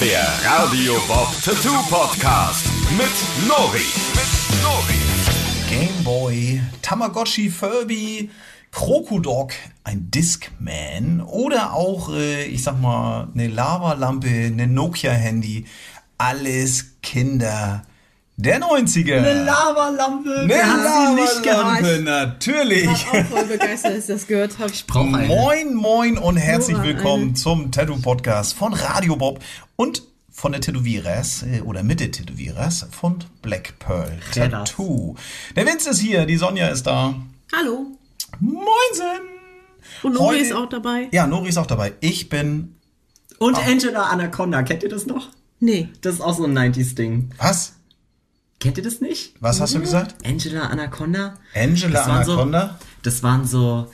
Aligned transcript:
Der 0.00 0.28
Radio 0.44 0.94
Bob 1.08 1.26
Tattoo 1.42 1.76
Podcast 1.90 2.64
mit 2.96 3.48
Nori. 3.48 3.82
Mit 4.14 4.62
Nori. 4.62 5.00
Gameboy, 5.68 6.62
Tamagotchi, 6.82 7.50
Furby, 7.50 8.30
Krokodok, 8.70 9.50
ein 9.82 10.08
Discman 10.12 11.20
oder 11.20 11.72
auch, 11.72 12.12
äh, 12.14 12.44
ich 12.44 12.62
sag 12.62 12.80
mal, 12.80 13.26
eine 13.34 13.48
Lavalampe, 13.48 14.28
eine 14.28 14.68
Nokia-Handy. 14.68 15.66
Alles 16.16 17.00
Kinder 17.02 17.82
der 18.40 18.60
90er. 18.60 19.16
Eine 19.18 19.44
Lavalampe. 19.44 20.32
Eine 20.42 20.54
Lavalampe, 20.54 22.00
natürlich. 22.02 22.84
Ich 22.84 23.12
war 23.12 23.20
auch 23.20 23.26
voll 23.26 23.44
begeistert, 23.46 23.92
als 23.94 24.08
ich 24.08 24.14
das 24.14 24.26
gehört 24.28 24.58
habe. 24.60 24.72
Brauch 24.86 25.12
eine. 25.12 25.26
Moin, 25.26 25.74
moin 25.74 26.18
und 26.18 26.36
herzlich 26.36 26.76
Nora, 26.76 26.86
willkommen 26.88 27.22
eine. 27.24 27.34
zum 27.34 27.72
Tattoo-Podcast 27.72 28.54
von 28.54 28.72
Radio 28.74 29.16
Bob 29.16 29.40
und 29.74 30.04
von 30.30 30.52
der 30.52 30.60
Tätowierers 30.60 31.42
äh, 31.42 31.62
oder 31.62 31.82
mit 31.82 31.98
der 31.98 32.12
Tätowierers 32.12 32.86
von 32.92 33.18
Black 33.42 33.76
Pearl? 33.80 34.20
Tattoo. 34.32 35.16
Der 35.56 35.66
Vince 35.66 35.90
ist 35.90 35.98
hier, 35.98 36.24
die 36.24 36.36
Sonja 36.36 36.68
ist 36.68 36.84
da. 36.86 37.16
Hallo. 37.52 37.86
Moinsen! 38.38 39.26
Und 40.04 40.14
Nori 40.14 40.36
Heute- 40.36 40.44
ist 40.46 40.52
auch 40.52 40.68
dabei? 40.68 41.08
Ja, 41.10 41.26
Nori 41.26 41.48
ist 41.48 41.56
auch 41.58 41.66
dabei. 41.66 41.92
Ich 41.98 42.28
bin. 42.28 42.76
Und 43.40 43.56
Angela 43.66 44.04
Anaconda, 44.04 44.62
kennt 44.62 44.84
ihr 44.84 44.88
das 44.90 45.06
noch? 45.06 45.28
Nee. 45.58 45.88
Das 46.02 46.14
ist 46.14 46.20
auch 46.20 46.36
so 46.36 46.44
ein 46.44 46.56
90s-Ding. 46.56 47.30
Was? 47.38 47.72
Kennt 48.60 48.76
ihr 48.78 48.84
das 48.84 49.00
nicht? 49.00 49.34
Was 49.40 49.60
hast 49.60 49.74
du 49.74 49.80
gesagt? 49.80 50.16
Angela 50.26 50.62
Anaconda? 50.66 51.34
Angela 51.54 51.92
Das 51.98 52.08
waren 52.08 52.24
so- 52.24 52.32
Anaconda? 52.32 52.78
Das 53.02 53.22
waren 53.22 53.44
so 53.44 53.90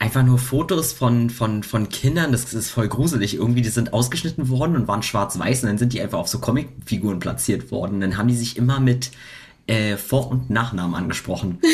einfach 0.00 0.24
nur 0.24 0.38
Fotos 0.38 0.92
von, 0.92 1.30
von, 1.30 1.62
von 1.62 1.88
Kindern, 1.88 2.32
das 2.32 2.52
ist 2.52 2.70
voll 2.70 2.88
gruselig. 2.88 3.34
Irgendwie, 3.36 3.62
die 3.62 3.68
sind 3.68 3.92
ausgeschnitten 3.92 4.48
worden 4.48 4.74
und 4.76 4.88
waren 4.88 5.02
schwarz-weiß 5.02 5.62
und 5.62 5.68
dann 5.68 5.78
sind 5.78 5.92
die 5.92 6.00
einfach 6.02 6.18
auf 6.18 6.28
so 6.28 6.40
Comicfiguren 6.40 7.20
platziert 7.20 7.70
worden. 7.70 8.00
Dann 8.00 8.16
haben 8.18 8.28
die 8.28 8.34
sich 8.36 8.56
immer 8.56 8.80
mit 8.80 9.12
äh, 9.66 9.96
Vor- 9.96 10.30
und 10.30 10.50
Nachnamen 10.50 10.94
angesprochen. 10.94 11.58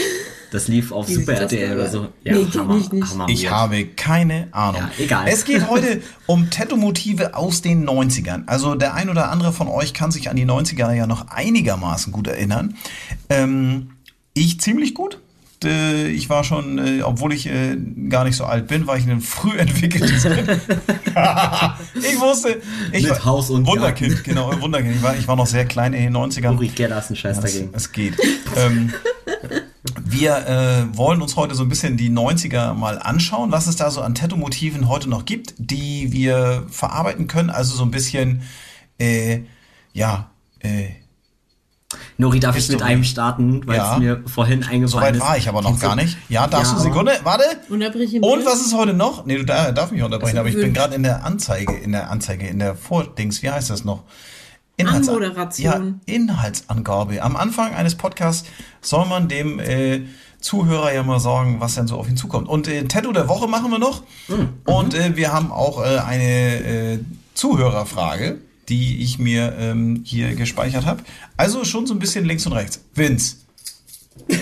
Das 0.52 0.66
lief 0.66 0.90
auf 0.90 1.06
Super 1.08 1.34
RTL 1.34 1.74
oder 1.76 1.88
so. 1.88 2.08
Ja, 2.24 2.34
Nee, 2.34 2.46
Hammer, 2.56 2.76
ich 2.76 2.90
nicht. 2.90 3.08
Hammer 3.08 3.28
Ich 3.28 3.50
habe 3.50 3.86
keine 3.86 4.48
Ahnung. 4.50 4.82
Ja, 4.82 5.04
egal. 5.04 5.28
Es 5.28 5.44
geht 5.44 5.68
heute 5.70 6.02
um 6.26 6.50
Tattoo-Motive 6.50 7.34
aus 7.36 7.62
den 7.62 7.88
90ern. 7.88 8.48
Also 8.48 8.74
der 8.74 8.94
ein 8.94 9.08
oder 9.10 9.30
andere 9.30 9.52
von 9.52 9.68
euch 9.68 9.94
kann 9.94 10.10
sich 10.10 10.28
an 10.28 10.34
die 10.34 10.46
90er 10.46 10.92
ja 10.92 11.06
noch 11.06 11.28
einigermaßen 11.28 12.12
gut 12.12 12.26
erinnern. 12.26 12.74
Ähm, 13.28 13.92
ich 14.34 14.60
ziemlich 14.60 14.94
gut. 14.94 15.20
Äh, 15.64 16.08
Ich 16.08 16.28
war 16.30 16.44
schon, 16.44 16.78
äh, 16.78 17.02
obwohl 17.02 17.32
ich 17.32 17.46
äh, 17.46 17.76
gar 18.08 18.24
nicht 18.24 18.36
so 18.36 18.44
alt 18.44 18.66
bin, 18.68 18.86
war 18.86 18.96
ich 18.96 19.06
ein 19.08 19.20
früh 19.20 19.56
entwickeltes 19.58 20.22
Kind. 20.34 20.48
ich 21.94 22.20
wusste, 22.20 22.60
ich 22.92 23.02
Mit 23.04 23.10
war 23.10 23.24
Haus 23.24 23.50
und 23.50 23.66
Wunderkind, 23.66 24.24
genau, 24.24 24.50
Wunderkind. 24.60 24.96
Ich 24.96 25.02
war, 25.02 25.16
ich 25.16 25.28
war 25.28 25.36
noch 25.36 25.46
sehr 25.46 25.64
klein 25.66 25.92
in 25.92 26.02
den 26.04 26.16
90ern. 26.16 26.54
Uri 26.54 26.68
Geller 26.68 26.98
ist 26.98 27.10
ein 27.10 27.16
Scheiß 27.16 27.38
Es, 27.38 27.42
dagegen. 27.44 27.70
es 27.72 27.92
geht. 27.92 28.14
ähm, 28.56 28.92
wir 30.04 30.36
äh, 30.92 30.96
wollen 30.96 31.22
uns 31.22 31.36
heute 31.36 31.54
so 31.54 31.62
ein 31.62 31.68
bisschen 31.68 31.96
die 31.96 32.10
90er 32.10 32.74
mal 32.74 32.98
anschauen, 32.98 33.50
was 33.52 33.66
es 33.66 33.76
da 33.76 33.90
so 33.90 34.00
an 34.02 34.14
Tattoo-Motiven 34.14 34.88
heute 34.88 35.08
noch 35.08 35.24
gibt, 35.24 35.54
die 35.58 36.12
wir 36.12 36.64
verarbeiten 36.70 37.26
können. 37.26 37.50
Also 37.50 37.76
so 37.76 37.84
ein 37.84 37.90
bisschen, 37.90 38.42
äh, 38.98 39.40
ja, 39.92 40.30
äh, 40.60 40.88
Nori, 42.18 42.38
darf 42.38 42.54
ich 42.54 42.60
Bist 42.60 42.70
mit 42.70 42.80
du- 42.80 42.84
einem 42.84 43.02
starten, 43.04 43.66
weil 43.66 43.76
Ja. 43.76 43.94
es 43.94 43.98
mir 43.98 44.22
vorhin 44.26 44.62
eingefallen 44.62 44.88
soweit 44.88 45.14
ist. 45.16 45.20
war 45.22 45.36
ich 45.36 45.48
aber 45.48 45.62
noch 45.62 45.70
Kennst 45.70 45.82
gar 45.82 45.96
nicht. 45.96 46.16
Ja, 46.28 46.46
darfst 46.46 46.72
Ja, 46.72 46.78
du 46.78 46.84
Sekunde? 46.84 47.12
Warte. 47.24 47.44
Unterbrich 47.68 48.12
ihn 48.14 48.22
Und 48.22 48.44
was 48.44 48.60
ist 48.60 48.74
heute 48.76 48.92
noch? 48.94 49.26
Nee, 49.26 49.38
du 49.38 49.44
da- 49.44 49.72
darf 49.72 49.90
mich 49.90 50.02
unterbrechen, 50.02 50.38
Also 50.38 50.40
aber 50.40 50.48
ich 50.50 50.54
bin 50.64 50.72
gerade 50.72 50.94
in 50.94 51.02
der 51.02 51.24
Anzeige, 51.24 51.72
in 51.74 51.92
der 51.92 52.10
Anzeige, 52.10 52.46
in 52.46 52.58
der 52.60 52.76
Vordings, 52.76 53.42
wie 53.42 53.50
heißt 53.50 53.70
das 53.70 53.84
noch? 53.84 54.04
Inhalts- 54.76 55.08
Anmoderation. 55.08 56.00
Ja, 56.06 56.14
Inhaltsangabe. 56.14 57.22
Am 57.22 57.36
Anfang 57.36 57.74
eines 57.74 57.96
Podcasts 57.96 58.48
soll 58.80 59.06
man 59.06 59.28
dem 59.28 59.58
äh, 59.58 60.02
Zuhörer 60.40 60.92
ja 60.94 61.02
mal 61.02 61.20
sagen, 61.20 61.56
was 61.60 61.74
denn 61.74 61.86
so 61.86 61.96
auf 61.98 62.08
ihn 62.08 62.16
zukommt. 62.16 62.48
Und 62.48 62.66
äh, 62.68 62.84
Tattoo 62.84 63.12
der 63.12 63.28
Woche 63.28 63.46
machen 63.46 63.70
wir 63.70 63.78
noch. 63.78 64.02
Und 64.64 64.94
äh, 64.94 65.16
wir 65.16 65.32
haben 65.32 65.52
auch 65.52 65.84
äh, 65.84 65.98
eine 65.98 66.24
äh, 66.94 66.98
Zuhörerfrage, 67.34 68.38
die 68.68 69.02
ich 69.02 69.18
mir 69.18 69.56
ähm, 69.58 70.02
hier 70.04 70.34
gespeichert 70.34 70.86
habe. 70.86 71.02
Also 71.36 71.64
schon 71.64 71.86
so 71.86 71.94
ein 71.94 71.98
bisschen 71.98 72.24
links 72.24 72.46
und 72.46 72.52
rechts. 72.52 72.80
Vince. 72.94 73.36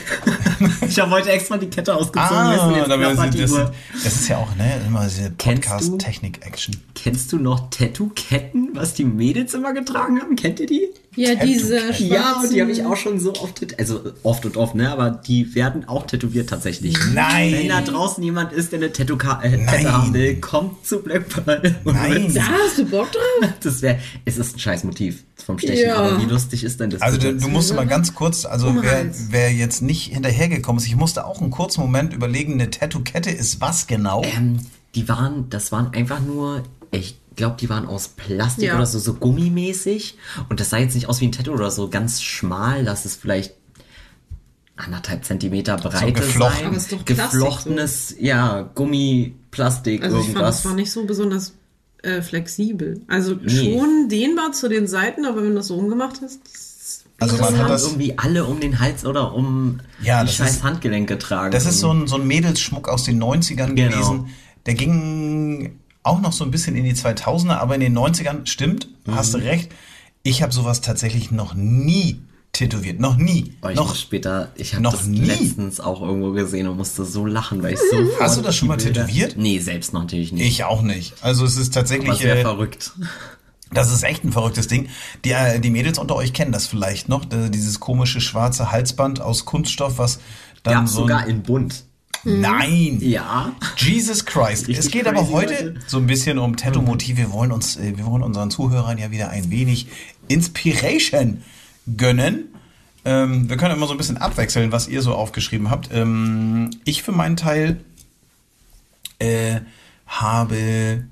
Ich 0.88 0.98
habe 0.98 1.10
heute 1.12 1.30
extra 1.30 1.56
die 1.56 1.68
Kette 1.68 1.94
ausgezogen. 1.94 2.36
Ah, 2.36 2.84
da 2.88 2.96
das, 2.96 3.72
das 4.02 4.14
ist 4.14 4.28
ja 4.28 4.38
auch 4.38 4.54
ne, 4.56 4.80
immer 4.86 5.04
diese 5.04 5.30
Kennst? 5.38 5.68
Podcast-Technik-Action. 5.68 6.76
Kennst 6.94 7.32
du 7.32 7.38
noch 7.38 7.70
Tattoo-Ketten, 7.70 8.70
was 8.74 8.94
die 8.94 9.04
Mädels 9.04 9.54
immer 9.54 9.72
getragen 9.72 10.20
haben? 10.20 10.34
Kennt 10.34 10.58
ihr 10.58 10.66
die? 10.66 10.88
Ja, 11.16 11.34
diese 11.34 11.78
schwarzen... 11.80 12.06
Ja, 12.12 12.40
und 12.40 12.52
die 12.52 12.60
habe 12.60 12.70
ich 12.70 12.84
auch 12.84 12.96
schon 12.96 13.18
so 13.18 13.32
oft, 13.34 13.58
tät- 13.60 13.78
also 13.78 14.00
oft 14.22 14.44
und 14.46 14.56
oft, 14.56 14.74
ne? 14.74 14.90
Aber 14.92 15.10
die 15.10 15.54
werden 15.54 15.88
auch 15.88 16.06
tätowiert 16.06 16.48
tatsächlich. 16.48 16.96
Nein. 17.12 17.52
Wenn 17.52 17.68
da 17.68 17.80
draußen 17.80 18.22
jemand 18.22 18.52
ist, 18.52 18.70
der 18.72 18.78
eine 18.78 18.92
Tattoo 18.92 19.16
äh, 19.42 19.66
haben 19.86 20.14
will, 20.14 20.36
kommt 20.36 20.86
zu 20.86 21.00
Black 21.00 21.28
Pearl. 21.28 21.74
Nein. 21.84 22.32
Da 22.34 22.42
hast 22.42 22.78
du 22.78 22.84
Bock 22.84 23.10
drauf? 23.10 23.48
Das 23.62 23.82
wäre, 23.82 23.98
es 24.24 24.38
ist 24.38 24.56
ein 24.56 24.58
scheiß 24.60 24.84
Motiv 24.84 25.24
vom 25.44 25.58
Stechen, 25.58 25.86
Ja. 25.88 25.96
aber 25.96 26.20
wie 26.22 26.26
lustig 26.26 26.62
ist 26.62 26.78
denn 26.78 26.90
das? 26.90 27.00
Also 27.02 27.18
du, 27.18 27.34
du 27.36 27.48
musst 27.48 27.74
mal 27.74 27.86
ganz 27.86 28.14
kurz, 28.14 28.44
also 28.44 28.68
Um 28.68 28.82
wer, 28.82 29.06
wer 29.30 29.52
jetzt 29.52 29.82
nicht 29.82 30.12
hinterhergekommen 30.12 30.80
ist, 30.80 30.86
ich 30.86 30.96
musste 30.96 31.24
auch 31.26 31.40
einen 31.40 31.50
kurzen 31.50 31.80
Moment 31.80 32.12
überlegen, 32.12 32.52
eine 32.54 32.70
Tattoo-Kette 32.70 33.30
ist 33.30 33.60
was 33.60 33.86
genau? 33.86 34.22
Ähm, 34.24 34.58
die 34.94 35.08
waren, 35.08 35.48
das 35.50 35.72
waren 35.72 35.92
einfach 35.94 36.20
nur, 36.20 36.62
ich 36.90 37.16
glaube, 37.38 37.56
die 37.58 37.70
waren 37.70 37.86
aus 37.86 38.08
Plastik 38.08 38.64
Ja. 38.66 38.74
oder 38.76 38.84
so, 38.84 38.98
so 38.98 39.14
gummimäßig. 39.14 40.18
Und 40.50 40.60
das 40.60 40.68
sah 40.68 40.76
jetzt 40.76 40.94
nicht 40.94 41.08
aus 41.08 41.22
wie 41.22 41.26
ein 41.28 41.32
Tattoo 41.32 41.52
oder 41.52 41.70
so 41.70 41.88
ganz 41.88 42.20
schmal, 42.20 42.82
lass 42.84 43.06
es 43.06 43.16
vielleicht 43.16 43.54
anderthalb 44.76 45.24
Zentimeter 45.24 45.76
Breite 45.76 46.12
geflochten. 46.12 46.78
sein. 46.78 47.04
Geflochtenes, 47.04 48.14
ja, 48.20 48.62
Gummi, 48.74 49.34
Plastik, 49.50 50.02
Also 50.04 50.18
ich 50.18 50.24
fand, 50.26 50.36
irgendwas. 50.36 50.56
das 50.58 50.64
war 50.66 50.74
nicht 50.74 50.92
so 50.92 51.04
besonders 51.04 51.54
äh, 52.02 52.22
flexibel. 52.22 53.00
Also 53.08 53.34
Nee. 53.34 53.48
schon 53.74 54.08
dehnbar 54.08 54.52
zu 54.52 54.68
den 54.68 54.86
Seiten, 54.86 55.24
aber 55.24 55.38
wenn 55.42 55.48
du 55.50 55.54
das 55.56 55.66
so 55.68 55.76
umgemacht 55.76 56.20
hast... 56.22 56.40
Also 57.20 57.36
das 57.36 57.46
man 57.50 57.54
hat 57.58 57.64
haben 57.64 57.70
das, 57.70 57.84
irgendwie 57.84 58.16
alle 58.16 58.44
um 58.44 58.60
den 58.60 58.78
Hals 58.78 59.04
oder 59.04 59.34
um 59.34 59.80
Ja, 60.00 60.20
die 60.20 60.26
das 60.28 60.36
scheiß 60.36 60.50
ist- 60.56 60.62
Handgelenk 60.62 61.08
getragen. 61.08 61.50
das 61.50 61.66
ist 61.66 61.80
so 61.80 61.92
ein, 61.92 62.06
so 62.06 62.14
ein 62.14 62.26
Mädelsschmuck 62.28 62.88
aus 62.88 63.02
den 63.02 63.18
90ern 63.20 63.74
Genau. 63.74 63.90
gewesen. 63.96 64.26
Der 64.66 64.74
ging 64.74 65.80
auch 66.08 66.20
noch 66.20 66.32
so 66.32 66.44
ein 66.44 66.50
bisschen 66.50 66.74
in 66.76 66.84
die 66.84 66.94
2000er, 66.94 67.58
aber 67.58 67.74
in 67.74 67.80
den 67.80 67.96
90ern, 67.96 68.46
stimmt, 68.46 68.88
hast 69.10 69.34
Mhm. 69.34 69.40
du 69.40 69.44
recht. 69.46 69.70
Ich 70.22 70.42
habe 70.42 70.52
sowas 70.52 70.80
tatsächlich 70.80 71.30
noch 71.30 71.54
nie 71.54 72.20
tätowiert. 72.52 72.98
Noch 72.98 73.16
nie. 73.16 73.54
Oh, 73.62 73.68
ich 73.68 73.76
noch, 73.76 73.94
später, 73.94 74.50
ich 74.56 74.74
habe 74.74 74.82
das 74.82 75.06
nie? 75.06 75.20
letztens 75.20 75.80
auch 75.80 76.00
irgendwo 76.02 76.32
gesehen 76.32 76.66
und 76.66 76.76
musste 76.76 77.04
so 77.04 77.24
lachen, 77.26 77.62
weil 77.62 77.74
ich 77.74 77.78
so. 77.78 77.96
Hast 78.20 78.36
du 78.36 78.42
das 78.42 78.56
schon 78.56 78.68
mal 78.68 78.76
Bilder- 78.78 79.06
tätowiert? 79.06 79.36
Nee, 79.36 79.58
selbst 79.60 79.92
noch 79.92 80.00
natürlich 80.02 80.32
nicht. 80.32 80.46
ich 80.46 80.64
auch 80.64 80.82
nicht. 80.82 81.14
Also 81.22 81.44
es 81.44 81.56
ist 81.56 81.68
Aber 81.76 81.86
tatsächlich. 81.86 82.18
sehr 82.18 82.38
äh, 82.38 82.42
verrückt. 82.42 82.92
Das 83.70 83.92
ist 83.92 84.02
echt 84.02 84.24
ein 84.24 84.32
verrücktes 84.32 84.66
Ding. 84.66 84.88
Die, 85.26 85.30
äh, 85.32 85.60
die 85.60 85.68
Mädels 85.70 85.98
unter 85.98 86.16
euch 86.16 86.32
kennen 86.32 86.52
das 86.52 86.66
vielleicht 86.66 87.08
noch. 87.10 87.30
äh, 87.30 87.50
Dieses 87.50 87.80
komische 87.80 88.20
schwarze 88.20 88.72
Halsband 88.72 89.20
aus 89.20 89.44
Kunststoff, 89.44 89.98
was 89.98 90.18
dann 90.62 90.74
Gab's 90.74 90.92
so. 90.92 91.00
sogar 91.02 91.26
in 91.26 91.42
bunt. 91.42 91.84
Nein! 92.24 92.98
Ja. 93.00 93.52
Jesus 93.76 94.24
Christ. 94.24 94.68
Richtig 94.68 94.78
es 94.78 94.90
geht 94.90 95.06
aber 95.06 95.30
heute 95.30 95.52
Leute. 95.52 95.80
so 95.86 95.98
ein 95.98 96.06
bisschen 96.06 96.38
um 96.38 96.56
Tattoo-Motive. 96.56 97.16
Wir 97.16 97.32
wollen 97.32 97.52
uns, 97.52 97.76
äh, 97.76 97.96
wir 97.96 98.06
wollen 98.06 98.22
unseren 98.22 98.50
Zuhörern 98.50 98.98
ja 98.98 99.10
wieder 99.10 99.30
ein 99.30 99.50
wenig 99.50 99.88
Inspiration 100.28 101.42
gönnen. 101.96 102.54
Ähm, 103.04 103.48
wir 103.48 103.56
können 103.56 103.74
immer 103.74 103.86
so 103.86 103.92
ein 103.92 103.98
bisschen 103.98 104.18
abwechseln, 104.18 104.72
was 104.72 104.88
ihr 104.88 105.02
so 105.02 105.14
aufgeschrieben 105.14 105.70
habt. 105.70 105.90
Ähm, 105.92 106.70
ich 106.84 107.02
für 107.02 107.12
meinen 107.12 107.36
Teil 107.36 107.80
äh, 109.18 109.60
habe 110.06 111.04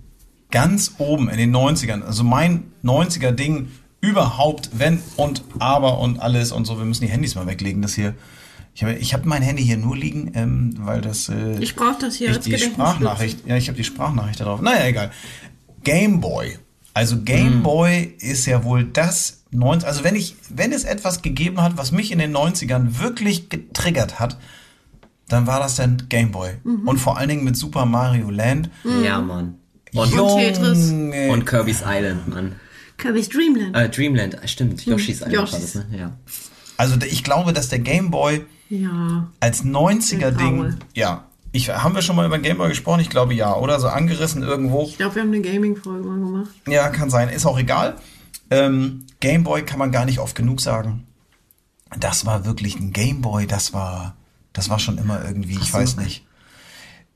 ganz 0.50 0.94
oben 0.98 1.28
in 1.28 1.38
den 1.38 1.54
90ern, 1.54 2.02
also 2.02 2.24
mein 2.24 2.64
90er 2.84 3.32
Ding 3.32 3.68
überhaupt, 4.00 4.70
wenn 4.72 5.00
und 5.16 5.42
aber 5.58 5.98
und 5.98 6.20
alles 6.20 6.52
und 6.52 6.66
so, 6.66 6.78
wir 6.78 6.84
müssen 6.84 7.04
die 7.04 7.10
Handys 7.10 7.34
mal 7.34 7.46
weglegen, 7.46 7.82
das 7.82 7.94
hier. 7.94 8.14
Ich 8.76 8.82
habe 8.82 8.92
ich 8.92 9.14
hab 9.14 9.24
mein 9.24 9.40
Handy 9.40 9.64
hier 9.64 9.78
nur 9.78 9.96
liegen, 9.96 10.32
ähm, 10.34 10.74
weil 10.80 11.00
das. 11.00 11.30
Äh, 11.30 11.56
Ich 11.60 11.74
brauch 11.74 11.98
das 11.98 12.16
hier 12.16 12.28
ich 12.28 12.36
als 12.36 12.44
die. 12.44 12.58
Sprachnachricht. 12.58 13.46
Ja, 13.46 13.56
ich 13.56 13.68
habe 13.68 13.76
die 13.78 13.84
Sprachnachricht 13.84 14.38
da 14.38 14.44
drauf. 14.44 14.60
Naja, 14.60 14.86
egal. 14.86 15.10
Game 15.82 16.20
Boy. 16.20 16.58
Also 16.92 17.22
Game 17.22 17.62
Boy 17.62 18.14
ist 18.20 18.44
ja 18.44 18.64
wohl 18.64 18.84
das 18.84 19.44
90, 19.50 19.88
also 19.88 20.04
wenn 20.04 20.14
ich, 20.14 20.36
wenn 20.50 20.72
es 20.72 20.84
etwas 20.84 21.22
gegeben 21.22 21.62
hat, 21.62 21.78
was 21.78 21.90
mich 21.90 22.12
in 22.12 22.18
den 22.18 22.36
90ern 22.36 22.98
wirklich 23.00 23.48
getriggert 23.48 24.20
hat, 24.20 24.36
dann 25.28 25.46
war 25.46 25.58
das 25.58 25.76
dann 25.76 26.08
Game 26.10 26.30
Boy. 26.32 26.50
Und 26.64 26.98
vor 26.98 27.16
allen 27.16 27.30
Dingen 27.30 27.44
mit 27.44 27.56
Super 27.56 27.86
Mario 27.86 28.28
Land. 28.30 28.68
Ja, 29.02 29.20
Mann. 29.22 29.54
Und, 29.94 30.12
Und 30.18 30.36
Tetris. 30.38 30.90
Junge. 30.90 31.30
und 31.30 31.46
Kirby's 31.46 31.82
Island, 31.86 32.28
Mann. 32.28 32.56
Kirby's 32.98 33.28
Dreamland. 33.30 33.74
Äh, 33.74 33.88
Dreamland, 33.88 34.36
stimmt. 34.44 34.84
Yoshi's 34.84 35.20
Island 35.22 35.34
war 35.36 35.40
Yoshi's. 35.44 35.72
das, 35.72 35.74
ne? 35.90 35.98
Ja. 35.98 36.16
Also 36.76 36.96
ich 37.08 37.24
glaube, 37.24 37.54
dass 37.54 37.68
der 37.70 37.78
Game 37.78 38.10
Boy 38.10 38.44
ja. 38.68 39.28
als 39.40 39.64
90er 39.64 40.30
Den 40.30 40.36
Ding, 40.38 40.56
Paul. 40.58 40.76
ja, 40.94 41.24
Ich, 41.52 41.70
haben 41.70 41.94
wir 41.94 42.02
schon 42.02 42.16
mal 42.16 42.26
über 42.26 42.36
den 42.38 42.42
Gameboy 42.42 42.68
gesprochen? 42.68 43.00
Ich 43.00 43.08
glaube 43.10 43.34
ja, 43.34 43.54
oder? 43.56 43.78
So 43.80 43.88
angerissen 43.88 44.42
irgendwo. 44.42 44.82
Ich 44.84 44.96
glaube, 44.98 45.14
wir 45.16 45.22
haben 45.22 45.32
eine 45.32 45.40
Gaming-Folge 45.40 46.06
mal 46.06 46.18
gemacht. 46.18 46.50
Ja, 46.68 46.88
kann 46.90 47.08
sein. 47.10 47.28
Ist 47.28 47.46
auch 47.46 47.58
egal. 47.58 47.96
Ähm, 48.50 49.04
Gameboy 49.20 49.62
kann 49.64 49.78
man 49.78 49.90
gar 49.92 50.04
nicht 50.04 50.18
oft 50.18 50.36
genug 50.36 50.60
sagen. 50.60 51.06
Das 51.98 52.26
war 52.26 52.44
wirklich 52.44 52.78
ein 52.78 52.92
Gameboy. 52.92 53.46
Das 53.46 53.72
war, 53.72 54.14
das 54.52 54.68
war 54.68 54.78
schon 54.78 54.98
immer 54.98 55.24
irgendwie, 55.24 55.54
ich 55.54 55.70
so. 55.72 55.78
weiß 55.78 55.96
nicht. 55.96 56.24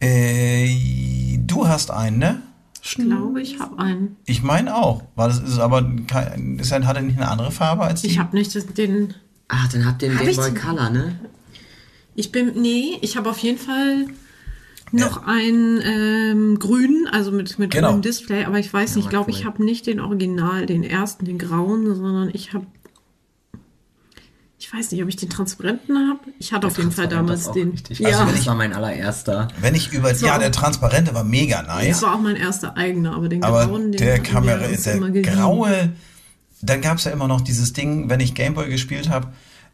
Äh, 0.00 1.38
du 1.38 1.68
hast 1.68 1.90
einen, 1.90 2.18
ne? 2.18 2.42
Ich 2.82 2.94
glaube, 2.94 3.42
ich 3.42 3.60
habe 3.60 3.78
einen. 3.78 4.16
Ich 4.24 4.42
meine 4.42 4.74
auch. 4.74 5.02
Weil 5.14 5.28
das 5.28 5.38
ist 5.40 5.58
aber 5.58 5.84
kein, 6.06 6.58
ist 6.58 6.72
ein, 6.72 6.86
hat 6.86 6.96
er 6.96 7.02
nicht 7.02 7.18
eine 7.18 7.28
andere 7.28 7.50
Farbe 7.50 7.82
als 7.82 8.00
die? 8.00 8.06
Ich 8.08 8.18
habe 8.18 8.34
nicht 8.34 8.54
das- 8.54 8.66
den. 8.66 9.14
Ach, 9.48 9.68
dann 9.68 9.84
habt 9.84 10.00
ihr 10.02 10.08
den 10.08 10.18
Hab 10.18 10.24
Game 10.24 10.36
Boy 10.36 10.54
Color, 10.54 10.90
ne? 10.90 11.20
Ich 12.20 12.32
bin. 12.32 12.52
Nee, 12.60 12.98
ich 13.00 13.16
habe 13.16 13.30
auf 13.30 13.38
jeden 13.38 13.58
Fall 13.58 14.06
noch 14.92 15.24
einen 15.26 15.80
ähm, 15.84 16.58
grünen, 16.58 17.06
also 17.10 17.30
mit, 17.32 17.58
mit 17.58 17.70
Genau. 17.70 17.88
grünem 17.88 18.02
Display, 18.02 18.44
aber 18.44 18.58
ich 18.58 18.72
weiß 18.72 18.96
nicht, 18.96 19.04
ich 19.04 19.10
glaube, 19.10 19.30
ich 19.30 19.44
habe 19.44 19.64
nicht 19.64 19.86
den 19.86 20.00
Original, 20.00 20.66
den 20.66 20.82
ersten, 20.82 21.24
den 21.24 21.38
grauen, 21.38 21.86
sondern 21.94 22.30
ich 22.32 22.52
habe. 22.52 22.66
Ich 24.58 24.72
weiß 24.72 24.92
nicht, 24.92 25.02
ob 25.02 25.08
ich 25.08 25.16
den 25.16 25.30
transparenten 25.30 25.96
habe. 26.10 26.20
Ich 26.38 26.52
hatte 26.52 26.66
auf 26.66 26.76
jeden 26.76 26.92
Fall 26.92 27.08
damals 27.08 27.44
das 27.44 27.52
den. 27.54 27.70
Richtig. 27.70 27.98
Ja, 28.00 28.08
Also, 28.20 28.32
das 28.32 28.46
war 28.46 28.54
mein 28.54 28.74
allererster. 28.74 29.48
Wenn 29.60 29.74
ich 29.74 29.90
über, 29.92 30.08
war 30.08 30.14
ja, 30.28 30.38
der 30.38 30.52
transparente 30.52 31.14
war 31.14 31.24
mega 31.24 31.62
das 31.62 31.68
nice. 31.68 32.02
war 32.02 32.14
auch 32.14 32.20
mein 32.20 32.36
erster 32.36 32.76
eigener, 32.76 33.14
aber 33.16 33.28
den 33.30 33.42
Aber 33.42 33.66
grauen, 33.66 33.92
den 33.92 33.98
der 33.98 34.18
Kamera, 34.20 34.58
der 34.68 35.22
graue, 35.22 35.92
dann 36.60 36.80
gab's 36.82 37.04
ja 37.04 37.10
immer 37.12 37.26
noch 37.26 37.40
dieses 37.40 37.72
Ding, 37.72 38.10
wenn 38.10 38.20
ich 38.20 38.34
Gameboy 38.34 38.68
gespielt 38.68 39.08
habe, 39.08 39.28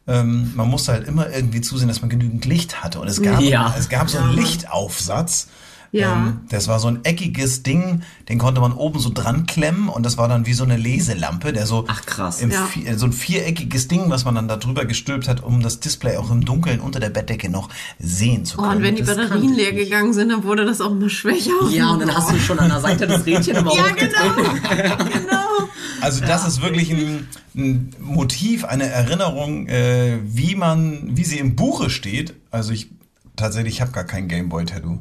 ähm, 0.09 0.53
man 0.55 0.69
musste 0.69 0.93
halt 0.93 1.07
immer 1.09 1.31
irgendwie 1.31 1.61
zusehen, 1.61 1.89
dass 1.89 2.01
man 2.01 2.11
genügend 2.11 2.45
Licht 2.45 2.83
hatte. 2.85 3.01
Und 3.01 3.09
es 3.09 3.21
gab, 3.23 3.41
Ja. 3.41 3.75
es 3.79 3.89
gab 3.89 4.09
so 4.09 4.19
einen 4.19 4.33
Lichtaufsatz. 4.35 5.49
Ja. 5.97 6.13
Ähm, 6.15 6.41
das 6.51 6.69
war 6.69 6.79
so 6.79 6.89
ein 6.89 7.05
eckiges 7.05 7.63
Ding, 7.63 8.03
den 8.29 8.39
konnte 8.39 8.61
man 8.61 8.73
oben 8.73 8.99
so 8.99 9.11
dran 9.13 9.47
klemmen 9.47 9.89
und 9.89 10.05
das 10.05 10.19
war 10.19 10.29
dann 10.29 10.47
wie 10.47 10.53
so 10.53 10.65
eine 10.65 10.77
Leselampe, 10.77 11.53
der 11.53 11.67
so 11.67 11.85
Ach, 11.89 12.05
krass. 12.07 12.41
im 12.41 12.51
Ja. 12.51 12.69
Vi- 12.73 12.97
so 12.97 13.07
ein 13.07 13.13
viereckiges 13.13 13.89
Ding, 13.89 14.11
was 14.11 14.25
man 14.25 14.35
dann 14.35 14.49
da 14.49 14.57
drüber 14.57 14.85
gestülpt 14.85 15.29
hat, 15.29 15.43
um 15.43 15.63
das 15.63 15.81
Display 15.81 16.17
auch 16.17 16.31
im 16.31 16.45
Dunkeln 16.45 16.81
unter 16.81 17.01
der 17.01 17.11
Bettdecke 17.11 17.49
noch 17.49 17.69
sehen 17.99 18.45
zu 18.45 18.59
Oh, 18.59 18.63
können. 18.63 18.77
und 18.79 18.83
wenn 18.83 18.97
die 18.97 19.03
das 19.03 19.17
Batterien 19.17 19.55
leer 19.55 19.73
gegangen 19.73 20.13
sind, 20.13 20.29
dann 20.31 20.45
wurde 20.45 20.65
das 20.65 20.81
auch 20.81 20.91
immer 20.93 21.09
schwächer. 21.09 21.51
Ja, 21.71 21.91
und 21.91 22.01
dann 22.01 22.15
hast 22.15 22.31
du 22.31 22.39
schon 22.39 22.59
an 22.59 22.69
der 22.69 22.81
Seite 22.81 23.07
das 23.07 23.25
Rädchen 23.27 23.57
immer 23.57 23.75
Ja, 23.75 23.89
genau. 23.89 24.49
genau. 25.07 25.69
Also 26.01 26.21
das 26.25 26.47
ist 26.47 26.63
wirklich 26.63 26.91
ein, 26.93 27.27
ein 27.57 27.91
Motiv, 28.01 28.65
eine 28.65 28.87
Erinnerung, 28.87 29.67
äh, 29.67 30.19
wie 30.25 30.55
man, 30.55 31.17
wie 31.17 31.25
sie 31.25 31.39
im 31.39 31.57
Buche 31.57 31.91
steht. 31.91 32.35
Also 32.51 32.73
ich 32.73 32.91
tatsächlich, 33.35 33.75
ich 33.75 33.81
habe 33.81 33.93
gar 33.93 34.05
kein 34.05 34.29
Gameboy-Tattoo. 34.29 34.99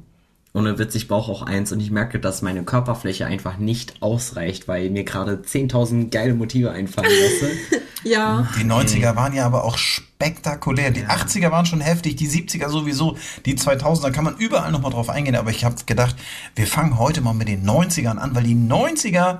Ohne 0.55 0.79
Witz, 0.79 0.95
ich 0.95 1.09
brauche 1.09 1.29
auch 1.29 1.41
eins 1.41 1.73
und 1.73 1.81
ich 1.81 1.91
merke, 1.91 2.17
dass 2.17 2.41
meine 2.41 2.63
Körperfläche 2.63 3.25
einfach 3.25 3.57
nicht 3.57 4.01
ausreicht, 4.01 4.69
weil 4.69 4.89
mir 4.89 5.03
gerade 5.03 5.43
10.000 5.45 6.09
geile 6.11 6.33
Motive 6.33 6.71
einfallen 6.71 7.11
lasse. 7.11 7.51
Ja. 8.05 8.47
Die 8.55 8.63
90er 8.63 9.15
waren 9.15 9.33
ja 9.33 9.47
aber 9.47 9.63
auch 9.63 9.79
spektakulär. 9.79 10.91
Die 10.91 11.07
80er 11.07 11.49
waren 11.49 11.65
schon 11.65 11.81
heftig, 11.81 12.17
die 12.17 12.29
70er 12.29 12.69
sowieso, 12.69 13.17
die 13.47 13.57
2000er 13.57 14.11
kann 14.11 14.23
man 14.23 14.37
überall 14.37 14.71
nochmal 14.71 14.91
drauf 14.91 15.09
eingehen. 15.09 15.35
Aber 15.35 15.49
ich 15.49 15.65
habe 15.65 15.75
gedacht, 15.87 16.15
wir 16.55 16.67
fangen 16.67 16.99
heute 16.99 17.21
mal 17.21 17.33
mit 17.33 17.47
den 17.47 17.67
90ern 17.67 18.17
an, 18.17 18.35
weil 18.35 18.43
die 18.43 18.53
90er, 18.53 19.39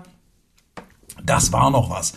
das 1.24 1.54
war 1.54 1.70
noch 1.70 1.92
was. 1.92 2.14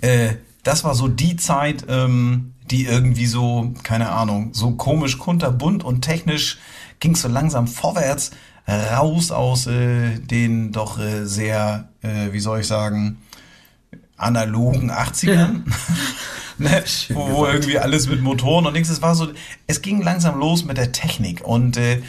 Äh, 0.00 0.36
das 0.62 0.82
war 0.82 0.94
so 0.94 1.08
die 1.08 1.36
Zeit, 1.36 1.84
ähm, 1.90 2.54
die 2.70 2.86
irgendwie 2.86 3.26
so, 3.26 3.74
keine 3.82 4.12
Ahnung, 4.12 4.54
so 4.54 4.70
komisch 4.70 5.18
kunterbunt 5.18 5.84
und 5.84 6.00
technisch 6.00 6.58
ging 7.02 7.14
so 7.16 7.28
langsam 7.28 7.66
vorwärts 7.66 8.30
raus 8.66 9.30
aus 9.32 9.66
äh, 9.66 10.18
den 10.18 10.72
doch 10.72 10.98
äh, 10.98 11.26
sehr, 11.26 11.88
äh, 12.00 12.32
wie 12.32 12.40
soll 12.40 12.60
ich 12.60 12.66
sagen, 12.68 13.18
analogen 14.16 14.92
80ern. 14.92 15.62
ne? 16.58 16.84
wo, 17.08 17.28
wo 17.30 17.46
irgendwie 17.46 17.78
alles 17.78 18.08
mit 18.08 18.22
Motoren 18.22 18.66
und 18.66 18.72
nichts. 18.74 18.88
Es 18.88 19.02
war 19.02 19.16
so, 19.16 19.28
es 19.66 19.82
ging 19.82 20.00
langsam 20.00 20.38
los 20.38 20.64
mit 20.64 20.78
der 20.78 20.92
Technik 20.92 21.44
und 21.44 21.76
äh, 21.76 22.02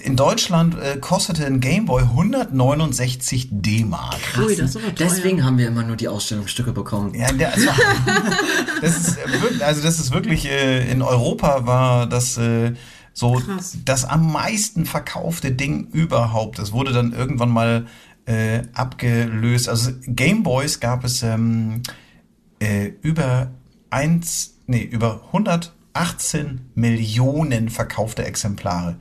in 0.00 0.16
Deutschland 0.16 0.74
äh, 0.74 0.96
kostete 0.98 1.44
ein 1.44 1.60
Gameboy 1.60 2.02
169 2.02 3.48
D-Mark. 3.50 4.16
Ui, 4.38 4.56
das 4.56 4.70
ist 4.70 4.76
aber 4.76 4.94
teuer. 4.94 5.08
Deswegen 5.08 5.44
haben 5.44 5.58
wir 5.58 5.68
immer 5.68 5.82
nur 5.82 5.96
die 5.96 6.08
Ausstellungsstücke 6.08 6.72
bekommen. 6.72 7.14
Ja, 7.14 7.30
der, 7.30 7.52
also, 7.52 7.68
das 8.80 8.96
ist 8.96 9.18
äh, 9.18 9.42
wirklich, 9.42 9.64
also 9.64 9.82
das 9.82 10.00
ist 10.00 10.12
wirklich 10.12 10.46
äh, 10.46 10.90
in 10.90 11.02
Europa 11.02 11.66
war 11.66 12.06
das 12.06 12.38
äh, 12.38 12.72
so 13.12 13.34
Krass. 13.34 13.76
das 13.84 14.04
am 14.04 14.32
meisten 14.32 14.86
verkaufte 14.86 15.52
Ding 15.52 15.88
überhaupt. 15.92 16.58
Das 16.58 16.72
wurde 16.72 16.92
dann 16.92 17.12
irgendwann 17.12 17.50
mal 17.50 17.86
äh, 18.26 18.62
abgelöst. 18.72 19.68
Also 19.68 19.92
Gameboys 20.06 20.80
gab 20.80 21.04
es 21.04 21.22
ähm, 21.22 21.82
äh, 22.60 22.92
über 23.02 23.50
eins, 23.90 24.54
nee, 24.66 24.82
über 24.82 25.22
118 25.26 26.70
Millionen 26.74 27.68
verkaufte 27.68 28.24
Exemplare. 28.24 28.96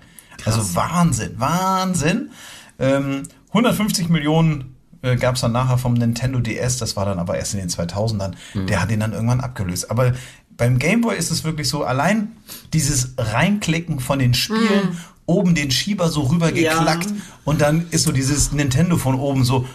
Also 0.45 0.75
Wahnsinn, 0.75 1.33
Wahnsinn. 1.37 2.31
Ähm, 2.79 3.23
150 3.49 4.09
Millionen 4.09 4.75
äh, 5.03 5.15
gab 5.15 5.35
es 5.35 5.41
dann 5.41 5.51
nachher 5.51 5.77
vom 5.77 5.93
Nintendo 5.93 6.39
DS, 6.39 6.77
das 6.77 6.95
war 6.95 7.05
dann 7.05 7.19
aber 7.19 7.37
erst 7.37 7.53
in 7.53 7.59
den 7.59 7.69
2000ern. 7.69 8.33
Der 8.65 8.81
hat 8.81 8.91
ihn 8.91 8.99
dann 8.99 9.13
irgendwann 9.13 9.41
abgelöst. 9.41 9.91
Aber 9.91 10.13
beim 10.61 10.77
Game 10.77 11.01
Boy 11.01 11.17
ist 11.17 11.31
es 11.31 11.43
wirklich 11.43 11.67
so, 11.67 11.83
allein 11.83 12.33
dieses 12.71 13.15
Reinklicken 13.17 13.99
von 13.99 14.19
den 14.19 14.35
Spielen, 14.35 14.95
oben 15.25 15.55
den 15.55 15.71
Schieber 15.71 16.07
so 16.09 16.21
rübergeklackt 16.21 17.07
und 17.45 17.61
dann 17.61 17.87
ist 17.89 18.03
so 18.03 18.11
dieses 18.11 18.51
Nintendo 18.51 18.97
von 18.97 19.15
oben 19.15 19.43
so, 19.43 19.65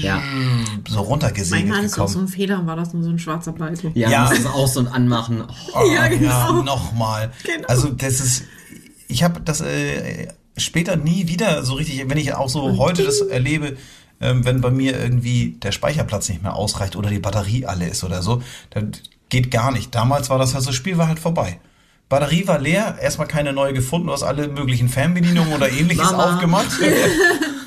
Ja. 0.00 0.22
so 0.88 1.00
runtergesegelt 1.00 1.68
Manchmal 1.68 1.84
ist 1.86 1.98
auch 1.98 2.08
so 2.08 2.14
gekommen. 2.14 2.26
ein 2.26 2.32
Fehler, 2.32 2.66
war 2.66 2.76
das 2.76 2.94
nur 2.94 3.02
so 3.02 3.10
ein 3.10 3.18
schwarzer 3.18 3.52
Balken. 3.52 3.90
Ja, 3.94 4.08
Ja. 4.10 4.24
ja. 4.24 4.30
das 4.34 4.46
Aus- 4.46 4.76
und 4.78 4.86
Anmachen. 4.88 5.42
Oh, 5.42 5.78
Oh, 5.82 5.92
Ja, 5.94 6.08
genau. 6.08 6.30
ja, 6.30 6.62
nochmal. 6.62 7.30
Genau. 7.44 7.68
Also 7.68 7.88
das 7.90 8.20
ist, 8.20 8.44
ich 9.08 9.22
habe 9.22 9.40
das 9.42 9.60
äh, 9.60 10.28
später 10.56 10.96
nie 10.96 11.28
wieder 11.28 11.62
so 11.64 11.74
richtig, 11.74 12.02
wenn 12.08 12.16
ich 12.16 12.32
auch 12.34 12.48
so 12.48 12.78
heute 12.78 13.02
das 13.04 13.20
erlebe, 13.20 13.76
ähm, 14.22 14.44
wenn 14.46 14.60
bei 14.62 14.70
mir 14.70 14.98
irgendwie 14.98 15.58
der 15.62 15.72
Speicherplatz 15.72 16.28
nicht 16.30 16.42
mehr 16.42 16.54
ausreicht 16.54 16.96
oder 16.96 17.10
die 17.10 17.18
Batterie 17.18 17.66
alle 17.66 17.86
ist 17.88 18.02
oder 18.04 18.22
so, 18.22 18.42
dann 18.70 18.92
geht 19.32 19.50
gar 19.50 19.72
nicht. 19.72 19.94
Damals 19.94 20.28
war 20.28 20.38
das, 20.38 20.54
also 20.54 20.66
das 20.68 20.76
Spiel 20.76 20.98
war 20.98 21.08
halt 21.08 21.18
vorbei. 21.18 21.58
Batterie 22.10 22.46
war 22.46 22.58
leer, 22.58 22.98
erstmal 23.00 23.26
keine 23.26 23.54
neue 23.54 23.72
gefunden, 23.72 24.08
du 24.08 24.12
hast 24.12 24.22
alle 24.22 24.46
möglichen 24.48 24.90
Fernbedienungen 24.90 25.54
oder 25.54 25.70
ähnliches 25.72 26.12
Mama. 26.12 26.34
aufgemacht. 26.34 26.70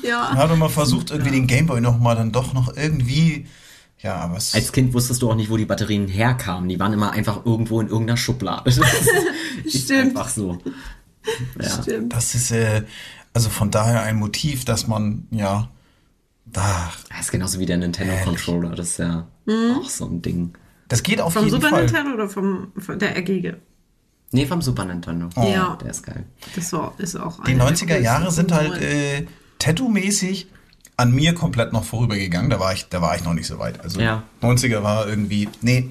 Ja. 0.02 0.28
Dann 0.28 0.38
hat 0.38 0.56
man 0.56 0.70
versucht, 0.70 1.10
irgendwie 1.10 1.32
den 1.32 1.48
Gameboy 1.48 1.80
nochmal 1.80 2.14
dann 2.14 2.30
doch 2.30 2.52
noch 2.52 2.76
irgendwie, 2.76 3.48
ja, 3.98 4.14
aber 4.14 4.36
es... 4.36 4.54
Als 4.54 4.70
Kind 4.70 4.94
wusstest 4.94 5.20
du 5.20 5.28
auch 5.28 5.34
nicht, 5.34 5.50
wo 5.50 5.56
die 5.56 5.64
Batterien 5.64 6.06
herkamen. 6.06 6.68
Die 6.68 6.78
waren 6.78 6.92
immer 6.92 7.10
einfach 7.10 7.44
irgendwo 7.44 7.80
in 7.80 7.88
irgendeiner 7.88 8.16
Schublade. 8.16 8.62
Das 8.66 8.78
ist 8.78 9.82
Stimmt. 9.84 10.16
einfach 10.16 10.28
so. 10.28 10.58
Ja. 11.60 11.82
Stimmt. 11.82 12.12
Das 12.12 12.36
ist 12.36 12.52
äh, 12.52 12.84
also 13.34 13.50
von 13.50 13.72
daher 13.72 14.02
ein 14.02 14.14
Motiv, 14.14 14.64
dass 14.64 14.86
man 14.86 15.26
ja 15.32 15.70
da 16.44 16.92
Das 17.08 17.22
ist 17.22 17.32
genauso 17.32 17.58
wie 17.58 17.66
der 17.66 17.78
Nintendo 17.78 18.14
Controller. 18.22 18.76
Das 18.76 18.90
ist 18.90 18.98
ja 18.98 19.26
auch 19.48 19.90
so 19.90 20.06
ein 20.06 20.22
Ding. 20.22 20.52
Das 20.88 21.02
geht 21.02 21.20
auf 21.20 21.32
Vom 21.32 21.44
jeden 21.44 21.54
Super 21.56 21.70
Fall. 21.70 21.84
Nintendo 21.84 22.12
oder 22.14 22.28
vom, 22.28 22.72
von 22.78 22.98
der 22.98 23.16
eckige? 23.16 23.58
Nee, 24.32 24.46
vom 24.46 24.60
Super 24.62 24.84
Nintendo. 24.84 25.28
Ja. 25.36 25.78
Der 25.80 25.90
ist 25.90 26.02
geil. 26.04 26.24
Das 26.54 26.72
war, 26.72 26.94
ist 26.98 27.16
auch 27.16 27.42
Die 27.44 27.52
einer 27.52 27.66
der 27.66 27.76
90er 27.76 27.98
Jahre 28.00 28.30
sind 28.30 28.52
halt 28.52 28.80
äh, 28.82 29.26
Tattoo-mäßig 29.58 30.46
an 30.96 31.12
mir 31.12 31.34
komplett 31.34 31.72
noch 31.72 31.84
vorübergegangen. 31.84 32.50
Da 32.50 32.58
war 32.58 32.72
ich, 32.72 32.88
da 32.88 33.00
war 33.00 33.14
ich 33.16 33.24
noch 33.24 33.34
nicht 33.34 33.46
so 33.46 33.58
weit. 33.58 33.80
Also 33.80 34.00
Ja. 34.00 34.22
90er 34.42 34.82
war 34.82 35.08
irgendwie, 35.08 35.48
nee, 35.60 35.90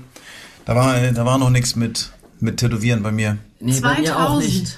da 0.65 0.75
war, 0.75 0.99
da 0.99 1.25
war 1.25 1.37
noch 1.37 1.49
nichts 1.49 1.75
mit 1.75 2.11
mit 2.39 2.57
Tätowieren 2.57 3.03
bei 3.03 3.11
mir. 3.11 3.37
Nee, 3.59 3.79
bei 3.79 3.99
mir 4.01 4.15
auch 4.17 4.39
2000 4.41 4.53
nicht. 4.53 4.77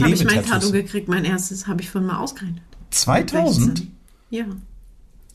habe 0.00 0.10
ich 0.10 0.24
mein 0.24 0.44
Tattoo 0.44 0.72
gekriegt. 0.72 1.08
Mein 1.08 1.24
erstes 1.24 1.66
habe 1.66 1.82
ich 1.82 1.90
von 1.90 2.04
mal 2.04 2.18
ausgerechnet. 2.18 2.62
2000? 2.90 3.78
16. 3.78 3.96
Ja. 4.30 4.44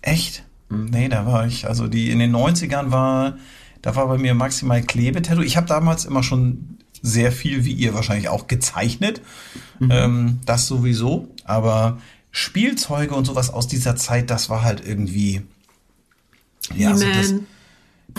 Echt? 0.02 0.44
Nee, 0.70 1.10
da 1.10 1.26
war 1.26 1.48
ich, 1.48 1.68
also 1.68 1.88
die 1.88 2.12
in 2.12 2.20
den 2.20 2.36
90ern 2.36 2.92
war, 2.92 3.38
da 3.86 3.96
war 3.96 4.08
bei 4.08 4.18
mir 4.18 4.34
maximal 4.34 4.82
Klebetattoo. 4.82 5.44
Ich 5.44 5.58
habe 5.58 5.68
damals 5.68 6.06
immer 6.06 6.24
schon 6.24 6.80
sehr 7.04 7.32
viel, 7.32 7.66
wie 7.66 7.72
ihr 7.72 7.94
wahrscheinlich 7.94 8.30
auch, 8.30 8.48
gezeichnet. 8.48 9.22
Ähm, 9.92 10.40
das 10.48 10.66
sowieso. 10.66 11.28
Aber 11.44 12.00
Spielzeuge 12.32 13.14
und 13.14 13.26
sowas 13.26 13.52
aus 13.52 13.68
dieser 13.68 13.96
Zeit, 13.96 14.32
das 14.32 14.50
war 14.50 14.64
halt 14.64 14.82
irgendwie. 14.84 15.44
Ja, 16.74 16.90
also 16.90 17.06
das, 17.06 17.36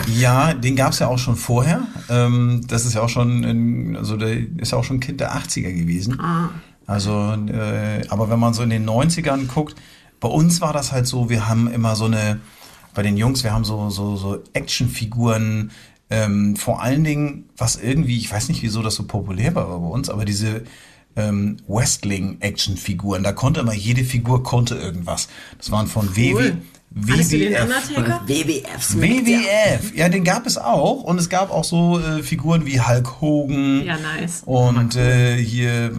ja, 0.07 0.53
den 0.53 0.77
gab's 0.77 0.99
ja 0.99 1.07
auch 1.07 1.19
schon 1.19 1.35
vorher. 1.35 1.81
Ähm, 2.09 2.61
das 2.69 2.85
ist 2.85 2.93
ja 2.93 3.01
auch 3.01 3.09
schon, 3.09 3.43
in, 3.43 3.97
also 3.97 4.15
der 4.15 4.37
ist 4.59 4.71
ja 4.71 4.77
auch 4.77 4.85
schon 4.85 5.01
Kind 5.01 5.19
der 5.19 5.35
80er 5.35 5.73
gewesen. 5.73 6.17
Ah. 6.21 6.51
Also, 6.85 7.11
äh, 7.11 8.07
aber 8.07 8.29
wenn 8.29 8.39
man 8.39 8.53
so 8.53 8.63
in 8.63 8.69
den 8.69 8.87
90ern 8.87 9.47
guckt, 9.47 9.75
bei 10.21 10.29
uns 10.29 10.61
war 10.61 10.71
das 10.71 10.93
halt 10.93 11.07
so, 11.07 11.29
wir 11.29 11.49
haben 11.49 11.67
immer 11.67 11.97
so 11.97 12.05
eine, 12.05 12.39
bei 12.97 13.03
den 13.03 13.15
Jungs, 13.15 13.43
wir 13.43 13.53
haben 13.53 13.63
so, 13.63 13.91
so, 13.91 14.15
so 14.15 14.39
Actionfiguren, 14.53 15.69
ähm, 16.09 16.55
vor 16.55 16.81
allen 16.81 17.03
Dingen, 17.03 17.47
was 17.55 17.75
irgendwie, 17.75 18.17
ich 18.17 18.31
weiß 18.31 18.49
nicht, 18.49 18.63
wieso 18.63 18.81
das 18.81 18.95
so 18.95 19.03
populär 19.03 19.53
war 19.53 19.67
bei 19.67 19.87
uns, 19.87 20.09
aber 20.09 20.25
diese 20.25 20.63
ähm, 21.15 21.57
Wrestling-Action-Figuren. 21.67 23.21
Da 23.21 23.33
konnte 23.33 23.59
immer, 23.59 23.75
jede 23.75 24.03
Figur 24.03 24.41
konnte 24.41 24.73
irgendwas. 24.73 25.29
Das 25.59 25.69
waren 25.69 25.85
von 25.85 26.07
Cool. 26.07 26.57
WW, 26.89 27.27
WWF. 28.25 28.95
WWF, 28.95 29.95
ja, 29.95 30.09
den 30.09 30.23
gab 30.23 30.47
es 30.47 30.57
auch. 30.57 31.03
Und 31.03 31.19
es 31.19 31.29
gab 31.29 31.51
auch 31.51 31.65
so 31.65 31.99
äh, 31.99 32.23
Figuren 32.23 32.65
wie 32.65 32.81
Hulk 32.81 33.21
Hogan. 33.21 33.85
Ja, 33.85 33.97
nice. 33.97 34.41
Und 34.45 34.95
äh, 34.95 35.37
hier 35.37 35.91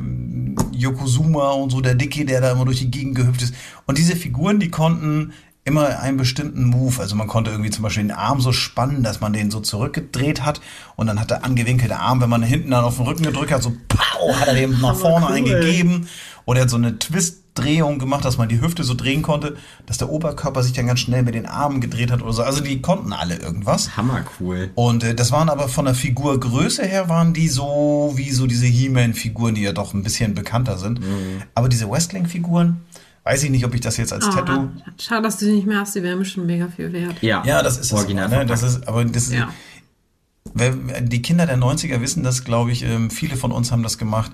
Yokozuna 0.73 1.50
und 1.50 1.71
so, 1.71 1.81
der 1.81 1.95
Dicke, 1.95 2.25
der 2.25 2.40
da 2.40 2.50
immer 2.50 2.64
durch 2.64 2.78
die 2.78 2.90
Gegend 2.90 3.14
gehüpft 3.14 3.43
ist. 3.43 3.55
Und 3.87 3.99
diese 3.99 4.17
Figuren, 4.17 4.59
die 4.59 4.71
konnten 4.71 5.33
immer 5.68 6.00
einen 6.00 6.16
bestimmten 6.16 6.64
Move. 6.64 7.00
Also 7.00 7.14
man 7.14 7.28
konnte 7.28 7.50
irgendwie 7.50 7.70
zum 7.70 7.82
Beispiel 7.82 8.02
den 8.02 8.10
Arm 8.10 8.40
so 8.40 8.52
spannen, 8.52 9.02
dass 9.02 9.20
man 9.20 9.32
den 9.32 9.50
so 9.50 9.60
zurückgedreht 9.60 10.44
hat. 10.44 10.60
Und 10.96 11.06
dann 11.06 11.20
hat 11.20 11.30
der 11.30 11.44
angewinkelte 11.44 11.98
Arm, 11.98 12.20
wenn 12.20 12.30
man 12.30 12.42
hinten 12.42 12.70
dann 12.72 12.84
auf 12.84 12.96
den 12.96 13.06
Rücken 13.06 13.22
gedrückt 13.22 13.52
hat, 13.52 13.62
so 13.62 13.72
pow, 13.88 14.34
hat 14.40 14.48
er 14.48 14.54
den 14.54 14.80
nach 14.80 14.96
vorne 15.00 15.26
cool. 15.26 15.32
eingegeben. 15.37 16.08
Oder 16.46 16.60
er 16.60 16.62
hat 16.62 16.70
so 16.70 16.76
eine 16.78 16.98
Twist-Drehung 16.98 17.98
gemacht, 17.98 18.25
dass 18.25 18.38
man 18.38 18.48
die 18.48 18.60
Hüfte 18.62 18.82
so 18.82 18.94
drehen 18.94 19.20
konnte, 19.20 19.58
dass 19.84 19.98
der 19.98 20.08
Oberkörper 20.08 20.62
sich 20.62 20.72
dann 20.72 20.87
ganz 20.87 21.00
schnell 21.00 21.22
mit 21.22 21.34
den 21.34 21.44
Armen 21.44 21.82
gedreht 21.82 22.10
hat 22.10 22.22
oder 22.22 22.32
so. 22.32 22.42
Also 22.42 22.62
die 22.62 22.80
konnten 22.80 23.12
alle 23.12 23.37
irgendwas. 23.37 23.96
Hammer 23.98 24.25
cool. 24.40 24.70
Und 24.75 25.04
äh, 25.04 25.14
das 25.14 25.30
waren 25.30 25.50
aber 25.50 25.68
von 25.68 25.84
der 25.84 25.94
Figurgröße 25.94 26.84
her 26.84 27.10
waren 27.10 27.34
die 27.34 27.48
so 27.48 28.12
wie 28.16 28.30
so 28.30 28.46
diese 28.46 28.64
He-Man-Figuren, 28.64 29.54
die 29.54 29.62
ja 29.62 29.72
doch 29.72 29.92
ein 29.92 30.02
bisschen 30.02 30.34
bekannter 30.34 30.78
sind. 30.78 31.00
Aber 31.54 31.68
diese 31.68 31.90
Wrestling-Figuren, 31.90 32.80
weiß 33.30 33.42
ich 33.42 33.50
nicht, 33.50 33.64
ob 33.66 33.75
ich 33.75 33.82
das 33.82 33.99
jetzt 33.99 34.12
als 34.12 34.26
Oh, 34.26 34.30
Tattoo. 34.30 34.70
schade, 34.99 35.23
dass 35.23 35.37
du 35.37 35.44
die 35.44 35.52
nicht 35.52 35.66
mehr 35.66 35.80
hast, 35.80 35.94
die 35.94 36.02
wären 36.02 36.18
mir 36.18 36.25
schon 36.25 36.47
mega 36.47 36.68
viel 36.68 36.90
wert. 36.94 37.23
Ja, 37.23 37.42
Ja, 37.44 37.62
das 37.62 37.76
ist 37.76 37.92
original. 37.92 38.26
es. 38.26 38.32
aber, 38.32 38.42
Ne? 38.44 38.47
Das 38.47 38.62
ist, 38.62 38.88
aber 38.88 39.04
das 39.04 39.25
ist, 39.25 39.32
Ja. 39.35 39.52
Die 41.02 41.20
Kinder 41.23 41.44
der 41.47 41.58
90er 41.58 42.00
wissen 42.00 42.23
das, 42.23 42.42
glaube 42.42 42.73
ich, 42.73 42.82
ähm, 42.82 43.11
viele 43.11 43.37
von 43.37 43.52
uns 43.52 43.70
haben 43.70 43.82
das 43.82 43.99
gemacht, 43.99 44.32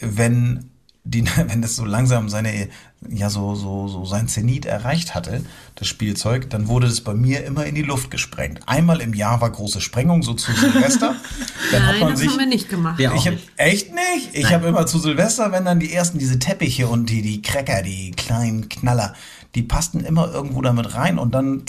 wenn 0.00 0.70
die, 1.04 1.24
wenn 1.46 1.62
das 1.62 1.76
so 1.76 1.84
langsam 1.84 2.28
seine, 2.28 2.68
ja, 3.06 3.30
so, 3.30 3.54
so, 3.54 3.86
so 3.86 4.04
sein 4.04 4.26
Zenit 4.26 4.66
erreicht 4.66 5.14
hatte, 5.14 5.44
das 5.76 5.86
Spielzeug, 5.86 6.50
dann 6.50 6.66
wurde 6.66 6.88
das 6.88 7.00
bei 7.00 7.14
mir 7.14 7.44
immer 7.44 7.64
in 7.64 7.74
die 7.74 7.82
Luft 7.82 8.10
gesprengt. 8.10 8.60
Einmal 8.66 9.00
im 9.00 9.14
Jahr 9.14 9.40
war 9.40 9.50
große 9.50 9.80
Sprengung, 9.80 10.22
so 10.22 10.34
zu 10.34 10.52
Silvester. 10.52 11.14
Dann 11.70 11.86
hat 11.86 11.92
Nein, 11.92 12.00
man 12.00 12.10
das 12.10 12.20
sich, 12.20 12.30
haben 12.30 12.38
wir 12.38 12.46
nicht 12.46 12.68
gemacht. 12.68 12.98
Ich 12.98 13.26
hab, 13.26 13.34
nicht. 13.34 13.50
echt 13.56 13.94
nicht? 13.94 14.30
Ich 14.32 14.52
habe 14.52 14.66
immer 14.66 14.86
zu 14.86 14.98
Silvester, 14.98 15.52
wenn 15.52 15.64
dann 15.64 15.80
die 15.80 15.92
ersten 15.92 16.18
diese 16.18 16.38
Teppiche 16.38 16.88
und 16.88 17.10
die, 17.10 17.22
die 17.22 17.42
Cracker, 17.42 17.82
die 17.82 18.12
kleinen 18.12 18.68
Knaller, 18.68 19.14
die 19.54 19.62
passten 19.62 20.00
immer 20.00 20.32
irgendwo 20.32 20.62
damit 20.62 20.94
rein 20.94 21.18
und 21.18 21.34
dann, 21.34 21.62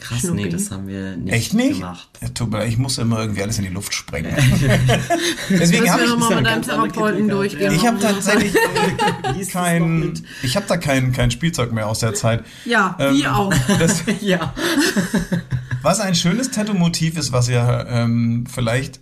Krass, 0.00 0.20
Schnucki. 0.20 0.44
nee, 0.44 0.48
das 0.48 0.70
haben 0.70 0.86
wir 0.86 1.16
nicht, 1.16 1.32
echt 1.34 1.54
nicht? 1.54 1.80
gemacht. 1.80 2.08
Ja, 2.22 2.28
tut 2.28 2.50
mir 2.52 2.58
leid, 2.58 2.68
ich 2.68 2.78
musste 2.78 3.02
immer 3.02 3.18
irgendwie 3.18 3.42
alles 3.42 3.58
in 3.58 3.64
die 3.64 3.70
Luft 3.70 3.92
sprengen. 3.92 4.32
Deswegen 5.50 5.90
habe 5.90 6.04
ich, 6.04 6.08
nochmal 6.10 6.36
mit 6.36 6.46
deinem 6.46 6.62
Therapeuten 6.62 7.28
durchgehen. 7.28 7.72
ich 7.74 7.84
habe 7.84 7.98
tatsächlich 7.98 8.54
kein, 9.52 10.22
ich 10.42 10.56
habe 10.56 10.66
da 10.68 10.76
kein, 10.76 11.12
kein 11.12 11.30
Spielzeug 11.32 11.72
mehr 11.72 11.88
aus 11.88 11.98
der 11.98 12.14
Zeit. 12.14 12.44
Ja, 12.64 12.94
Ähm, 13.00 13.14
wie 13.16 13.26
auch. 13.26 13.52
Das, 13.78 14.02
Ja. 14.20 14.54
was 15.82 16.00
ein 16.00 16.14
schönes 16.14 16.50
Tattoo-Motiv 16.52 17.18
ist, 17.18 17.32
was 17.32 17.48
ja 17.48 17.84
ähm, 17.88 18.44
vielleicht, 18.52 19.00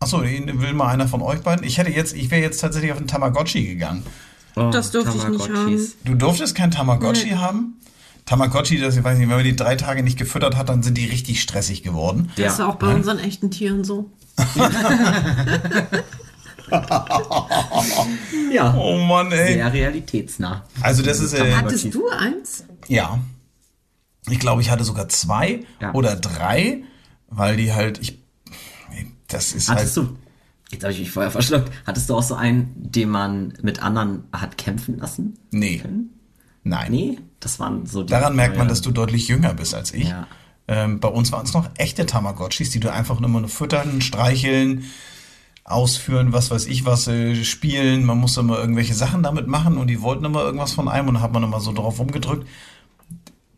achso, 0.00 0.22
will 0.22 0.72
mal 0.74 0.88
einer 0.88 1.08
von 1.08 1.22
euch 1.22 1.40
beiden? 1.40 1.64
Ich 1.64 1.78
hätte 1.78 1.90
jetzt, 1.90 2.14
ich 2.14 2.30
wäre 2.30 2.42
jetzt 2.42 2.60
tatsächlich 2.60 2.92
auf 2.92 2.98
den 2.98 3.06
Tamagotchi 3.06 3.66
gegangen. 3.66 4.02
Oh, 4.56 4.70
Das 4.70 4.90
durfte 4.90 5.16
ich 5.16 5.28
nicht 5.28 5.46
Tamagotchis. 5.46 5.96
Du 6.04 6.14
durftest 6.14 6.54
kein 6.54 6.70
Tamagotchi 6.70 7.30
Nee. 7.30 7.36
haben? 7.36 7.74
Tamagotchi, 8.28 8.78
das, 8.78 8.94
ich 8.94 9.02
weiß 9.02 9.16
nicht, 9.16 9.26
wenn 9.30 9.36
man 9.36 9.44
die 9.44 9.56
drei 9.56 9.74
Tage 9.74 10.02
nicht 10.02 10.18
gefüttert 10.18 10.54
hat, 10.54 10.68
dann 10.68 10.82
sind 10.82 10.98
die 10.98 11.06
richtig 11.06 11.40
stressig 11.40 11.82
geworden. 11.82 12.30
Ja. 12.36 12.44
Das 12.44 12.54
ist 12.54 12.60
auch 12.60 12.74
bei 12.76 12.94
unseren 12.94 13.18
echten 13.18 13.50
Tieren 13.50 13.84
so. 13.84 14.10
Ja. 18.52 18.74
Oh 18.74 18.98
Mann, 18.98 19.32
ey. 19.32 19.54
Sehr 19.54 19.72
realitätsnah. 19.72 20.64
Also 20.82 21.02
das 21.02 21.20
ist, 21.20 21.32
äh, 21.32 21.54
Hattest 21.54 21.94
du 21.94 22.08
eins? 22.10 22.64
ja. 22.88 23.18
Ich 24.30 24.38
glaube, 24.40 24.60
ich 24.60 24.70
hatte 24.70 24.84
sogar 24.84 25.08
zwei 25.08 25.64
Ja. 25.80 25.94
oder 25.94 26.14
drei, 26.14 26.82
weil 27.28 27.56
die 27.56 27.72
halt, 27.72 27.98
ich, 27.98 28.18
das 29.28 29.52
ist 29.52 29.70
Hattest 29.70 29.96
halt, 29.96 30.08
du, 30.08 30.16
jetzt 30.70 30.82
habe 30.82 30.92
ich 30.92 30.98
mich 30.98 31.10
vorher 31.10 31.30
verschluckt, 31.30 31.72
hattest 31.86 32.10
du 32.10 32.14
auch 32.16 32.22
so 32.22 32.34
einen, 32.34 32.70
den 32.76 33.08
man 33.08 33.54
mit 33.62 33.82
anderen 33.82 34.24
hat 34.32 34.58
kämpfen 34.58 34.98
lassen? 34.98 35.38
nee, 35.50 35.78
können? 35.78 36.10
nein. 36.62 36.90
Nee, 36.92 37.18
das 37.40 37.58
waren 37.60 37.86
so 37.86 38.02
die 38.02 38.10
Daran 38.10 38.34
merkt 38.36 38.56
man, 38.58 38.68
dass 38.68 38.80
du 38.82 38.90
deutlich 38.90 39.28
jünger 39.28 39.54
bist 39.54 39.74
als 39.74 39.92
ich. 39.94 40.08
Ja. 40.08 40.26
Ähm, 40.66 41.00
bei 41.00 41.08
uns 41.08 41.32
waren 41.32 41.44
es 41.46 41.54
noch 41.54 41.68
echte 41.78 42.04
Tamagotchis, 42.06 42.70
die 42.70 42.80
du 42.80 42.92
einfach 42.92 43.20
nur 43.20 43.30
nur 43.30 43.48
füttern, 43.48 44.00
streicheln, 44.02 44.84
ausführen, 45.64 46.32
was 46.32 46.50
weiß 46.50 46.66
ich 46.66 46.84
was, 46.84 47.06
äh, 47.08 47.44
spielen. 47.44 48.04
Man 48.04 48.18
musste 48.18 48.40
immer 48.40 48.58
irgendwelche 48.58 48.94
Sachen 48.94 49.22
damit 49.22 49.46
machen 49.46 49.76
und 49.78 49.86
die 49.88 50.00
wollten 50.02 50.24
immer 50.24 50.42
irgendwas 50.42 50.72
von 50.72 50.88
einem 50.88 51.08
und 51.08 51.14
dann 51.14 51.22
hat 51.22 51.32
man 51.32 51.42
immer 51.42 51.60
so 51.60 51.72
drauf 51.72 51.98
rumgedrückt. 51.98 52.46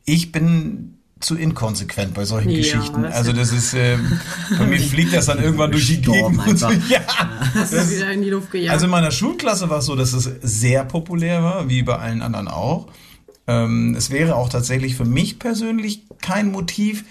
Ich 0.04 0.32
bin 0.32 0.96
zu 1.20 1.36
inkonsequent 1.36 2.14
bei 2.14 2.24
solchen 2.24 2.50
Ja, 2.50 2.56
Geschichten. 2.58 3.02
das 3.02 3.14
Also 3.14 3.30
ist- 3.32 3.38
das 3.40 3.52
ist, 3.52 3.74
äh, 3.74 3.98
bei 4.58 4.66
mir 4.66 4.80
fliegt 4.80 5.12
das 5.12 5.26
dann 5.26 5.38
irgendwann 5.42 5.70
durch 5.70 5.86
die 5.86 6.00
Gegend. 6.00 6.46
Und 6.46 6.58
so. 6.58 6.70
Ja. 6.88 7.00
Hast 7.54 7.72
du 7.74 7.90
wieder 7.90 8.10
in 8.12 8.22
die 8.22 8.30
Luft 8.30 8.50
gejagt? 8.50 8.72
Also 8.72 8.86
in 8.86 8.90
meiner 8.90 9.10
Schulklasse 9.10 9.68
war 9.68 9.78
es 9.78 9.86
so, 9.86 9.94
dass 9.96 10.12
es 10.14 10.30
sehr 10.42 10.84
populär 10.84 11.42
war, 11.42 11.68
wie 11.68 11.82
bei 11.82 11.96
allen 11.98 12.22
anderen 12.22 12.48
auch. 12.48 12.88
Ähm, 13.50 13.94
es 13.96 14.10
wäre 14.10 14.36
auch 14.36 14.48
tatsächlich 14.48 14.94
für 14.96 15.04
mich 15.04 15.38
persönlich 15.38 16.04
kein 16.20 16.50
Motiv, 16.52 17.04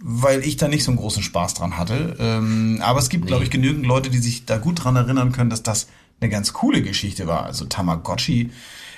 weil 0.00 0.40
ich 0.44 0.56
da 0.56 0.68
nicht 0.68 0.84
so 0.84 0.90
einen 0.90 0.98
großen 0.98 1.22
Spaß 1.22 1.54
dran 1.54 1.76
hatte. 1.78 2.16
Ähm, 2.18 2.80
aber 2.82 2.98
es 2.98 3.08
gibt, 3.08 3.26
glaube 3.26 3.44
ich, 3.44 3.50
genügend 3.50 3.86
Leute, 3.86 4.10
die 4.10 4.18
sich 4.18 4.44
da 4.46 4.58
gut 4.58 4.82
dran 4.84 4.96
erinnern 4.96 5.32
können, 5.32 5.50
dass 5.50 5.62
das 5.62 5.88
eine 6.20 6.30
ganz 6.30 6.52
coole 6.52 6.82
Geschichte 6.82 7.26
war. 7.26 7.44
Also 7.44 7.64
Tamagotchi. 7.64 8.50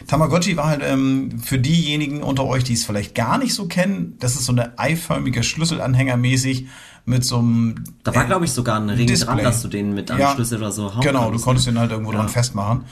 Tamagotchi 0.07 0.57
war 0.57 0.66
halt 0.66 0.83
ähm, 0.85 1.40
für 1.40 1.59
diejenigen 1.59 2.23
unter 2.23 2.45
euch, 2.45 2.64
die 2.64 2.75
es 2.75 2.85
vielleicht 2.85 3.14
gar 3.14 3.38
nicht 3.38 3.55
so 3.55 3.66
kennen, 3.66 4.16
das 4.21 4.35
ist 4.37 4.45
so 4.45 4.52
eine 4.52 4.78
eiförmige 4.78 5.43
Schlüsselanhänger 5.43 6.16
mäßig 6.19 6.66
mit 7.07 7.25
so 7.25 7.38
einem 7.38 7.85
Da 8.05 8.14
war, 8.14 8.25
glaube 8.26 8.45
ich, 8.45 8.50
sogar 8.52 8.78
ein 8.78 8.90
Ring 8.90 9.07
Display. 9.07 9.35
dran, 9.37 9.45
dass 9.45 9.62
du 9.62 9.69
den 9.69 9.95
mit 9.95 10.11
einem 10.11 10.21
Ja, 10.21 10.35
Schlüssel 10.35 10.59
oder 10.59 10.73
so 10.73 10.95
hauen 10.95 11.00
Genau, 11.02 11.21
du 11.21 11.25
konntest, 11.26 11.45
konntest 11.45 11.66
ne? 11.69 11.73
den 11.73 11.78
halt 11.81 11.90
irgendwo 11.93 12.12
dran 12.12 12.26
Ja. 12.26 12.33
festmachen. 12.33 12.85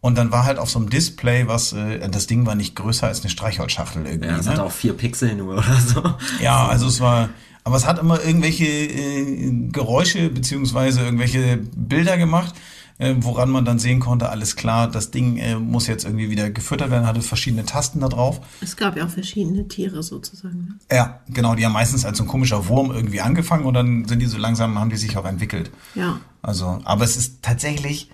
Und 0.00 0.16
dann 0.16 0.30
war 0.30 0.44
halt 0.44 0.58
auf 0.58 0.70
so 0.70 0.78
einem 0.78 0.90
Display, 0.90 1.48
was, 1.48 1.72
äh, 1.72 2.08
das 2.08 2.26
Ding 2.26 2.46
war 2.46 2.54
nicht 2.54 2.76
größer 2.76 3.06
als 3.06 3.20
eine 3.20 3.30
Streichholzschachtel 3.30 4.06
irgendwie. 4.06 4.28
Ja, 4.28 4.36
das 4.36 4.46
ne? 4.46 4.52
hat 4.52 4.60
auch 4.60 4.70
vier 4.70 4.92
Pixel 4.92 5.34
nur 5.34 5.54
oder 5.58 5.80
so. 5.80 6.02
Ja, 6.40 6.66
also 6.66 6.86
es 6.86 7.00
war, 7.00 7.30
aber 7.64 7.76
es 7.76 7.86
hat 7.86 7.98
immer 7.98 8.22
irgendwelche 8.24 8.64
äh, 8.64 9.68
Geräusche 9.72 10.30
beziehungsweise 10.30 11.02
irgendwelche 11.02 11.58
Bilder 11.74 12.16
gemacht, 12.16 12.54
äh, 12.98 13.14
woran 13.18 13.50
man 13.50 13.64
dann 13.64 13.80
sehen 13.80 13.98
konnte, 13.98 14.28
alles 14.28 14.54
klar, 14.54 14.88
das 14.88 15.10
Ding 15.10 15.36
äh, 15.36 15.56
muss 15.56 15.88
jetzt 15.88 16.04
irgendwie 16.04 16.30
wieder 16.30 16.48
gefüttert 16.50 16.90
werden, 16.90 17.06
hatte 17.06 17.20
verschiedene 17.20 17.64
Tasten 17.64 17.98
da 18.00 18.08
drauf. 18.08 18.40
es 18.60 18.76
gab 18.76 18.96
ja 18.96 19.04
auch 19.04 19.10
verschiedene 19.10 19.66
Tiere 19.66 20.04
sozusagen. 20.04 20.58
Ne? 20.58 20.96
Ja, 20.96 21.20
genau, 21.28 21.56
die 21.56 21.66
haben 21.66 21.72
meistens 21.72 22.04
als 22.04 22.18
so 22.18 22.24
ein 22.24 22.28
komischer 22.28 22.68
Wurm 22.68 22.92
irgendwie 22.92 23.20
angefangen 23.20 23.64
und 23.64 23.74
dann 23.74 24.06
sind 24.06 24.20
die 24.20 24.26
so 24.26 24.38
langsam, 24.38 24.78
haben 24.78 24.90
die 24.90 24.96
sich 24.96 25.16
auch 25.16 25.26
entwickelt. 25.26 25.72
Ja. 25.96 26.20
Also, 26.40 26.80
aber 26.84 27.04
es 27.04 27.16
ist 27.16 27.42
tatsächlich, 27.42 28.10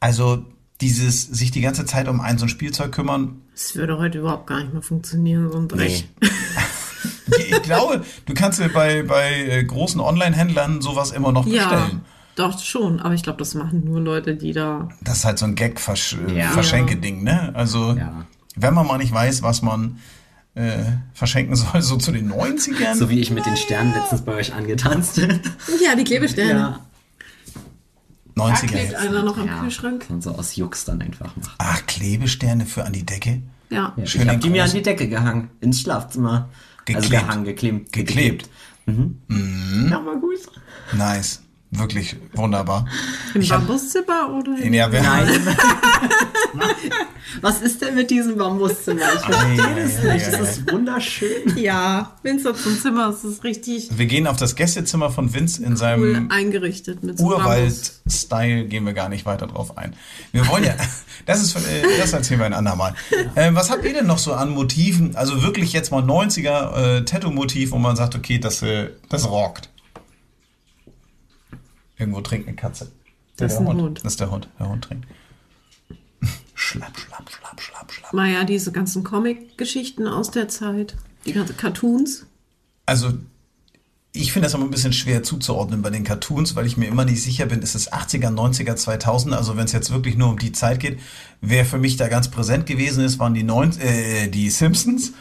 also 0.00 0.44
dieses 0.80 1.22
sich 1.26 1.50
die 1.50 1.60
ganze 1.60 1.84
Zeit 1.84 2.06
um 2.08 2.20
ein 2.20 2.38
so 2.38 2.46
ein 2.46 2.48
Spielzeug 2.48 2.92
kümmern, 2.92 3.40
Es 3.54 3.74
würde 3.74 3.98
heute 3.98 4.18
überhaupt 4.18 4.46
gar 4.46 4.60
nicht 4.60 4.72
mehr 4.72 4.82
funktionieren, 4.82 5.50
so 5.50 5.58
ein 5.58 5.68
Dreck. 5.68 6.04
ich, 7.38 7.50
ich 7.52 7.62
glaube, 7.62 8.04
du 8.26 8.34
kannst 8.34 8.60
dir 8.60 8.68
bei, 8.68 9.02
bei 9.02 9.30
äh, 9.48 9.64
großen 9.64 10.00
Online-Händlern 10.00 10.80
sowas 10.80 11.10
immer 11.12 11.32
noch 11.32 11.46
Ja, 11.46 11.68
bestellen. 11.68 12.00
doch 12.36 12.58
schon. 12.60 13.00
Aber 13.00 13.14
ich 13.14 13.22
glaube, 13.22 13.38
das 13.38 13.54
machen 13.54 13.82
nur 13.84 14.00
Leute, 14.00 14.36
die 14.36 14.52
da. 14.52 14.88
Das 15.02 15.18
ist 15.18 15.24
halt 15.24 15.38
so 15.38 15.46
ein 15.46 15.56
Ja. 15.56 15.66
Gag-Verschenke-Ding, 15.66 17.22
ne? 17.24 17.50
Also, 17.54 17.94
Ja. 17.94 18.24
wenn 18.56 18.74
man 18.74 18.86
mal 18.86 18.98
nicht 18.98 19.12
weiß, 19.12 19.42
was 19.42 19.62
man 19.62 19.98
äh, 20.54 20.84
verschenken 21.14 21.54
soll, 21.56 21.82
so 21.82 21.96
zu 21.96 22.10
den 22.12 22.32
90ern. 22.32 22.94
So 22.96 23.08
wie 23.10 23.20
ich 23.20 23.30
mit 23.30 23.46
den 23.46 23.56
Sternen 23.56 23.92
letztens 23.94 24.22
bei 24.22 24.34
euch 24.34 24.54
angetanzt. 24.54 25.18
Ja, 25.18 25.94
die 25.96 26.04
Klebesterne. 26.04 26.50
ja. 26.60 26.80
Da 28.38 28.44
90er 28.46 28.66
klebt 28.66 28.90
jetzt. 28.92 28.94
einer 28.96 29.22
noch 29.22 29.36
am 29.36 29.46
ja. 29.46 29.60
Kühlschrank. 29.60 30.06
Und 30.08 30.22
so 30.22 30.30
aus 30.30 30.56
Jux 30.56 30.84
dann 30.84 31.00
einfach 31.02 31.36
machen. 31.36 31.52
Ach, 31.58 31.84
Klebesterne 31.86 32.66
für 32.66 32.84
an 32.84 32.92
die 32.92 33.04
Decke? 33.04 33.42
Ja. 33.70 33.92
Ja, 33.96 34.06
Schön 34.06 34.22
ich 34.22 34.28
habe 34.28 34.38
die 34.38 34.50
mir 34.50 34.64
an 34.64 34.70
die 34.70 34.82
Decke 34.82 35.08
gehangen, 35.08 35.50
ins 35.60 35.80
Schlafzimmer. 35.80 36.48
Also 36.88 37.00
Geklebt. 37.02 37.10
gehangen, 37.10 37.44
geklebt. 37.44 37.92
Geklebt. 37.92 38.50
Mhm. 38.86 39.88
Ja, 39.90 40.04
war 40.04 40.16
gut. 40.16 40.38
Nice. 40.92 41.42
Wirklich 41.70 42.16
wunderbar. 42.32 42.86
Im 43.34 43.42
Ich 43.42 43.50
hab- 43.52 43.66
Bambuszimmer 43.66 44.30
oder? 44.38 44.56
in- 44.58 44.72
Ja, 44.72 44.90
wenn, 44.90 45.02
Nein. 45.02 45.28
Was 47.42 47.60
ist 47.60 47.82
denn 47.82 47.94
mit 47.94 48.10
diesem 48.10 48.36
Bambuszimmer? 48.38 49.02
Ich 49.14 49.20
verstehe 49.20 49.56
das 49.56 49.98
Ei, 49.98 50.08
ei, 50.10 50.14
nicht. 50.14 50.24
ei, 50.26 50.38
Das 50.38 50.50
ist 50.58 50.72
wunderschön. 50.72 51.56
Ja, 51.56 52.16
Vince 52.22 52.48
hat 52.48 52.56
so 52.56 52.70
ein 52.70 52.78
Zimmer, 52.78 53.08
es 53.10 53.22
ist 53.22 53.44
richtig 53.44 53.90
Wir 53.96 54.06
gehen 54.06 54.26
auf 54.26 54.36
das 54.38 54.56
Gästezimmer 54.56 55.10
von 55.10 55.34
Vince 55.34 55.62
in 55.62 55.72
cool 55.72 55.76
seinem 55.76 56.30
eingerichtet 56.30 57.02
mit 57.04 57.18
so. 57.18 57.26
Urwald-Style 57.26 58.64
gehen 58.64 58.86
wir 58.86 58.94
gar 58.94 59.08
nicht 59.10 59.26
weiter 59.26 59.46
drauf 59.46 59.76
ein. 59.76 59.94
Wir 60.32 60.48
wollen 60.48 60.64
ja, 60.64 60.74
das 61.26 61.42
ist, 61.42 61.54
äh, 61.56 61.60
das 61.98 62.12
erzählen 62.14 62.40
wir 62.40 62.46
ein 62.46 62.54
andermal. 62.54 62.94
Äh, 63.34 63.50
was 63.52 63.70
habt 63.70 63.84
ihr 63.84 63.92
denn 63.92 64.06
noch 64.06 64.18
so 64.18 64.32
an 64.32 64.50
Motiven? 64.50 65.14
Also 65.16 65.42
wirklich 65.42 65.72
jetzt 65.74 65.90
mal 65.92 66.02
90er 66.02 66.98
äh, 66.98 67.04
Tattoo-Motiv, 67.04 67.72
wo 67.72 67.78
man 67.78 67.94
sagt, 67.94 68.14
okay, 68.16 68.38
das, 68.38 68.62
äh, 68.62 68.88
das 69.10 69.28
rockt. 69.28 69.68
Irgendwo 71.98 72.20
trinkt 72.20 72.46
eine 72.46 72.56
Katze. 72.56 72.90
Das 73.36 73.52
ist 73.52 73.58
der 73.58 73.66
Hund. 73.66 73.80
Hund. 73.80 73.98
Das 74.04 74.12
ist 74.12 74.20
der 74.20 74.30
Hund. 74.30 74.48
Der 74.58 74.68
Hund 74.68 74.84
trinkt. 74.84 75.06
schlapp, 76.54 76.98
schlapp, 76.98 77.30
schlapp, 77.30 77.60
schlapp, 77.60 77.92
schlapp. 77.92 78.12
Naja, 78.12 78.44
diese 78.44 78.72
ganzen 78.72 79.04
Comic-Geschichten 79.04 80.06
aus 80.06 80.30
der 80.30 80.48
Zeit, 80.48 80.96
die 81.26 81.32
ganzen 81.32 81.56
Cartoons. 81.56 82.26
Also, 82.86 83.14
ich 84.12 84.32
finde 84.32 84.46
das 84.46 84.54
immer 84.54 84.64
ein 84.64 84.70
bisschen 84.70 84.92
schwer 84.92 85.22
zuzuordnen 85.22 85.82
bei 85.82 85.90
den 85.90 86.02
Cartoons, 86.02 86.56
weil 86.56 86.66
ich 86.66 86.76
mir 86.76 86.86
immer 86.86 87.04
nicht 87.04 87.22
sicher 87.22 87.46
bin, 87.46 87.62
ist 87.62 87.74
es 87.74 87.92
80er, 87.92 88.30
90er, 88.30 88.74
2000? 88.76 89.34
Also, 89.34 89.56
wenn 89.56 89.66
es 89.66 89.72
jetzt 89.72 89.92
wirklich 89.92 90.16
nur 90.16 90.28
um 90.30 90.38
die 90.38 90.52
Zeit 90.52 90.80
geht, 90.80 90.98
wer 91.40 91.64
für 91.64 91.78
mich 91.78 91.96
da 91.96 92.08
ganz 92.08 92.28
präsent 92.28 92.66
gewesen 92.66 93.04
ist, 93.04 93.18
waren 93.18 93.34
die, 93.34 93.44
neun, 93.44 93.78
äh, 93.78 94.28
die 94.28 94.50
Simpsons. 94.50 95.12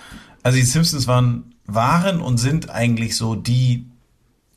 Also, 0.42 0.58
die 0.58 0.64
Simpsons 0.64 1.08
waren, 1.08 1.56
waren 1.66 2.22
und 2.22 2.38
sind 2.38 2.70
eigentlich 2.70 3.16
so 3.16 3.36
die, 3.36 3.86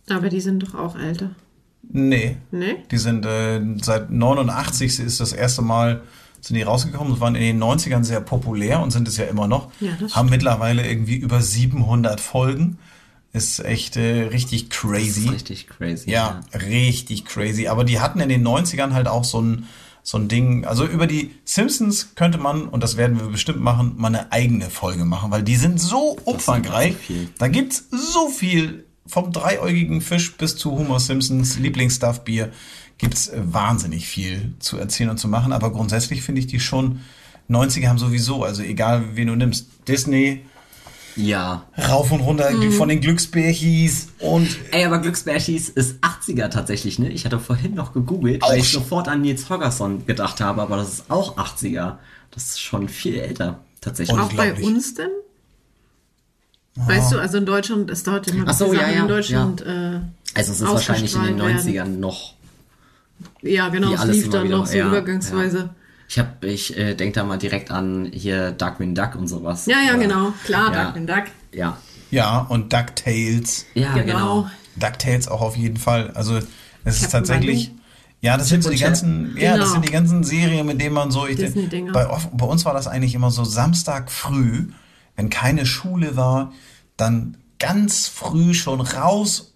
Aber 0.09 0.29
die 0.29 0.41
sind 0.41 0.63
doch 0.63 0.75
auch 0.75 0.99
älter. 0.99 1.31
Nee, 1.93 2.37
Ne? 2.51 2.77
Die 2.91 2.99
sind 2.99 3.25
äh, 3.27 3.61
seit 3.83 4.11
89 4.11 4.99
ist 5.01 5.21
das 5.21 5.33
erste 5.33 5.63
Mal 5.63 6.03
sind 6.43 6.57
die 6.57 6.63
rausgekommen 6.63 7.13
und 7.15 7.21
waren 7.21 7.35
in 7.35 7.43
den 7.43 7.63
90ern 7.63 8.03
sehr 8.03 8.21
populär 8.23 8.81
und 8.81 8.91
sind 8.93 9.07
es 9.07 9.19
ja 9.19 9.25
immer 9.27 9.47
noch. 9.47 9.71
Ja, 9.81 9.91
das 10.01 10.17
haben 10.17 10.29
stimmt. 10.29 10.31
mittlerweile 10.31 10.89
irgendwie 10.89 11.17
über 11.17 11.43
700 11.43 12.19
Folgen. 12.21 12.79
Ist 13.33 13.61
echt 13.65 13.97
äh, 13.97 14.23
richtig 14.23 14.71
Das 14.71 14.79
crazy. 14.79 15.27
ist 15.27 15.33
richtig 15.33 15.67
crazy. 15.69 16.11
Ja, 16.11 16.41
richtig 16.55 17.27
crazy. 17.27 17.69
Aber 17.69 17.85
die 17.85 18.01
hatten 18.01 18.21
in 18.21 18.29
den 18.31 18.43
90ern 18.47 18.93
halt 18.93 19.07
auch 19.07 19.23
so 19.25 19.41
ein, 19.43 19.67
so 20.03 20.17
ein 20.17 20.29
Ding. 20.29 20.65
Also 20.65 20.87
über 20.87 21.07
die 21.07 21.31
Simpsons 21.45 22.15
könnte 22.15 22.39
man, 22.39 22.63
und 22.69 22.83
das 22.83 22.97
werden 22.97 23.21
wir 23.21 23.27
bestimmt 23.29 23.61
machen, 23.61 23.95
mal 23.99 24.09
eine 24.09 24.33
eigene 24.33 24.71
Folge 24.71 25.05
machen, 25.05 25.31
weil 25.31 25.43
die 25.43 25.57
sind 25.57 25.79
so 25.79 26.17
umfangreich. 26.25 26.95
so 26.95 26.99
viel. 27.01 27.29
Da 27.39 27.49
gibt's 27.49 27.85
so 27.91 28.29
viel. 28.31 28.87
Vom 29.11 29.33
dreiäugigen 29.33 30.01
Fisch 30.01 30.37
bis 30.37 30.57
zu 30.57 30.71
Homer 30.79 31.01
Simpsons 31.01 31.59
Lieblingsstuffbier 31.59 32.51
gibt's 32.99 33.29
äh, 33.29 33.41
wahnsinnig 33.43 34.07
viel 34.07 34.53
zu 34.61 34.79
erzählen 34.79 35.11
und 35.11 35.19
zu 35.19 35.27
machen. 35.29 35.53
Aber 35.53 35.73
grundsätzlich 35.73 36.23
finde 36.23 36.41
ich 36.41 36.47
die 36.47 36.61
schon, 36.61 37.01
90er 37.49 37.89
haben 37.89 37.99
sowieso, 37.99 38.45
also 38.45 38.63
egal 38.63 39.17
wen 39.17 39.27
du 39.27 39.35
nimmst, 39.35 39.67
Disney, 39.89 40.45
Ja. 41.17 41.65
rauf 41.89 42.13
und 42.13 42.21
runter 42.21 42.53
Mhm. 42.53 42.71
von 42.73 42.89
den 42.89 43.01
Glücksbärchis 43.01 44.09
und 44.21 44.49
Ey, 44.71 44.85
aber 44.85 44.99
Glücksbärchis 45.01 45.69
ist 45.69 45.97
80er 46.05 46.49
tatsächlich, 46.49 47.01
ne? 47.01 47.09
Ich 47.09 47.25
hatte 47.25 47.41
vorhin 47.41 47.75
noch 47.75 47.93
gegoogelt, 47.93 48.43
weil 48.43 48.61
ich 48.61 48.69
sofort 48.71 49.09
an 49.09 49.23
Nils 49.23 49.49
Holgersson 49.51 50.07
gedacht 50.07 50.41
habe, 50.41 50.63
aber 50.63 50.77
das 50.77 50.93
ist 50.93 51.11
auch 51.11 51.37
80er. 51.37 51.99
Das 52.31 52.51
ist 52.51 52.61
schon 52.61 52.89
viel 52.89 53.17
älter, 53.19 53.59
tatsächlich. 53.81 54.15
Und- 54.17 54.23
Auch 54.23 54.33
bei 54.35 54.55
uns 54.55 54.95
denn? 54.95 55.09
Weißt 56.77 57.13
du, 57.13 57.19
also 57.19 57.39
in 57.39 57.47
Deutschland, 57.47 57.91
es 57.91 58.03
dauert 58.05 58.29
immer, 58.29 58.45
Ach 58.49 58.55
so, 58.55 58.73
ja, 58.73 58.89
ja, 58.89 59.03
in 59.03 59.09
Deutschland. 59.09 59.61
Äh, 59.63 60.01
also 60.35 60.53
es 60.53 60.61
ist 60.61 60.63
wahrscheinlich 60.63 61.15
in 61.15 61.23
den 61.25 61.41
ausgestrahlt 61.41 61.89
90ern 61.89 61.99
noch. 61.99 62.35
ja, 63.43 63.69
genau, 63.69 63.93
es 63.93 64.05
lief 64.05 64.31
dann 64.31 64.49
noch 64.49 64.67
so 64.67 64.77
ja, 64.79 64.87
übergangsweise. 64.87 65.71
Ich 66.09 66.19
hab, 66.19 66.43
ich 66.45 66.77
äh, 66.77 66.95
denke 66.95 67.15
da 67.15 67.25
mal 67.25 67.37
direkt 67.39 67.71
an 67.71 68.09
hier 68.13 68.51
Darkwing 68.53 68.95
Duck 68.95 69.15
und 69.17 69.29
sowas. 69.29 69.67
Ja, 69.67 69.77
ja, 69.87 69.97
genau. 69.97 70.33
Klar, 70.45 70.73
Ja. 70.73 70.85
Darkwing 70.85 71.07
Duck. 71.07 71.25
Ja. 71.53 71.77
ja, 72.11 72.39
und 72.49 72.73
DuckTales. 72.73 73.67
Ja, 73.75 73.93
Genau. 73.95 74.05
genau. 74.43 74.51
DuckTales 74.77 75.29
auch 75.29 75.41
auf 75.41 75.57
jeden 75.57 75.77
Fall. 75.77 76.11
Also 76.15 76.39
es 76.85 77.03
ist 77.03 77.11
tatsächlich. 77.11 77.73
Ja, 78.23 78.37
das 78.37 78.49
sind 78.49 78.63
so 78.63 78.71
die 78.71 78.79
ganzen, 78.79 79.35
ja, 79.39 79.53
das 79.57 79.61
Genau. 79.61 79.73
sind 79.73 79.85
die 79.89 79.93
ganzen 79.93 80.25
Serien, 80.25 80.67
mit 80.67 80.81
denen 80.81 80.95
man 80.95 81.11
so. 81.11 81.27
Ich, 81.27 81.39
bei, 81.93 82.07
bei 82.33 82.47
uns 82.47 82.65
war 82.67 82.75
das 82.75 82.87
eigentlich 82.87 83.15
immer 83.15 83.31
so 83.31 83.45
Samstag 83.45 84.11
früh, 84.11 84.67
wenn 85.21 85.29
keine 85.29 85.67
Schule 85.67 86.17
war, 86.17 86.53
dann 86.97 87.37
ganz 87.59 88.09
früh 88.09 88.55
schon 88.55 88.81
raus, 88.81 89.53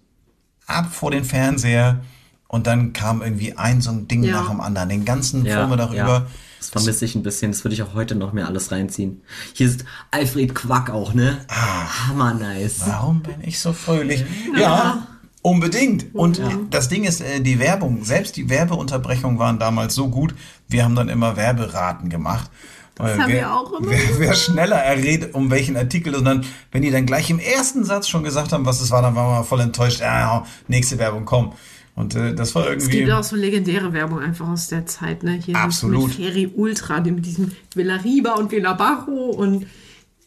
ab 0.66 0.92
vor 0.92 1.10
den 1.10 1.24
Fernseher 1.24 2.00
und 2.48 2.66
dann 2.66 2.92
kam 2.92 3.22
irgendwie 3.22 3.56
ein 3.56 3.80
so 3.80 3.90
ein 3.90 4.06
Ding 4.06 4.22
Ja. 4.24 4.42
nach 4.42 4.50
dem 4.50 4.60
anderen, 4.60 4.90
den 4.90 5.06
ganzen 5.06 5.46
Ja, 5.46 5.60
Vormittag 5.66 5.94
ja. 5.94 6.04
über. 6.04 6.26
Das 6.58 6.68
vermisse 6.68 7.06
ich 7.06 7.14
ein 7.14 7.22
bisschen. 7.22 7.50
Das 7.52 7.64
würde 7.64 7.74
ich 7.74 7.82
auch 7.82 7.94
heute 7.94 8.14
noch 8.14 8.34
mehr 8.34 8.46
alles 8.46 8.72
reinziehen. 8.72 9.22
Hier 9.54 9.66
ist 9.66 9.86
Alfred 10.10 10.54
Quack 10.54 10.90
auch, 10.90 11.14
ne? 11.14 11.38
Ah. 11.48 12.08
Hammer 12.08 12.34
nice. 12.34 12.82
Warum 12.86 13.22
bin 13.22 13.36
ich 13.42 13.58
so 13.58 13.72
fröhlich? 13.72 14.22
Ja, 14.58 15.06
unbedingt. 15.40 16.14
Und 16.14 16.42
das 16.70 16.90
Ding 16.90 17.04
ist, 17.04 17.22
äh, 17.22 17.40
die 17.40 17.58
Werbung, 17.58 18.04
selbst 18.04 18.36
die 18.36 18.50
Werbeunterbrechungen 18.50 19.38
waren 19.38 19.58
damals 19.58 19.94
so 19.94 20.08
gut, 20.08 20.34
wir 20.68 20.84
haben 20.84 20.94
dann 20.94 21.08
immer 21.08 21.36
Werberaten 21.36 22.10
gemacht. 22.10 22.50
Das 22.96 23.18
haben 23.18 23.28
wer, 23.32 23.36
wir 23.40 23.52
auch 23.52 23.72
immer 23.72 23.90
Wer, 23.90 24.18
wer 24.18 24.34
schneller 24.34 24.76
errät, 24.76 25.34
um 25.34 25.50
welchen 25.50 25.76
Artikel 25.76 26.14
und 26.14 26.24
dann, 26.24 26.44
wenn 26.70 26.82
die 26.82 26.90
dann 26.92 27.06
gleich 27.06 27.28
im 27.30 27.40
ersten 27.40 27.84
Satz 27.84 28.08
schon 28.08 28.22
gesagt 28.22 28.52
haben, 28.52 28.64
was 28.66 28.80
es 28.80 28.90
war, 28.92 29.02
dann 29.02 29.14
waren 29.16 29.40
wir 29.40 29.44
voll 29.44 29.60
enttäuscht. 29.60 30.00
Ah, 30.02 30.46
nächste 30.68 30.98
Werbung, 30.98 31.24
komm. 31.24 31.52
Und 31.96 32.14
äh, 32.14 32.34
das 32.34 32.54
war 32.54 32.64
Es 32.66 32.70
irgendwie. 32.84 32.98
gibt 33.00 33.10
auch 33.12 33.22
so 33.24 33.36
legendäre 33.36 33.92
Werbung 33.92 34.18
einfach 34.20 34.48
aus 34.48 34.68
der 34.68 34.86
Zeit, 34.86 35.22
ne? 35.22 35.40
Hier 35.44 35.56
Absolut. 35.56 36.08
mit 36.08 36.16
Ferry 36.16 36.50
Ultra, 36.54 37.00
die 37.00 37.10
mit 37.12 37.24
diesem 37.26 37.52
Villa 37.74 37.96
Riba 37.96 38.32
und 38.34 38.50
Villa 38.52 38.72
Barro 38.74 39.30
und 39.30 39.66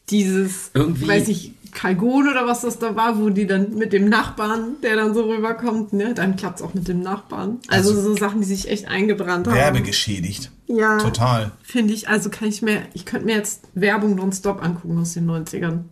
dieses, 0.10 0.72
Irgendwie- 0.74 1.08
weiß 1.08 1.28
ich, 1.28 1.52
Kalgon 1.78 2.28
oder 2.28 2.48
was 2.48 2.62
das 2.62 2.80
da 2.80 2.96
war, 2.96 3.20
wo 3.20 3.30
die 3.30 3.46
dann 3.46 3.76
mit 3.76 3.94
dem 3.94 4.10
Nachbarn, 4.10 4.78
der 4.82 4.96
dann 4.96 5.13
so 5.13 5.30
rüberkommt, 5.30 5.94
ne? 5.94 6.16
Dann 6.16 6.36
klappt's 6.36 6.63
auch 6.63 6.74
mit 6.74 6.88
dem 6.88 7.02
Nachbarn. 7.02 7.60
Also, 7.68 7.92
Also- 7.92 8.02
so 8.02 8.16
Sachen, 8.18 8.42
die 8.42 8.48
sich 8.48 8.68
echt 8.68 8.88
eingebrannt 8.88 9.46
haben. 9.48 9.56
Werbegeschädigt. 9.56 10.50
Ja. 10.66 10.98
Total. 10.98 11.52
Finde 11.62 11.94
ich, 11.94 12.10
also 12.10 12.32
kann 12.32 12.48
ich 12.48 12.63
mir, 12.63 12.82
ich 12.94 13.06
könnte 13.06 13.28
mir 13.28 13.36
jetzt 13.36 13.62
Werbung 13.76 14.16
nonstop 14.16 14.63
angucken 14.63 14.98
aus 15.00 15.13
den 15.13 15.28
90ern. 15.30 15.84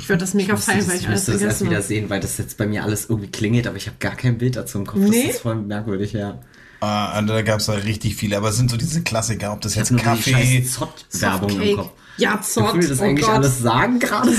Ich 0.00 0.08
würde 0.08 0.20
das 0.20 0.34
mega 0.34 0.54
feiern, 0.56 0.86
weil 0.86 0.94
ich 0.96 1.02
ich 1.02 1.08
alles 1.08 1.26
müsste 1.26 1.32
das 1.32 1.42
erst 1.42 1.64
wieder 1.64 1.82
sehen, 1.82 2.08
weil 2.08 2.20
das 2.20 2.38
jetzt 2.38 2.56
bei 2.56 2.66
mir 2.68 2.84
alles 2.84 3.06
irgendwie 3.10 3.28
klingelt, 3.30 3.66
aber 3.66 3.76
ich 3.76 3.86
habe 3.88 3.96
gar 3.98 4.14
kein 4.14 4.38
Bild 4.38 4.54
dazu 4.54 4.78
im 4.78 4.86
Kopf. 4.86 5.00
Nee? 5.00 5.26
Das 5.26 5.34
ist 5.36 5.42
voll 5.42 5.56
merkwürdig, 5.56 6.12
ja. 6.12 6.38
Ah, 6.80 7.20
da 7.22 7.42
gab 7.42 7.60
es 7.60 7.66
da 7.66 7.72
richtig 7.72 8.14
viele, 8.16 8.36
aber 8.36 8.50
es 8.50 8.56
sind 8.56 8.70
so 8.70 8.76
diese 8.76 9.02
Klassiker, 9.02 9.52
ob 9.52 9.60
das 9.62 9.72
Ich 9.72 9.78
jetzt 9.78 9.96
Kaffee. 9.96 10.62
Zott-Werbung 10.64 11.60
im. 11.60 11.76
Kopf. 11.76 11.90
Ja, 12.18 12.40
Zott. 12.40 12.70
Können 12.70 12.82
wir 12.82 12.88
das 12.88 13.00
oh 13.00 13.04
eigentlich 13.04 13.26
Gott. 13.26 13.34
alles 13.36 13.58
sagen 13.60 13.98
gerade? 13.98 14.32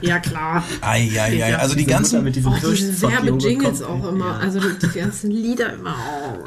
Ja, 0.00 0.18
klar. 0.20 0.62
Eieiei, 0.80 1.56
also 1.56 1.74
die 1.74 1.84
Diese 1.84 1.90
Mutter 1.90 1.98
ganzen. 1.98 2.24
mit 2.24 2.36
diesem 2.36 2.52
Oh, 2.52 2.56
diese 2.70 3.02
Werbejingles 3.02 3.82
kommt. 3.82 4.04
auch 4.04 4.08
immer. 4.12 4.26
Ja. 4.26 4.38
Also 4.38 4.60
die, 4.60 4.86
die 4.86 4.98
ganzen 4.98 5.30
Lieder 5.30 5.72
immer. 5.74 5.96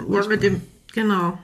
Oh, 0.07 0.15
ja, 0.15 0.25
mit 0.27 0.41
dem, 0.43 0.61
genau. 0.93 1.37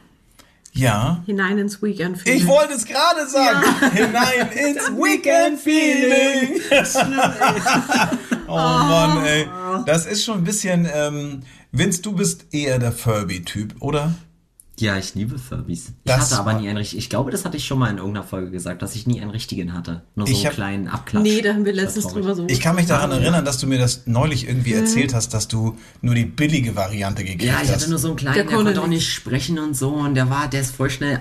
Ja. 0.73 1.23
Hinein 1.25 1.57
ins 1.57 1.81
Weekend. 1.81 2.19
Ich 2.27 2.45
wollte 2.47 2.73
es 2.73 2.85
gerade 2.85 3.27
sagen. 3.27 3.63
Hinein 3.93 4.49
ins 4.51 4.89
Weekend 4.91 5.59
Feeling. 5.59 6.59
oh 8.47 8.55
Mann, 8.55 9.25
ey. 9.25 9.47
Das 9.85 10.05
ist 10.05 10.23
schon 10.25 10.39
ein 10.39 10.43
bisschen. 10.43 10.87
Ähm, 10.93 11.43
Vince, 11.71 12.01
du 12.01 12.13
bist 12.13 12.47
eher 12.51 12.79
der 12.79 12.91
Furby-Typ, 12.91 13.75
oder? 13.81 14.15
Ja, 14.77 14.97
ich 14.97 15.15
liebe 15.15 15.39
Furbies. 15.39 15.87
Ich 15.87 15.93
Das 16.03 16.31
hatte 16.31 16.41
aber 16.41 16.53
nie 16.59 16.67
einen 16.67 16.77
richtigen. 16.77 16.99
Ich 16.99 17.09
glaube, 17.09 17.31
das 17.31 17.45
hatte 17.45 17.55
ich 17.55 17.65
schon 17.65 17.79
mal 17.79 17.89
in 17.89 17.97
irgendeiner 17.97 18.25
Folge 18.25 18.51
gesagt, 18.51 18.81
dass 18.81 18.93
ich 18.95 19.07
nie 19.07 19.21
einen 19.21 19.31
richtigen 19.31 19.73
hatte. 19.73 20.01
Nur 20.15 20.27
so 20.27 20.33
Ich 20.33 20.39
einen 20.39 20.47
hab- 20.47 20.53
kleinen 20.53 20.87
Abklatsch. 20.89 21.23
Nee, 21.23 21.41
da 21.41 21.53
haben 21.53 21.63
wir 21.63 21.71
letztens 21.71 22.07
drüber 22.07 22.35
so. 22.35 22.45
Ich 22.49 22.59
kann 22.59 22.75
mich 22.75 22.85
daran 22.85 23.09
erinnern, 23.11 23.45
dass 23.45 23.57
du 23.57 23.67
mir 23.67 23.77
das 23.79 24.01
neulich 24.05 24.47
irgendwie 24.49 24.73
Mhm. 24.73 24.79
erzählt 24.81 25.13
hast, 25.13 25.33
dass 25.33 25.47
du 25.47 25.77
nur 26.01 26.13
die 26.13 26.25
billige 26.25 26.75
Variante 26.75 27.23
gekriegt 27.23 27.43
Ja, 27.43 27.53
ich 27.63 27.69
hast. 27.69 27.75
hatte 27.81 27.89
nur 27.89 27.99
so 27.99 28.09
einen 28.09 28.17
kleinen, 28.17 28.35
Der 28.35 28.43
der, 28.45 28.55
konnte 28.55 28.81
auch 28.81 28.87
nicht. 28.87 29.07
sprechen 29.13 29.59
und 29.59 29.77
so. 29.77 29.91
Und 29.93 30.15
der 30.15 30.29
war, 30.29 30.49
der 30.49 30.59
ist 30.59 30.75
voll 30.75 30.89
schnell 30.89 31.19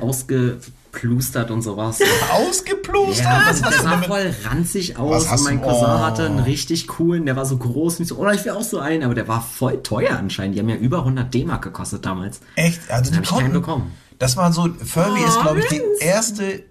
ausgeplustert 0.95 1.51
und 1.51 1.63
sowas. 1.63 2.01
Ausgeplustert? 2.33 3.25
Ja, 3.25 3.43
Was 3.47 3.61
du 3.61 3.83
sah 3.83 4.03
voll 4.03 4.35
ranzig 4.45 4.97
aus. 4.97 5.31
Und 5.31 5.45
mein 5.45 5.61
Cousin 5.61 5.87
oh. 5.87 5.99
hatte 6.01 6.27
einen 6.27 6.41
richtig 6.41 6.87
coolen, 6.87 7.27
der 7.27 7.37
war 7.37 7.47
so 7.47 7.57
groß. 7.57 7.99
Und 7.99 8.03
ich 8.03 8.09
so, 8.09 8.19
oh, 8.19 8.31
ich 8.31 8.45
will 8.45 8.53
auch 8.53 8.63
so 8.63 8.79
einen. 8.79 9.03
Aber 9.03 9.15
der 9.15 9.29
war 9.29 9.43
voll 9.43 9.83
teuer 9.83 10.17
anscheinend. 10.17 10.57
Die 10.57 10.61
haben 10.61 10.69
ja 10.69 10.77
über 10.77 10.99
100 10.99 11.33
D-Mark 11.33 11.63
gekostet 11.63 12.05
damals. 12.05 12.41
Echt? 12.57 12.91
Also 12.91 13.13
die 13.13 13.21
ich 13.21 13.29
keinen 13.29 13.39
konnten. 13.39 13.53
bekommen. 13.53 13.93
Das 14.19 14.37
war 14.37 14.53
so. 14.53 14.69
Furby 14.85 15.21
Oh, 15.23 15.29
ist, 15.29 15.41
glaube 15.41 15.61
ich, 15.61 15.67
die 15.67 15.83
erste 16.01 16.63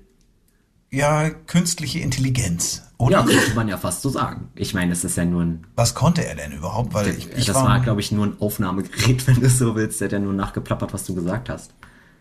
ja, 0.90 1.30
künstliche 1.32 2.00
Intelligenz, 2.00 2.84
oder? 3.00 3.20
Ja, 3.20 3.24
könnte 3.24 3.56
man 3.56 3.68
ja 3.68 3.78
fast 3.78 4.04
so 4.04 4.10
sagen. 4.10 4.50
Ich 4.54 4.76
meine, 4.76 4.94
es 4.94 5.04
ist 5.04 5.18
ja 5.18 5.26
nur 5.26 5.42
ein 5.42 5.66
Was 5.76 5.96
konnte 5.96 6.24
er 6.24 6.36
denn 6.36 6.52
überhaupt? 6.52 6.94
Weil 6.94 7.10
ich, 7.10 7.32
ich 7.36 7.46
das 7.48 7.56
war, 7.56 7.80
glaube 7.80 8.00
ich, 8.00 8.12
nur 8.12 8.28
ein 8.28 8.40
Aufnahmegerät, 8.40 9.26
wenn 9.28 9.42
du 9.42 9.50
so 9.50 9.76
willst. 9.76 10.02
Der 10.02 10.10
ja 10.10 10.20
nur 10.20 10.34
nachgeplappert, 10.34 10.94
was 10.94 11.04
du 11.06 11.16
gesagt 11.16 11.50
hast. 11.50 11.74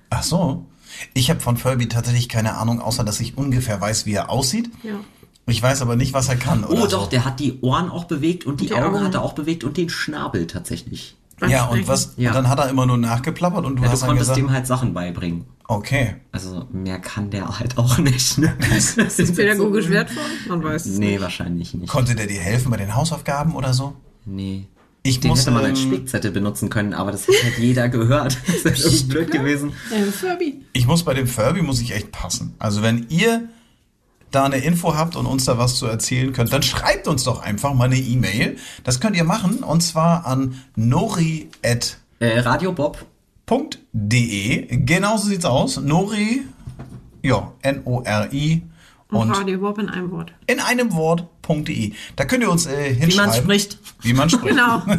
Ach 0.08 0.22
so. 0.22 0.66
Ich 1.14 1.30
habe 1.30 1.40
von 1.40 1.56
Furby 1.56 1.88
tatsächlich 1.88 2.28
keine 2.28 2.56
Ahnung, 2.56 2.80
außer 2.80 3.04
dass 3.04 3.20
ich 3.20 3.36
ungefähr 3.38 3.80
weiß, 3.80 4.06
wie 4.06 4.14
er 4.14 4.30
aussieht. 4.30 4.70
Ja. 4.82 4.92
Ich 5.46 5.60
weiß 5.62 5.82
aber 5.82 5.96
nicht, 5.96 6.12
was 6.14 6.28
er 6.28 6.36
kann. 6.36 6.64
Oh 6.64 6.86
doch, 6.86 7.04
so. 7.04 7.06
der 7.10 7.24
hat 7.24 7.40
die 7.40 7.60
Ohren 7.62 7.90
auch 7.90 8.04
bewegt 8.04 8.46
und 8.46 8.60
die, 8.60 8.66
die 8.66 8.74
Augen, 8.74 8.94
Augen. 8.96 9.04
hat 9.04 9.14
er 9.14 9.22
auch 9.22 9.32
bewegt 9.32 9.64
und 9.64 9.76
den 9.76 9.88
Schnabel 9.88 10.46
tatsächlich. 10.46 11.16
Beim 11.40 11.50
Ja, 11.50 11.64
und 11.64 11.88
was? 11.88 12.14
Ja. 12.16 12.30
Und 12.30 12.36
dann 12.36 12.48
hat 12.48 12.60
er 12.60 12.68
immer 12.68 12.86
nur 12.86 12.96
nachgeplappert 12.98 13.64
und 13.64 13.76
du 13.76 13.82
Ja, 13.82 13.88
du 13.88 13.92
hast 13.92 14.02
dann 14.02 14.08
konntest 14.10 14.30
gesagt, 14.30 14.38
dem 14.38 14.52
halt 14.52 14.66
Sachen 14.68 14.94
beibringen. 14.94 15.44
okay. 15.66 16.14
Also 16.30 16.68
mehr 16.70 17.00
kann 17.00 17.30
der 17.30 17.58
halt 17.58 17.76
auch 17.76 17.98
nicht. 17.98 18.38
Ne? 18.38 18.56
Das 18.70 18.96
Ist 18.96 19.18
es 19.18 19.34
pädagogisch 19.34 19.88
wertvoll? 19.88 20.22
Man 20.48 20.62
weiß 20.62 20.86
es 20.86 20.98
Nee, 20.98 21.12
nicht. 21.12 21.20
wahrscheinlich 21.22 21.74
nicht. 21.74 21.88
Konnte 21.90 22.14
der 22.14 22.28
dir 22.28 22.40
helfen 22.40 22.70
bei 22.70 22.76
den 22.76 22.94
Hausaufgaben 22.94 23.56
oder 23.56 23.74
so? 23.74 23.94
Nee. 24.24 24.68
Ich 25.04 25.18
Den 25.20 25.30
muss, 25.30 25.40
hätte 25.40 25.50
man 25.50 25.64
als 25.64 25.80
Spickzettel 25.80 26.30
benutzen 26.30 26.70
können, 26.70 26.94
aber 26.94 27.10
das 27.10 27.26
hat 27.26 27.34
halt 27.42 27.58
jeder 27.58 27.88
gehört. 27.88 28.36
Das 28.46 28.64
wäre 28.64 28.76
irgendwie 28.76 29.04
blöd 29.04 29.30
gewesen. 29.30 29.72
Furby. 30.12 30.62
Ich 30.72 30.86
muss 30.86 31.02
bei 31.02 31.14
dem 31.14 31.26
Furby 31.26 31.62
muss 31.62 31.80
ich 31.80 31.92
echt 31.92 32.12
passen. 32.12 32.54
Also 32.58 32.82
wenn 32.82 33.06
ihr 33.08 33.48
da 34.30 34.44
eine 34.44 34.58
Info 34.58 34.94
habt 34.94 35.16
und 35.16 35.26
uns 35.26 35.44
da 35.44 35.58
was 35.58 35.76
zu 35.76 35.86
erzählen 35.86 36.32
könnt, 36.32 36.52
dann 36.52 36.62
schreibt 36.62 37.08
uns 37.08 37.24
doch 37.24 37.42
einfach 37.42 37.74
mal 37.74 37.84
eine 37.84 37.98
E-Mail. 37.98 38.56
Das 38.84 39.00
könnt 39.00 39.16
ihr 39.16 39.24
machen 39.24 39.58
und 39.64 39.82
zwar 39.82 40.24
an 40.26 40.62
nori@ 40.76 41.48
Äh, 42.20 42.38
Radio 42.40 42.72
Bob 42.72 43.04
Genauso 44.70 45.28
sieht's 45.28 45.44
aus. 45.44 45.78
Nori, 45.78 46.42
ja, 47.22 47.52
N-O-R-I 47.62 48.62
Und, 49.10 49.20
und 49.20 49.30
Radio 49.32 49.58
Bob 49.58 49.78
in 49.78 49.88
einem 49.88 50.10
Wort. 50.10 50.32
in 50.46 50.60
einem 50.60 50.92
Wort.de. 51.48 51.92
Da 52.16 52.24
könnt 52.24 52.42
ihr 52.42 52.50
uns 52.50 52.66
äh, 52.66 52.94
hinschreiben. 52.94 53.30
man 53.30 53.42
spricht. 53.42 53.78
Wie 54.02 54.12
man 54.12 54.30
spricht. 54.30 54.56
Genau. 54.56 54.82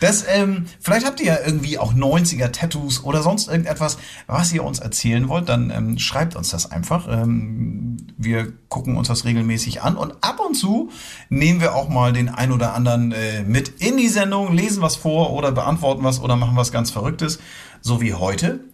Das, 0.00 0.24
ähm, 0.28 0.66
vielleicht 0.80 1.06
habt 1.06 1.20
ihr 1.20 1.26
ja 1.26 1.38
irgendwie 1.46 1.78
auch 1.78 1.94
90er 1.94 2.50
Tattoos 2.50 3.04
oder 3.04 3.22
sonst 3.22 3.46
irgendetwas, 3.46 3.96
was 4.26 4.52
ihr 4.52 4.64
uns 4.64 4.80
erzählen 4.80 5.28
wollt, 5.28 5.48
dann 5.48 5.70
ähm, 5.70 5.98
schreibt 6.00 6.34
uns 6.34 6.50
das 6.50 6.68
einfach. 6.70 7.06
Ähm, 7.08 7.98
wir 8.18 8.52
gucken 8.68 8.96
uns 8.96 9.06
das 9.06 9.24
regelmäßig 9.24 9.82
an 9.82 9.96
und 9.96 10.12
ab 10.20 10.40
und 10.44 10.56
zu 10.56 10.90
nehmen 11.28 11.60
wir 11.60 11.76
auch 11.76 11.88
mal 11.88 12.12
den 12.12 12.28
ein 12.28 12.50
oder 12.50 12.74
anderen 12.74 13.12
äh, 13.12 13.44
mit 13.44 13.68
in 13.80 13.96
die 13.96 14.08
Sendung, 14.08 14.52
lesen 14.52 14.82
was 14.82 14.96
vor 14.96 15.32
oder 15.32 15.52
beantworten 15.52 16.02
was 16.02 16.20
oder 16.20 16.34
machen 16.34 16.56
was 16.56 16.72
ganz 16.72 16.90
Verrücktes, 16.90 17.38
so 17.80 18.00
wie 18.00 18.14
heute. 18.14 18.64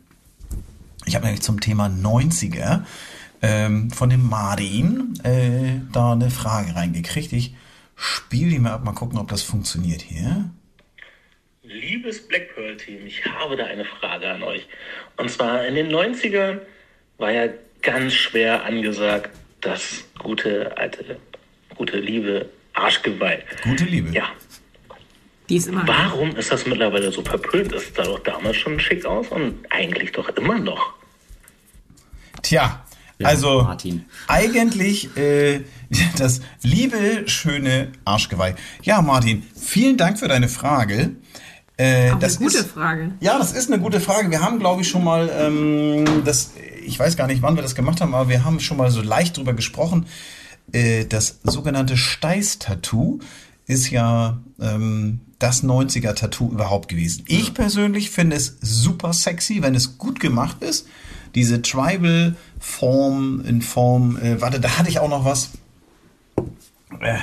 Ich 1.05 1.17
habe 1.17 1.27
nämlich 1.27 1.43
zum 1.43 1.61
Thema 1.61 1.89
90er 1.89 2.85
ähm, 3.43 3.91
von 3.91 4.11
dem 4.11 4.29
Martin 4.29 5.19
äh, 5.25 5.81
da 5.93 6.13
eine 6.13 6.31
Frage 6.31 6.75
reingekriegt. 6.75 7.33
Ich 7.33 7.55
spiele 7.97 8.51
die 8.51 8.59
mal 8.59 8.73
ab, 8.73 8.85
mal 8.85 8.93
gucken, 8.93 9.19
ob 9.19 9.29
das 9.29 9.43
funktioniert 9.43 10.03
hier. 10.03 10.51
Liebes 11.63 12.27
Black 12.27 12.55
Pearl 12.55 12.77
Team, 12.77 13.07
ich 13.07 13.25
habe 13.27 13.57
da 13.57 13.65
eine 13.67 13.85
Frage 13.85 14.29
an 14.29 14.43
euch. 14.43 14.67
Und 15.17 15.31
zwar 15.31 15.65
in 15.67 15.75
den 15.75 15.89
90ern 15.91 16.59
war 17.19 17.31
ja 17.31 17.49
ganz 17.83 18.13
schwer 18.15 18.65
angesagt, 18.65 19.31
das 19.61 20.05
gute, 20.19 20.77
alte, 20.77 21.19
gute 21.77 21.99
Liebe 21.99 22.49
Arschgeweih. 22.73 23.43
Gute 23.63 23.85
Liebe. 23.85 24.11
Ja, 24.11 24.31
Die 25.49 25.57
ist 25.57 25.69
immer. 25.69 25.87
warum 25.87 26.35
ist 26.37 26.51
das 26.51 26.67
mittlerweile 26.67 27.13
so 27.13 27.23
verpönt? 27.23 27.73
Das 27.73 27.93
sah 27.95 28.05
doch 28.05 28.21
damals 28.21 28.57
schon 28.57 28.81
schick 28.81 29.05
aus 29.05 29.29
und 29.29 29.59
eigentlich 29.71 30.13
doch 30.13 30.29
immer 30.31 30.59
noch. 30.59 30.95
Tja, 32.43 32.85
Ja, 33.21 33.29
also 33.29 33.63
Martin. 33.65 34.07
eigentlich 34.29 35.15
äh, 35.17 35.61
das 36.17 36.41
liebe, 36.63 37.25
schöne 37.27 37.93
Arschgeweih. 38.07 38.55
Ja, 38.83 39.03
Martin, 39.03 39.43
vielen 39.55 39.99
Dank 39.99 40.19
für 40.19 40.27
deine 40.27 40.49
Frage. 40.49 41.17
Äh, 41.77 42.13
das 42.19 42.39
eine 42.39 42.47
gute 42.47 42.59
ist, 42.59 42.71
Frage. 42.71 43.13
Ja, 43.21 43.39
das 43.39 43.53
ist 43.53 43.71
eine 43.71 43.81
gute 43.81 44.01
Frage. 44.01 44.31
Wir 44.31 44.41
haben, 44.41 44.59
glaube 44.59 44.81
ich, 44.81 44.89
schon 44.89 45.05
mal, 45.05 45.31
ähm, 45.35 46.23
das, 46.25 46.53
ich 46.85 46.99
weiß 46.99 47.19
gar 47.19 47.27
nicht, 47.27 47.43
wann 47.43 47.57
wir 47.57 47.63
das 47.63 47.75
gemacht 47.75 48.01
haben, 48.01 48.15
aber 48.15 48.31
wir 48.31 48.43
haben 48.45 48.59
schon 48.59 48.79
mal 48.79 48.91
so 48.91 49.03
leicht 49.03 49.37
drüber 49.37 49.53
gesprochen. 49.53 50.07
Äh, 50.73 51.05
das 51.05 51.41
sogenannte 51.43 51.99
Steiß-Tattoo 51.99 53.21
ist 53.67 53.91
ja 53.91 54.41
ähm, 54.59 55.21
das 55.39 55.63
90er-Tattoo 55.63 56.51
überhaupt 56.51 56.89
gewesen. 56.89 57.25
Ich 57.29 57.53
persönlich 57.53 58.11
finde 58.11 58.37
es 58.37 58.57
super 58.63 59.13
sexy, 59.13 59.61
wenn 59.61 59.75
es 59.75 59.99
gut 59.99 60.21
gemacht 60.21 60.63
ist. 60.63 60.87
Diese 61.35 61.63
Tribal-Form 61.63 63.43
in 63.47 63.63
Form, 63.63 64.17
äh, 64.19 64.41
warte, 64.41 64.61
da 64.61 64.79
hatte 64.79 64.89
ich 64.89 64.99
auch 64.99 65.09
noch 65.09 65.25
was. 65.25 65.51
Äh, 67.01 67.19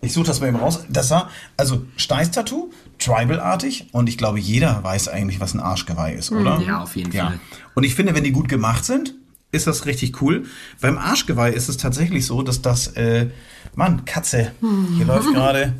ich 0.00 0.12
suche 0.12 0.26
das 0.26 0.40
mal 0.40 0.48
eben 0.48 0.56
raus. 0.56 0.84
Das 0.88 1.10
war, 1.10 1.30
also 1.56 1.84
Steiß-Tattoo, 1.96 2.70
Tribal-artig 2.98 3.88
und 3.92 4.08
ich 4.08 4.16
glaube, 4.16 4.38
jeder 4.38 4.82
weiß 4.82 5.08
eigentlich, 5.08 5.40
was 5.40 5.54
ein 5.54 5.60
Arschgeweih 5.60 6.14
ist, 6.14 6.30
oder? 6.30 6.60
Ja, 6.60 6.82
auf 6.82 6.94
jeden 6.96 7.12
Fall. 7.12 7.40
Und 7.74 7.84
ich 7.84 7.94
finde, 7.94 8.14
wenn 8.14 8.24
die 8.24 8.32
gut 8.32 8.48
gemacht 8.48 8.84
sind, 8.84 9.14
ist 9.50 9.66
das 9.66 9.86
richtig 9.86 10.20
cool. 10.20 10.44
Beim 10.80 10.98
Arschgeweih 10.98 11.50
ist 11.50 11.68
es 11.68 11.78
tatsächlich 11.78 12.26
so, 12.26 12.42
dass 12.42 12.62
das, 12.62 12.88
äh, 12.88 13.28
Mann, 13.74 14.04
Katze, 14.04 14.52
hier 14.96 15.06
läuft 15.06 15.28
gerade, 15.32 15.74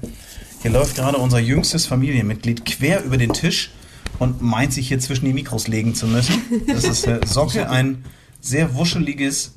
hier 0.63 0.71
läuft 0.71 0.97
gerade 0.97 1.19
unser 1.19 1.39
jüngstes 1.39 1.87
Familienmitglied 1.87 2.65
quer 2.65 3.05
über 3.05 3.19
den 3.19 3.33
Tisch 3.33 3.71
und 4.19 4.43
meint 4.43 4.73
sich 4.73 4.89
hier 4.89 4.99
zwischen 4.99 5.27
die 5.27 5.33
Mikros 5.33 5.69
legen 5.69 5.95
zu 5.95 6.07
müssen. 6.07 6.35
Das 6.67 6.85
ist 6.85 7.07
äh, 7.07 7.21
Socke, 7.27 7.71
ein 7.71 8.05
sehr 8.41 8.75
wuscheliges, 8.75 9.55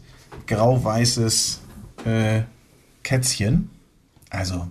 grau-weißes 0.47 1.61
äh, 2.05 2.41
Kätzchen. 3.03 3.69
Also 4.29 4.67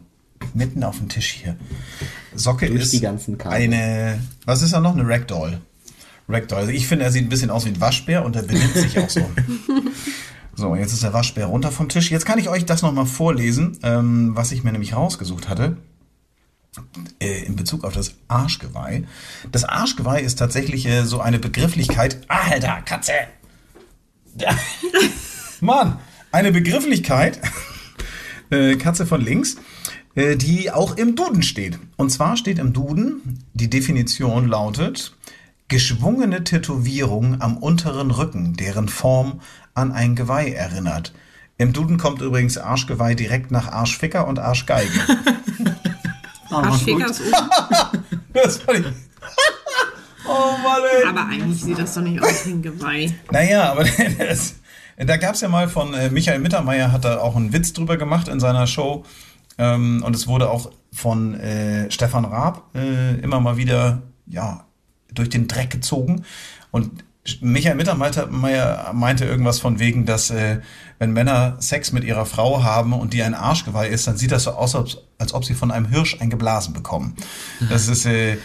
mitten 0.54 0.84
auf 0.84 0.98
dem 0.98 1.08
Tisch 1.08 1.30
hier. 1.30 1.56
Socke 2.34 2.66
Durch 2.66 2.82
ist 2.82 2.92
die 2.92 3.00
ganzen 3.00 3.36
Kabel. 3.38 3.58
eine, 3.58 4.20
was 4.46 4.62
ist 4.62 4.72
er 4.72 4.80
noch? 4.80 4.94
Eine 4.94 5.06
Ragdoll. 5.06 5.60
Ragdoll. 6.28 6.58
Also 6.58 6.70
ich 6.70 6.86
finde, 6.86 7.04
er 7.04 7.12
sieht 7.12 7.24
ein 7.24 7.28
bisschen 7.28 7.50
aus 7.50 7.64
wie 7.64 7.70
ein 7.70 7.80
Waschbär 7.80 8.24
und 8.24 8.36
er 8.36 8.42
benimmt 8.42 8.74
sich 8.74 8.98
auch 8.98 9.10
so. 9.10 9.24
So, 10.56 10.74
jetzt 10.74 10.92
ist 10.92 11.02
der 11.02 11.14
Waschbär 11.14 11.46
runter 11.46 11.70
vom 11.70 11.88
Tisch. 11.88 12.10
Jetzt 12.10 12.26
kann 12.26 12.38
ich 12.38 12.50
euch 12.50 12.66
das 12.66 12.82
nochmal 12.82 13.06
vorlesen, 13.06 13.78
ähm, 13.82 14.32
was 14.34 14.52
ich 14.52 14.62
mir 14.62 14.72
nämlich 14.72 14.94
rausgesucht 14.94 15.48
hatte 15.48 15.78
in 17.18 17.56
Bezug 17.56 17.84
auf 17.84 17.94
das 17.94 18.14
Arschgeweih. 18.28 19.04
Das 19.50 19.64
Arschgeweih 19.64 20.20
ist 20.20 20.38
tatsächlich 20.38 20.86
äh, 20.86 21.04
so 21.04 21.20
eine 21.20 21.38
Begrifflichkeit. 21.38 22.20
Alter, 22.28 22.82
Katze! 22.82 23.12
Mann, 25.60 25.98
eine 26.32 26.52
Begrifflichkeit, 26.52 27.40
äh, 28.50 28.76
Katze 28.76 29.04
von 29.04 29.20
links, 29.20 29.56
äh, 30.14 30.36
die 30.36 30.70
auch 30.70 30.96
im 30.96 31.16
Duden 31.16 31.42
steht. 31.42 31.78
Und 31.96 32.10
zwar 32.10 32.36
steht 32.36 32.58
im 32.58 32.72
Duden, 32.72 33.44
die 33.52 33.68
Definition 33.68 34.46
lautet, 34.46 35.16
geschwungene 35.68 36.44
Tätowierung 36.44 37.40
am 37.40 37.56
unteren 37.56 38.10
Rücken, 38.10 38.54
deren 38.54 38.88
Form 38.88 39.40
an 39.74 39.92
ein 39.92 40.16
Geweih 40.16 40.52
erinnert. 40.52 41.12
Im 41.58 41.72
Duden 41.72 41.98
kommt 41.98 42.22
übrigens 42.22 42.58
Arschgeweih 42.58 43.14
direkt 43.14 43.50
nach 43.50 43.68
Arschficker 43.68 44.26
und 44.26 44.38
Arschgeige. 44.38 44.90
Arschficker 46.52 47.06
ist 47.06 47.20
oben. 47.20 48.04
Das 48.32 48.58
fand 48.58 48.78
ich. 48.80 48.86
Oh 50.26 50.56
Mann, 50.62 50.82
ey. 50.96 51.08
Aber 51.08 51.26
eigentlich 51.26 51.62
sieht 51.62 51.78
das 51.78 51.94
doch 51.94 52.02
nicht 52.02 52.22
aus 52.22 52.46
wie 52.46 52.50
ein 52.50 52.62
Geweih. 52.62 53.12
Naja, 53.32 53.72
aber 53.72 53.84
das, 54.18 54.56
da 54.96 55.16
gab 55.16 55.34
es 55.34 55.40
ja 55.40 55.48
mal 55.48 55.68
von 55.68 55.94
äh, 55.94 56.10
Michael 56.10 56.38
Mittermeier, 56.38 56.92
hat 56.92 57.04
da 57.04 57.18
auch 57.18 57.36
einen 57.36 57.52
Witz 57.52 57.72
drüber 57.72 57.96
gemacht 57.96 58.28
in 58.28 58.38
seiner 58.38 58.66
Show. 58.66 59.04
Ähm, 59.58 60.02
und 60.04 60.14
es 60.14 60.28
wurde 60.28 60.50
auch 60.50 60.70
von 60.92 61.34
äh, 61.34 61.90
Stefan 61.90 62.24
Raab 62.24 62.64
äh, 62.74 63.18
immer 63.20 63.40
mal 63.40 63.56
wieder 63.56 64.02
ja, 64.26 64.64
durch 65.12 65.30
den 65.30 65.48
Dreck 65.48 65.70
gezogen. 65.70 66.24
Und 66.70 67.02
Michael 67.40 67.76
Mittermeier 67.76 68.92
meinte 68.92 69.24
irgendwas 69.24 69.58
von 69.58 69.78
wegen, 69.78 70.06
dass 70.06 70.30
äh, 70.30 70.60
wenn 70.98 71.12
Männer 71.12 71.56
Sex 71.60 71.92
mit 71.92 72.04
ihrer 72.04 72.26
Frau 72.26 72.62
haben 72.62 72.92
und 72.92 73.12
die 73.12 73.22
ein 73.22 73.34
Arschgeweih 73.34 73.88
ist, 73.88 74.06
dann 74.06 74.16
sieht 74.16 74.32
das 74.32 74.44
so 74.44 74.50
aus, 74.50 74.74
als, 75.18 75.32
ob 75.32 75.44
sie 75.44 75.54
von 75.54 75.70
einem 75.70 75.86
Hirsch 75.86 76.18
ein 76.20 76.30
Geblasen 76.30 76.74
bekommen. 76.74 77.16
Das 77.68 77.88
ist 77.88 78.06
äh, 78.06 78.38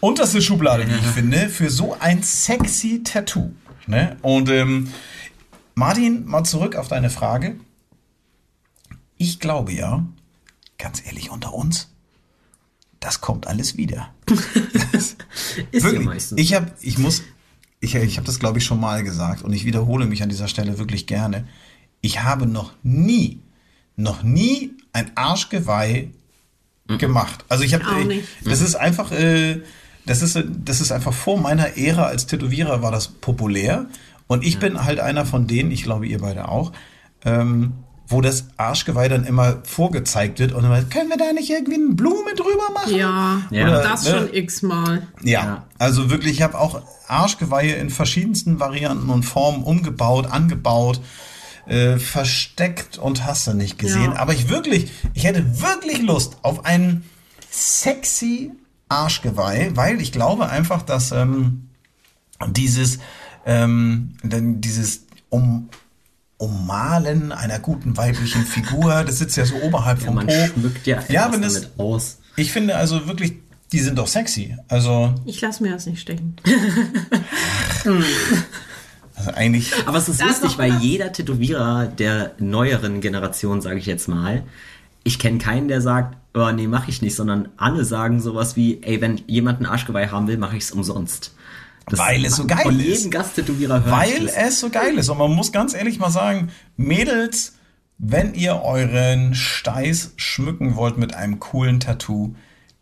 unterste 0.00 0.42
Schublade, 0.42 0.88
wie 0.88 0.94
ich 0.94 1.06
finde, 1.06 1.48
für 1.48 1.70
so 1.70 1.96
ein 1.98 2.22
sexy 2.22 3.02
Tattoo. 3.04 3.52
Ne? 3.86 4.16
Und 4.22 4.48
ähm, 4.48 4.92
Martin, 5.74 6.24
mal 6.26 6.44
zurück 6.44 6.76
auf 6.76 6.88
deine 6.88 7.10
Frage. 7.10 7.56
Ich 9.16 9.40
glaube 9.40 9.72
ja, 9.72 10.04
ganz 10.78 11.04
ehrlich 11.04 11.30
unter 11.30 11.54
uns, 11.54 11.90
das 13.00 13.20
kommt 13.20 13.46
alles 13.46 13.76
wieder. 13.76 14.12
Ist 14.92 15.16
ja 15.72 15.82
Wirklich. 15.82 16.04
meistens. 16.04 16.40
Ich 16.40 16.54
habe, 16.54 16.72
ich 16.80 16.98
muss, 16.98 17.22
ich, 17.84 17.94
ich 17.94 18.16
habe 18.16 18.26
das 18.26 18.40
glaube 18.40 18.58
ich 18.58 18.64
schon 18.64 18.80
mal 18.80 19.04
gesagt 19.04 19.42
und 19.42 19.52
ich 19.52 19.64
wiederhole 19.64 20.06
mich 20.06 20.22
an 20.22 20.28
dieser 20.28 20.48
Stelle 20.48 20.78
wirklich 20.78 21.06
gerne. 21.06 21.46
Ich 22.00 22.22
habe 22.22 22.46
noch 22.46 22.72
nie, 22.82 23.40
noch 23.96 24.22
nie 24.22 24.72
ein 24.92 25.12
Arschgeweih 25.14 26.08
gemacht. 26.86 27.44
Also 27.48 27.64
ich 27.64 27.74
habe, 27.74 28.04
nicht. 28.04 28.26
das 28.44 28.60
ist 28.60 28.74
einfach, 28.74 29.12
äh, 29.12 29.62
das 30.06 30.22
ist, 30.22 30.36
äh, 30.36 30.44
das 30.64 30.80
ist 30.80 30.92
einfach 30.92 31.14
vor 31.14 31.38
meiner 31.38 31.78
Ära 31.78 32.04
als 32.04 32.26
Tätowierer 32.26 32.82
war 32.82 32.90
das 32.90 33.08
populär 33.08 33.86
und 34.26 34.44
ich 34.44 34.58
bin 34.58 34.84
halt 34.84 35.00
einer 35.00 35.24
von 35.26 35.46
denen, 35.46 35.70
ich 35.70 35.82
glaube 35.82 36.06
ihr 36.06 36.18
beide 36.18 36.48
auch, 36.48 36.72
ähm, 37.24 37.72
wo 38.06 38.20
das 38.20 38.44
Arschgeweih 38.58 39.08
dann 39.08 39.24
immer 39.24 39.58
vorgezeigt 39.64 40.38
wird 40.38 40.52
und 40.52 40.64
immer, 40.64 40.82
können 40.82 41.08
wir 41.08 41.16
da 41.16 41.32
nicht 41.32 41.48
irgendwie 41.50 41.74
eine 41.76 41.94
Blume 41.94 42.34
drüber 42.36 42.70
machen? 42.74 42.94
Ja, 42.94 43.42
Ja. 43.50 43.80
das 43.82 44.04
Ne? 44.04 44.10
schon 44.10 44.34
x-mal. 44.34 45.06
Ja, 45.22 45.44
Ja. 45.44 45.64
also 45.78 46.10
wirklich, 46.10 46.32
ich 46.32 46.42
habe 46.42 46.58
auch 46.58 46.82
Arschgeweihe 47.08 47.74
in 47.74 47.90
verschiedensten 47.90 48.60
Varianten 48.60 49.08
und 49.10 49.22
Formen 49.24 49.62
umgebaut, 49.62 50.26
angebaut, 50.26 51.00
äh, 51.66 51.96
versteckt 51.98 52.98
und 52.98 53.24
hast 53.24 53.46
du 53.46 53.54
nicht 53.54 53.78
gesehen. 53.78 54.12
Ja. 54.12 54.16
Aber 54.16 54.34
ich 54.34 54.50
wirklich, 54.50 54.90
ich 55.14 55.24
hätte 55.24 55.62
wirklich 55.62 56.02
Lust 56.02 56.36
auf 56.42 56.66
einen 56.66 57.04
sexy 57.50 58.52
Arschgeweih, 58.90 59.70
weil 59.74 60.00
ich 60.00 60.12
glaube 60.12 60.48
einfach, 60.50 60.82
dass 60.82 61.10
ähm, 61.12 61.68
dieses, 62.48 62.98
ähm, 63.46 64.16
dieses 64.22 65.06
um, 65.30 65.70
Ummalen 66.38 67.32
einer 67.32 67.58
guten 67.58 67.96
weiblichen 67.96 68.44
Figur, 68.44 69.04
das 69.04 69.18
sitzt 69.18 69.36
ja 69.36 69.46
so 69.46 69.54
oberhalb 69.62 70.00
Ja, 70.00 70.06
vom 70.06 70.16
man 70.16 70.26
Po. 70.26 70.32
schmückt 70.32 70.86
ja, 70.86 70.98
ja, 71.08 71.32
wenn 71.32 71.42
es, 71.42 71.54
damit 71.54 71.78
aus. 71.78 72.18
ich 72.36 72.52
finde 72.52 72.76
also 72.76 73.06
wirklich, 73.06 73.34
die 73.72 73.78
sind 73.78 73.98
doch 73.98 74.06
sexy. 74.08 74.56
Also, 74.68 75.14
Ich 75.24 75.40
lasse 75.40 75.62
mir 75.62 75.72
das 75.72 75.86
nicht 75.86 76.00
stecken. 76.00 76.36
also 79.14 79.30
eigentlich. 79.34 79.72
Aber 79.86 79.98
es 79.98 80.08
ist 80.08 80.20
Da 80.20 80.26
ist 80.26 80.42
lustig, 80.42 80.58
weil 80.58 80.74
jeder 80.78 81.12
Tätowierer 81.12 81.86
der 81.86 82.32
neueren 82.38 83.00
Generation, 83.00 83.60
sage 83.60 83.78
ich 83.78 83.86
jetzt 83.86 84.08
mal, 84.08 84.42
ich 85.04 85.18
kenne 85.18 85.38
keinen, 85.38 85.68
der 85.68 85.80
sagt, 85.80 86.16
oh, 86.34 86.50
nee, 86.50 86.66
mache 86.66 86.90
ich 86.90 87.02
nicht, 87.02 87.14
sondern 87.14 87.48
alle 87.56 87.84
sagen 87.84 88.20
sowas 88.20 88.56
wie, 88.56 88.82
ey, 88.82 89.00
wenn 89.00 89.20
jemand 89.26 89.60
ein 89.60 89.66
Arschgeweih 89.66 90.08
haben 90.08 90.26
will, 90.26 90.38
mache 90.38 90.56
ich 90.56 90.64
es 90.64 90.72
umsonst. 90.72 91.34
Das 91.86 91.98
weil 91.98 92.24
es 92.24 92.36
so 92.36 92.46
geil 92.46 92.62
Von 92.62 92.80
ist. 92.80 93.10
Gasttätowierer 93.10 93.84
hört 93.84 93.90
Weil 93.90 94.28
es 94.28 94.60
so 94.60 94.70
geil 94.70 94.96
ist. 94.96 95.08
Und 95.08 95.18
man 95.18 95.32
muss 95.32 95.52
ganz 95.52 95.74
ehrlich 95.74 95.98
mal 95.98 96.10
sagen, 96.10 96.50
Mädels, 96.76 97.54
wenn 97.98 98.34
ihr 98.34 98.62
euren 98.62 99.34
Steiß 99.34 100.12
schmücken 100.16 100.76
wollt 100.76 100.98
mit 100.98 101.14
einem 101.14 101.40
coolen 101.40 101.80
Tattoo, 101.80 102.34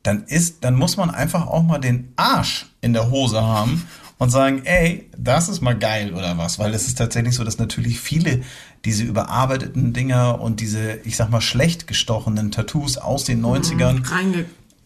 dann 0.03 0.25
ist, 0.25 0.65
dann 0.65 0.75
muss 0.75 0.97
man 0.97 1.11
einfach 1.11 1.47
auch 1.47 1.63
mal 1.63 1.79
den 1.79 2.13
Arsch 2.17 2.67
in 2.81 2.93
der 2.93 3.11
Hose 3.11 3.43
haben 3.43 3.87
und 4.19 4.31
sagen, 4.31 4.63
ey, 4.65 5.09
das 5.17 5.49
ist 5.49 5.61
mal 5.61 5.77
geil 5.77 6.13
oder 6.15 6.39
was, 6.39 6.59
weil 6.59 6.75
es 6.75 6.87
ist 6.87 6.99
tatsächlich 6.99 7.35
so, 7.35 7.45
dass 7.45 7.59
natürlich 7.59 8.01
viele 8.01 8.43
diese 8.85 9.05
überarbeiteten 9.05 9.93
Dinger 9.93 10.41
und 10.41 10.61
diese, 10.61 10.95
ich 11.05 11.17
sag 11.17 11.31
mal, 11.31 11.41
schlecht 11.41 11.87
gestochenen 11.87 12.51
Tattoos 12.51 12.99
aus 12.99 13.25
den 13.25 13.45
90ern, 13.45 14.03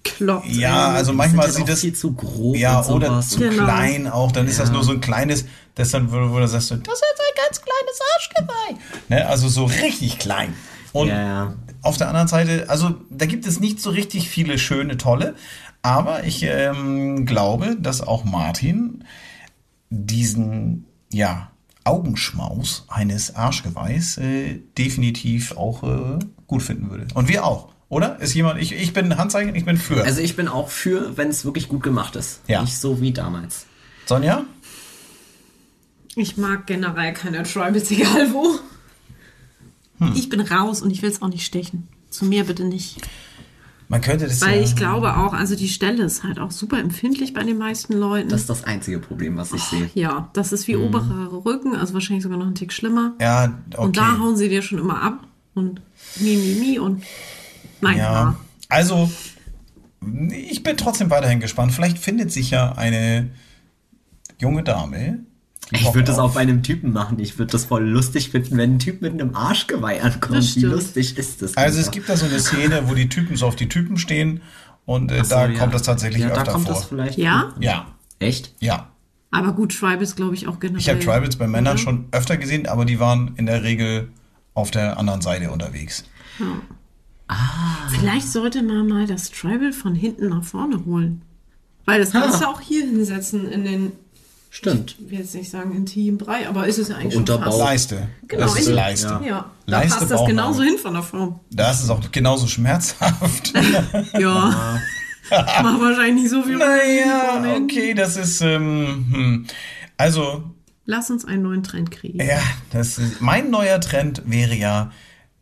Reingekloppt. 0.06 0.46
ja, 0.48 0.90
ey. 0.92 0.96
also 0.96 1.10
Die 1.12 1.16
manchmal 1.16 1.50
sieht 1.50 1.68
das 1.68 1.80
viel 1.80 1.94
zu 1.94 2.12
grob 2.12 2.56
ja, 2.56 2.80
und 2.80 2.94
oder 2.94 3.06
sowas. 3.08 3.28
zu 3.30 3.38
Genau. 3.40 3.64
klein 3.64 4.06
auch. 4.08 4.32
Dann 4.32 4.46
ist 4.46 4.58
das 4.60 4.68
Ja. 4.68 4.74
nur 4.74 4.84
so 4.84 4.92
ein 4.92 5.00
kleines, 5.00 5.44
das 5.74 5.90
dann, 5.90 6.10
wo, 6.10 6.16
wo 6.30 6.38
du 6.38 6.48
sagst, 6.48 6.70
das 6.70 6.78
ist 6.78 6.80
ein 6.80 7.36
ganz 7.44 7.60
kleines 7.62 8.00
Arschgeweih. 8.14 8.82
Ne? 9.08 9.26
Also 9.26 9.48
so 9.48 9.64
richtig 9.64 10.18
klein. 10.18 10.54
Und 10.92 11.08
Ja, 11.08 11.20
ja. 11.20 11.54
auf 11.82 11.96
der 11.96 12.08
anderen 12.08 12.28
Seite, 12.28 12.66
also 12.68 12.94
da 13.10 13.26
gibt 13.26 13.46
es 13.46 13.60
nicht 13.60 13.80
so 13.80 13.90
richtig 13.90 14.28
viele 14.30 14.58
schöne, 14.58 14.96
tolle. 14.96 15.34
Aber 15.82 16.24
ich 16.24 16.42
ähm, 16.42 17.26
glaube, 17.26 17.76
dass 17.78 18.00
auch 18.00 18.24
Martin 18.24 19.04
diesen, 19.90 20.86
ja, 21.12 21.50
Augenschmaus 21.84 22.84
eines 22.88 23.36
Arschgeweihs 23.36 24.18
äh, 24.18 24.58
definitiv 24.76 25.56
auch 25.56 25.84
äh, 25.84 26.18
gut 26.48 26.62
finden 26.64 26.90
würde. 26.90 27.06
Und 27.14 27.28
wir 27.28 27.44
auch, 27.44 27.68
oder? 27.88 28.20
Ist 28.20 28.34
jemand, 28.34 28.60
ich, 28.60 28.72
ich 28.72 28.92
bin 28.92 29.16
Handzeichen, 29.16 29.54
ich 29.54 29.64
bin 29.64 29.76
für. 29.76 30.02
Also 30.04 30.20
ich 30.20 30.36
bin 30.36 30.48
auch 30.48 30.68
für, 30.68 31.16
wenn 31.16 31.28
es 31.28 31.44
wirklich 31.44 31.68
gut 31.68 31.82
gemacht 31.82 32.16
ist. 32.16 32.40
Ja. 32.48 32.62
Nicht 32.62 32.78
so 32.78 33.00
wie 33.00 33.12
damals. 33.12 33.66
Sonja? 34.06 34.44
Ich 36.16 36.36
mag 36.36 36.66
generell 36.66 37.12
keine 37.12 37.42
Tribals, 37.42 37.90
egal 37.90 38.32
wo. 38.32 38.58
Hm. 39.98 40.12
Ich 40.14 40.28
bin 40.28 40.40
raus 40.40 40.82
und 40.82 40.90
ich 40.90 41.02
will 41.02 41.10
es 41.10 41.22
auch 41.22 41.28
nicht 41.28 41.46
stechen. 41.46 41.88
Zu 42.10 42.24
mir 42.24 42.44
bitte 42.44 42.64
nicht. 42.64 43.00
Man 43.88 44.00
könnte 44.00 44.26
das 44.26 44.40
Weil 44.40 44.56
ja, 44.56 44.62
ich 44.64 44.74
glaube 44.74 45.16
auch, 45.16 45.32
also 45.32 45.54
die 45.54 45.68
Stelle 45.68 46.02
ist 46.02 46.24
halt 46.24 46.40
auch 46.40 46.50
super 46.50 46.78
empfindlich 46.78 47.34
bei 47.34 47.44
den 47.44 47.56
meisten 47.56 47.92
Leuten. 47.92 48.28
Das 48.28 48.40
ist 48.40 48.50
das 48.50 48.64
einzige 48.64 48.98
Problem, 48.98 49.36
was 49.36 49.52
ich 49.52 49.62
sehe. 49.62 49.88
ja, 49.94 50.28
das 50.32 50.52
ist 50.52 50.66
wie 50.66 50.74
oberer 50.74 51.30
Rücken, 51.44 51.76
also 51.76 51.94
wahrscheinlich 51.94 52.24
sogar 52.24 52.38
noch 52.38 52.48
ein 52.48 52.56
Tick 52.56 52.72
schlimmer. 52.72 53.14
Ja, 53.20 53.56
okay. 53.72 53.84
Und 53.84 53.96
da 53.96 54.18
hauen 54.18 54.36
sie 54.36 54.48
dir 54.48 54.62
schon 54.62 54.78
immer 54.78 55.02
ab 55.02 55.28
und 55.54 55.80
mi, 56.18 56.36
mi, 56.36 56.56
mi 56.58 56.78
und 56.80 57.04
nein, 57.80 57.98
ja. 57.98 58.12
ja. 58.12 58.36
Also, 58.68 59.10
ich 60.30 60.62
bin 60.62 60.76
trotzdem 60.76 61.10
weiterhin 61.10 61.40
gespannt. 61.40 61.72
Vielleicht 61.72 61.98
findet 61.98 62.32
sich 62.32 62.50
ja 62.50 62.72
eine 62.72 63.30
junge 64.38 64.62
Dame. 64.62 65.20
Ich 65.72 65.84
würde 65.86 66.04
das 66.04 66.18
auf- 66.18 66.30
auch 66.30 66.34
bei 66.34 66.40
einem 66.42 66.62
Typen 66.62 66.92
machen. 66.92 67.18
Ich 67.18 67.38
würde 67.38 67.52
das 67.52 67.64
voll 67.64 67.84
lustig 67.84 68.30
finden, 68.30 68.56
wenn 68.56 68.74
ein 68.74 68.78
Typ 68.78 69.02
mit 69.02 69.12
einem 69.12 69.34
Arschgeweih 69.34 70.00
ankommt. 70.02 70.54
Wie 70.56 70.60
lustig 70.60 71.18
ist 71.18 71.42
das? 71.42 71.56
Also, 71.56 71.80
es 71.80 71.90
gibt 71.90 72.08
da 72.08 72.16
so 72.16 72.26
eine 72.26 72.38
Szene, 72.38 72.88
wo 72.88 72.94
die 72.94 73.08
Typen 73.08 73.36
so 73.36 73.46
auf 73.46 73.56
die 73.56 73.68
Typen 73.68 73.96
stehen 73.98 74.42
und 74.84 75.10
äh, 75.10 75.24
so, 75.24 75.30
da 75.30 75.48
ja. 75.48 75.58
kommt 75.58 75.74
das 75.74 75.82
tatsächlich 75.82 76.22
ja, 76.22 76.28
öfter 76.28 76.44
da 76.44 76.52
kommt 76.52 76.66
vor. 76.66 76.74
das 76.74 76.84
vielleicht. 76.84 77.18
Ja? 77.18 77.52
ja, 77.58 77.86
Echt? 78.20 78.54
ja. 78.60 78.90
Aber 79.32 79.52
gut, 79.52 79.76
Tribals 79.76 80.14
glaube 80.14 80.34
ich 80.36 80.46
auch 80.46 80.60
generell. 80.60 80.80
Ich 80.80 80.88
habe 80.88 81.00
Tribals 81.00 81.36
bei 81.36 81.48
Männern 81.48 81.74
oder? 81.74 81.82
schon 81.82 82.06
öfter 82.12 82.36
gesehen, 82.36 82.68
aber 82.68 82.84
die 82.84 83.00
waren 83.00 83.32
in 83.36 83.46
der 83.46 83.64
Regel 83.64 84.08
auf 84.54 84.70
der 84.70 84.98
anderen 84.98 85.20
Seite 85.20 85.50
unterwegs. 85.50 86.04
Vielleicht 87.90 88.28
sollte 88.28 88.62
man 88.62 88.86
mal 88.88 89.06
das 89.06 89.30
Tribal 89.30 89.72
von 89.72 89.94
hinten 89.94 90.28
nach 90.28 90.44
vorne 90.44 90.84
holen. 90.84 91.22
Weil 91.84 92.00
das 92.00 92.12
kannst 92.12 92.40
du 92.40 92.46
auch 92.46 92.60
hier 92.60 92.84
hinsetzen 92.84 93.48
in 93.50 93.64
den, 93.64 93.92
Stimmt. 94.50 94.96
ich 94.98 95.10
will 95.10 95.18
jetzt 95.20 95.34
nicht 95.34 95.50
sagen 95.50 95.74
intimen 95.74 96.18
Brei, 96.18 96.48
aber 96.48 96.66
ist 96.66 96.78
es 96.78 96.88
ja 96.88 96.96
eigentlich 96.96 97.16
Unterbau. 97.16 97.50
schon. 97.52 97.60
Leiste. 97.60 98.08
Genau, 98.26 98.42
das 98.42 98.58
ist 98.58 98.68
Leiste. 98.68 99.08
Ja. 99.08 99.22
Ja, 99.24 99.50
da 99.66 99.78
Leiste, 99.78 99.98
passt 99.98 100.10
das 100.10 100.26
genauso 100.26 100.62
hin 100.62 100.78
von 100.78 100.94
der 100.94 101.02
Form. 101.04 101.40
Das 101.50 101.82
ist 101.82 101.90
auch 101.90 102.10
genauso 102.10 102.46
schmerzhaft. 102.46 103.52
Ja. 104.18 104.80
Macht 105.30 105.80
wahrscheinlich 105.80 106.22
nicht 106.22 106.30
so 106.30 106.42
viel 106.42 106.56
naja, 106.56 107.42
okay, 107.60 107.94
das 107.94 108.16
ist, 108.16 108.40
ähm, 108.42 109.06
hm. 109.10 109.46
also, 109.96 110.44
Lass 110.84 111.10
uns 111.10 111.24
einen 111.24 111.42
neuen 111.42 111.64
Trend 111.64 111.90
kriegen. 111.90 112.20
Ja, 112.24 112.40
das 112.70 112.98
ist, 112.98 113.20
mein 113.20 113.50
neuer 113.50 113.80
Trend 113.80 114.22
wäre 114.26 114.54
ja 114.54 114.92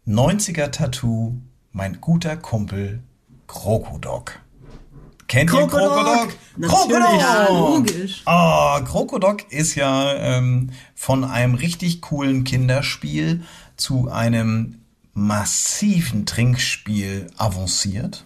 90er 0.07 0.71
Tattoo, 0.71 1.35
mein 1.75 2.01
guter 2.01 2.37
Kumpel 2.39 3.01
Krokodok. 3.47 4.41
Kennt 5.27 5.53
ihr 5.53 5.67
Krokodok? 5.67 6.29
Krokodok? 6.63 7.21
Ja, 7.21 7.49
logisch. 7.49 8.23
Ah, 8.25 8.81
Krokodok 8.81 9.53
ist 9.53 9.75
ja 9.75 10.15
ähm, 10.15 10.71
von 10.95 11.25
einem 11.25 11.55
richtig 11.55 12.01
coolen 12.01 12.45
Kinderspiel 12.45 13.43
zu 13.77 14.09
einem 14.09 14.81
massiven 15.13 16.27
Trinkspiel 16.27 17.27
avanciert. 17.37 18.25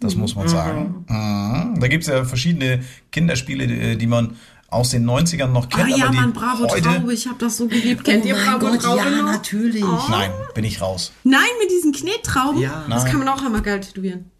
Das 0.00 0.14
muss 0.14 0.34
man 0.34 0.48
sagen. 0.48 1.04
Mhm. 1.08 1.80
Da 1.80 1.88
gibt's 1.88 2.06
ja 2.06 2.24
verschiedene 2.24 2.84
Kinderspiele, 3.10 3.66
die, 3.66 3.98
die 3.98 4.06
man 4.06 4.36
aus 4.70 4.90
den 4.90 5.08
90ern 5.08 5.46
noch 5.48 5.66
Ah 5.72 5.76
kennt. 5.78 5.96
ja, 5.96 6.04
aber 6.04 6.12
die 6.12 6.20
Mann, 6.20 6.32
Bravo 6.32 6.68
heute, 6.68 6.82
Traube, 6.82 7.12
ich 7.12 7.26
habe 7.26 7.38
das 7.38 7.56
so 7.56 7.66
geliebt. 7.68 8.04
Kennt 8.04 8.24
ihr 8.26 8.34
Bravo 8.34 8.76
Traube 8.76 9.10
noch? 9.10 9.32
natürlich. 9.32 9.82
Nein, 10.10 10.30
bin 10.54 10.64
ich 10.64 10.80
raus. 10.82 11.12
Nein, 11.24 11.40
mit 11.60 11.70
diesen 11.70 11.92
Knettrauben. 11.92 12.60
Ja. 12.60 12.84
das 12.88 13.02
Nein. 13.04 13.10
kann 13.12 13.18
man 13.24 13.28
auch 13.28 13.42
einmal 13.42 13.62
geil 13.62 13.80
tätowieren. 13.80 14.30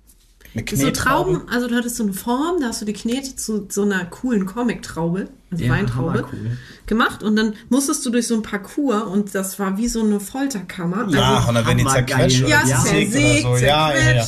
So. 0.74 0.90
Trauben, 0.90 1.42
also 1.48 1.68
du 1.68 1.76
hattest 1.76 1.96
so 1.96 2.02
eine 2.02 2.12
Form, 2.14 2.60
da 2.60 2.68
hast 2.68 2.80
du 2.80 2.84
die 2.84 2.92
Knete 2.94 3.36
zu 3.36 3.66
so 3.70 3.82
einer 3.82 4.04
coolen 4.06 4.44
Comic-Traube, 4.44 5.28
also 5.52 5.64
Ja, 5.64 5.70
Weintraube, 5.72 6.08
hammercool. 6.10 6.58
gemacht 6.86 7.22
und 7.22 7.36
dann 7.36 7.54
musstest 7.68 8.04
du 8.04 8.10
durch 8.10 8.26
so 8.26 8.34
ein 8.34 8.42
Parcours 8.42 9.04
und 9.04 9.34
das 9.36 9.58
war 9.58 9.76
wie 9.76 9.86
so 9.88 10.02
eine 10.02 10.18
Folterkammer. 10.18 11.06
Ja, 11.10 11.36
also, 11.36 11.48
und 11.50 11.54
dann 11.54 11.66
werden 11.66 11.78
die 11.78 11.84
zerquetscht 11.86 12.40
oder 12.40 12.48
ja, 12.50 12.62
Ja. 12.66 12.80
zersägt 12.80 13.12
zersägt, 13.12 13.44
oder 13.46 13.58
so. 13.58 13.64
Ja, 13.64 13.94
ja, 13.94 14.12
ja. 14.14 14.26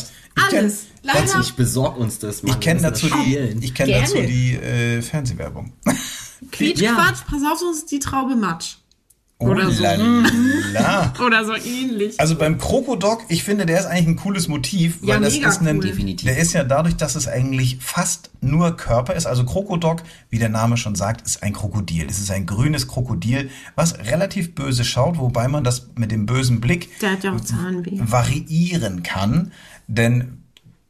alles. 0.53 0.87
Leider, 1.03 1.41
Ich 1.41 1.55
besorg 1.55 1.97
uns 1.99 2.19
das 2.19 2.43
mal. 2.43 2.51
Ich 2.53 2.61
kenne 2.61 2.81
dazu 2.83 3.09
das 3.09 3.19
die, 3.25 3.37
ich 3.65 3.75
kenn 3.75 3.87
Gerne. 3.87 4.03
dazu 4.07 4.17
die 4.23 4.55
äh, 4.55 5.03
Fernsehwerbung. 5.03 5.73
Quietsch, 6.53 6.81
Ja. 6.81 6.95
Quatsch, 6.95 7.21
pass 7.27 7.43
auf, 7.51 7.59
sonst 7.59 7.79
ist 7.79 7.91
die 7.93 7.99
Traube 7.99 8.37
matsch. 8.37 8.77
Oh 9.43 9.47
Oder 9.49 9.71
so. 9.71 9.83
la 9.83 9.95
la. 9.95 11.15
Oder 11.25 11.47
so 11.47 11.55
ähnlich. 11.55 12.21
Also 12.21 12.37
beim 12.37 12.59
Krokodok, 12.59 13.23
ich 13.29 13.43
finde, 13.43 13.65
der 13.65 13.81
ist 13.81 13.87
eigentlich 13.87 14.09
ein 14.09 14.17
cooles 14.17 14.49
Motiv, 14.49 14.99
weil 15.01 15.09
Ja, 15.09 15.19
das 15.19 15.33
mega 15.33 15.49
ist 15.49 15.63
ein, 15.63 15.77
cool. 15.79 15.83
Definitiv. 15.83 16.29
der 16.29 16.37
ist 16.37 16.53
ja 16.53 16.63
dadurch, 16.63 16.97
dass 16.97 17.15
es 17.15 17.27
eigentlich 17.27 17.79
fast 17.81 18.31
nur 18.43 18.77
Körper 18.77 19.15
ist. 19.15 19.25
Also 19.27 19.45
Krokodok, 19.47 20.03
wie 20.29 20.39
der 20.39 20.51
Name 20.51 20.77
schon 20.77 20.95
sagt, 20.95 21.27
ist 21.27 21.43
ein 21.43 21.55
Krokodil. 21.55 22.07
Es 22.11 22.19
ist 22.19 22.31
ein 22.31 22.45
grünes 22.45 22.87
Krokodil, 22.87 23.49
was 23.77 23.99
relativ 24.01 24.55
böse 24.55 24.85
schaut, 24.85 25.17
wobei 25.19 25.49
man 25.49 25.65
das 25.65 25.89
mit 25.97 26.11
dem 26.13 26.27
bösen 26.27 26.61
Blick 26.61 26.91
Der 27.01 27.13
hat 27.13 27.25
ja 27.25 27.35
variieren 28.11 29.03
kann, 29.03 29.53
denn 29.87 30.40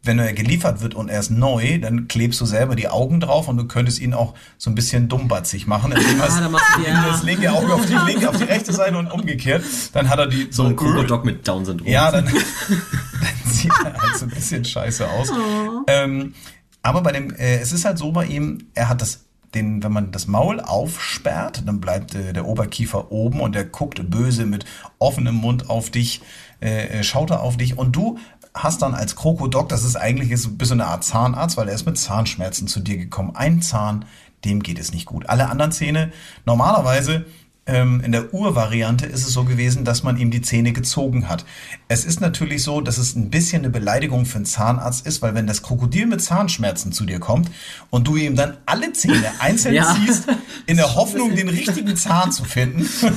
wenn 0.02 0.18
er 0.18 0.32
geliefert 0.32 0.80
wird 0.80 0.94
und 0.94 1.10
er 1.10 1.20
ist 1.20 1.30
neu, 1.30 1.78
dann 1.78 2.08
klebst 2.08 2.40
du 2.40 2.46
selber 2.46 2.74
die 2.74 2.88
Augen 2.88 3.20
drauf 3.20 3.48
und 3.48 3.58
du 3.58 3.66
könntest 3.66 4.00
ihn 4.00 4.14
auch 4.14 4.32
so 4.56 4.70
ein 4.70 4.74
bisschen 4.74 5.08
dummbatzig 5.08 5.66
machen, 5.66 5.92
indem 5.92 6.20
er 6.20 6.30
Ah, 6.30 6.48
du 6.76 6.82
ja. 6.86 7.06
das 7.12 7.22
linke 7.22 7.52
Auge 7.52 7.74
auf 7.74 7.84
die 7.84 7.96
linke, 8.10 8.30
auf 8.30 8.38
die 8.38 8.44
rechte 8.44 8.72
Seite 8.72 8.96
und 8.96 9.12
umgekehrt. 9.12 9.62
Dann 9.92 10.08
hat 10.08 10.18
er 10.18 10.26
die 10.26 10.48
So 10.50 10.64
ein 10.64 10.74
Krokodok 10.76 11.24
mit 11.26 11.46
Down-Syndrom. 11.46 11.86
Ja, 11.86 12.10
dann, 12.10 12.24
dann 12.70 13.52
sieht 13.52 13.72
er 13.84 13.92
halt 13.92 14.16
so 14.16 14.24
ein 14.24 14.30
bisschen 14.30 14.64
scheiße 14.64 15.06
aus. 15.06 15.30
Ähm, 15.86 16.34
aber 16.82 17.02
bei 17.02 17.12
dem, 17.12 17.34
äh, 17.34 17.58
es 17.58 17.72
ist 17.72 17.84
halt 17.84 17.98
so 17.98 18.10
bei 18.12 18.24
ihm, 18.24 18.68
er 18.74 18.88
hat 18.88 19.02
das, 19.02 19.24
den, 19.54 19.82
wenn 19.82 19.92
man 19.92 20.12
das 20.12 20.26
Maul 20.26 20.60
aufsperrt, 20.60 21.62
dann 21.66 21.78
bleibt 21.80 22.14
äh, 22.14 22.32
der 22.32 22.46
Oberkiefer 22.46 23.12
oben 23.12 23.40
und 23.40 23.54
er 23.54 23.64
guckt 23.64 24.10
böse 24.10 24.46
mit 24.46 24.64
offenem 24.98 25.34
Mund 25.34 25.68
auf 25.68 25.90
dich, 25.90 26.22
äh, 26.62 27.00
äh, 27.00 27.02
schaut 27.04 27.30
er 27.30 27.42
auf 27.42 27.58
dich 27.58 27.76
und 27.76 27.92
du 27.94 28.18
hast 28.54 28.82
dann 28.82 28.94
als 28.94 29.16
Krokodok, 29.16 29.68
das 29.68 29.84
ist 29.84 29.96
eigentlich 29.96 30.30
ist 30.30 30.46
ein 30.46 30.58
bisschen 30.58 30.80
eine 30.80 30.90
Art 30.90 31.04
Zahnarzt, 31.04 31.56
weil 31.56 31.68
er 31.68 31.74
ist 31.74 31.86
mit 31.86 31.98
Zahnschmerzen 31.98 32.66
zu 32.66 32.80
dir 32.80 32.96
gekommen. 32.96 33.34
Ein 33.34 33.62
Zahn, 33.62 34.04
dem 34.44 34.62
geht 34.62 34.78
es 34.78 34.92
nicht 34.92 35.06
gut. 35.06 35.28
Alle 35.28 35.48
anderen 35.48 35.72
Zähne, 35.72 36.12
normalerweise 36.46 37.26
ähm, 37.70 38.00
in 38.04 38.12
der 38.12 38.34
Urvariante 38.34 39.06
ist 39.06 39.26
es 39.26 39.32
so 39.32 39.44
gewesen, 39.44 39.84
dass 39.84 40.02
man 40.02 40.16
ihm 40.16 40.30
die 40.30 40.42
Zähne 40.42 40.72
gezogen 40.72 41.28
hat. 41.28 41.44
Es 41.88 42.04
ist 42.04 42.20
natürlich 42.20 42.62
so, 42.62 42.80
dass 42.80 42.98
es 42.98 43.14
ein 43.16 43.30
bisschen 43.30 43.62
eine 43.62 43.70
Beleidigung 43.70 44.26
für 44.26 44.36
einen 44.36 44.44
Zahnarzt 44.44 45.06
ist, 45.06 45.22
weil 45.22 45.34
wenn 45.34 45.46
das 45.46 45.62
Krokodil 45.62 46.06
mit 46.06 46.20
Zahnschmerzen 46.20 46.92
zu 46.92 47.04
dir 47.06 47.20
kommt 47.20 47.50
und 47.90 48.06
du 48.08 48.16
ihm 48.16 48.34
dann 48.36 48.56
alle 48.66 48.92
Zähne 48.92 49.30
einzeln 49.38 49.74
Ja. 49.74 49.94
ziehst, 49.94 50.24
in 50.66 50.76
der 50.76 50.94
Hoffnung, 50.94 51.34
den 51.36 51.48
richtigen 51.48 51.96
Zahn 51.96 52.32
zu 52.32 52.44
finden. 52.44 52.86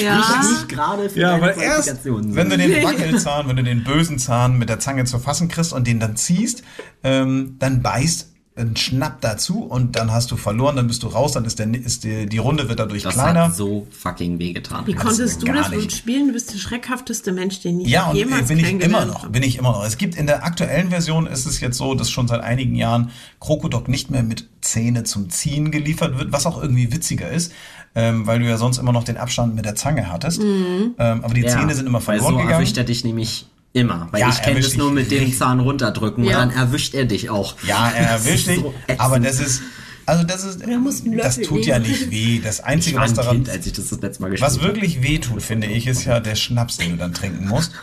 Ja. 0.00 0.42
Nicht 0.42 0.68
gerade 0.68 1.08
für 1.08 1.20
Ja, 1.20 1.38
deine 1.38 1.42
weil 1.56 1.62
erst, 1.62 2.04
wenn 2.04 2.14
du 2.50 2.56
sind. 2.56 2.58
den 2.58 2.82
Wackelzahn, 2.82 3.46
wenn 3.48 3.54
du 3.56 3.62
den 3.62 3.84
bösen 3.84 4.18
Zahn 4.18 4.58
mit 4.58 4.68
der 4.68 4.80
Zange 4.80 5.04
zu 5.04 5.20
fassen 5.20 5.46
kriegst 5.48 5.72
und 5.72 5.86
den 5.86 6.00
dann 6.00 6.16
ziehst, 6.16 6.64
ähm, 7.04 7.54
dann 7.60 7.80
beißt 7.80 8.33
einen 8.56 8.76
Schnapp 8.76 9.20
dazu 9.20 9.64
und 9.64 9.96
dann 9.96 10.12
hast 10.12 10.30
du 10.30 10.36
verloren, 10.36 10.76
dann 10.76 10.86
bist 10.86 11.02
du 11.02 11.08
raus, 11.08 11.32
dann 11.32 11.44
ist, 11.44 11.58
der, 11.58 11.74
ist 11.74 12.04
die, 12.04 12.26
die 12.26 12.38
Runde 12.38 12.68
wird 12.68 12.78
dadurch 12.78 13.02
Das 13.02 13.14
kleiner. 13.14 13.46
hat 13.46 13.56
so 13.56 13.88
fucking 13.90 14.38
wehgetan. 14.38 14.86
Wie 14.86 14.94
das 14.94 15.02
konntest 15.02 15.42
du 15.42 15.46
das 15.46 15.70
nicht. 15.70 15.90
spielen? 15.90 16.28
Du 16.28 16.34
bist 16.34 16.52
der 16.52 16.58
schreckhafteste 16.58 17.32
Mensch, 17.32 17.60
den 17.62 17.80
ich 17.80 17.88
Ja, 17.88 18.10
und 18.10 18.14
äh, 18.14 18.20
jemals 18.20 18.46
bin 18.46 18.58
ich 18.58 18.70
immer 18.80 19.06
noch, 19.06 19.26
bin 19.28 19.42
ich 19.42 19.58
immer 19.58 19.72
noch. 19.72 19.84
Es 19.84 19.98
gibt 19.98 20.14
in 20.14 20.26
der 20.26 20.44
aktuellen 20.44 20.90
Version 20.90 21.26
ist 21.26 21.46
es 21.46 21.60
jetzt 21.60 21.76
so, 21.76 21.94
dass 21.94 22.10
schon 22.10 22.28
seit 22.28 22.42
einigen 22.42 22.76
Jahren 22.76 23.10
Krokodok 23.40 23.88
nicht 23.88 24.10
mehr 24.12 24.22
mit 24.22 24.48
Zähne 24.60 25.02
zum 25.02 25.30
Ziehen 25.30 25.72
geliefert 25.72 26.16
wird, 26.16 26.30
was 26.30 26.46
auch 26.46 26.62
irgendwie 26.62 26.92
witziger 26.92 27.28
ist, 27.28 27.52
ähm, 27.96 28.24
weil 28.28 28.38
du 28.38 28.46
ja 28.46 28.56
sonst 28.56 28.78
immer 28.78 28.92
noch 28.92 29.02
den 29.02 29.16
Abstand 29.16 29.56
mit 29.56 29.64
der 29.64 29.74
Zange 29.74 30.12
hattest. 30.12 30.40
Mhm. 30.40 30.94
Ähm, 30.98 31.24
aber 31.24 31.34
die 31.34 31.44
Zähne 31.44 31.74
sind 31.74 31.86
immer 31.86 31.98
weil 32.06 32.20
verloren 32.20 32.34
so 32.34 32.46
gegangen. 32.46 32.72
er 32.76 32.84
dich 32.84 33.02
nämlich 33.02 33.46
immer. 33.74 34.08
Weil 34.10 34.22
Ja, 34.22 34.30
ich 34.30 34.40
kenne 34.40 34.60
das 34.60 34.76
nur 34.76 34.90
mit 34.90 35.10
dem. 35.10 35.30
Zahn 35.34 35.60
runterdrücken 35.60 36.24
Ja. 36.24 36.42
und 36.42 36.48
dann 36.50 36.56
erwischt 36.58 36.94
er 36.94 37.04
dich 37.04 37.28
auch. 37.28 37.56
Ja, 37.66 37.90
er 37.94 38.08
erwischt 38.08 38.46
dich, 38.48 38.60
So 38.60 38.72
aber 38.96 39.18
das 39.20 39.40
ist, 39.40 39.60
also 40.06 40.22
das 40.22 40.44
ist, 40.44 40.60
Er 40.62 40.78
das 41.16 41.40
tut 41.40 41.66
ja 41.66 41.78
nicht 41.78 42.10
weh. 42.10 42.40
Das 42.42 42.60
Einzige, 42.60 42.98
was 42.98 43.14
daran, 43.14 43.36
Kind, 43.36 43.50
als 43.50 43.66
ich 43.66 43.72
das 43.72 43.88
das 43.88 44.00
letzte 44.00 44.22
Mal 44.22 44.40
was 44.40 44.62
wirklich 44.62 45.02
weh 45.02 45.18
tut, 45.18 45.42
finde 45.42 45.66
ich, 45.66 45.86
ist 45.86 46.04
ja 46.04 46.20
der 46.20 46.34
Schnaps, 46.36 46.76
den 46.76 46.92
du 46.92 46.96
dann 46.96 47.12
trinken 47.12 47.48
musst. 47.48 47.72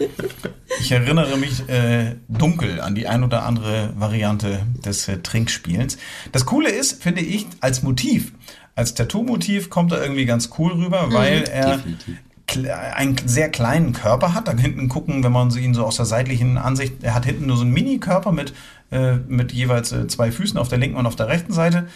Ich 0.79 0.91
erinnere 0.93 1.37
mich 1.37 1.67
äh, 1.67 2.15
dunkel 2.29 2.79
an 2.79 2.95
die 2.95 3.05
ein 3.05 3.23
oder 3.25 3.43
andere 3.43 3.93
Variante 3.97 4.65
des 4.85 5.07
äh, 5.09 5.17
Trinkspielens. 5.17 5.97
Das 6.31 6.45
Coole 6.45 6.69
ist, 6.69 7.03
finde 7.03 7.21
ich, 7.21 7.45
als 7.59 7.83
Motiv, 7.83 8.31
als 8.73 8.93
Tattoo-Motiv 8.95 9.69
kommt 9.69 9.91
er 9.91 10.01
irgendwie 10.01 10.25
ganz 10.25 10.49
cool 10.57 10.71
rüber, 10.71 11.11
weil 11.11 11.43
er 11.43 11.75
definitiv. 11.77 12.15
Einen 12.57 13.15
sehr 13.25 13.49
kleinen 13.49 13.93
Körper 13.93 14.33
hat. 14.33 14.47
Da 14.47 14.55
hinten 14.55 14.89
gucken, 14.89 15.23
wenn 15.23 15.31
man 15.31 15.55
ihn 15.57 15.73
so 15.73 15.85
aus 15.85 15.97
der 15.97 16.05
seitlichen 16.05 16.57
Ansicht, 16.57 16.95
er 17.03 17.13
hat 17.15 17.25
hinten 17.25 17.45
nur 17.47 17.57
so 17.57 17.63
einen 17.63 17.73
Mini-Körper 17.73 18.31
mit, 18.31 18.53
äh, 18.91 19.15
mit 19.27 19.51
jeweils 19.51 19.91
äh, 19.91 20.07
zwei 20.07 20.31
Füßen 20.31 20.57
auf 20.59 20.67
der 20.69 20.77
linken 20.77 20.97
und 20.97 21.05
auf 21.05 21.15
der 21.15 21.27
rechten 21.27 21.53
Seite. 21.53 21.87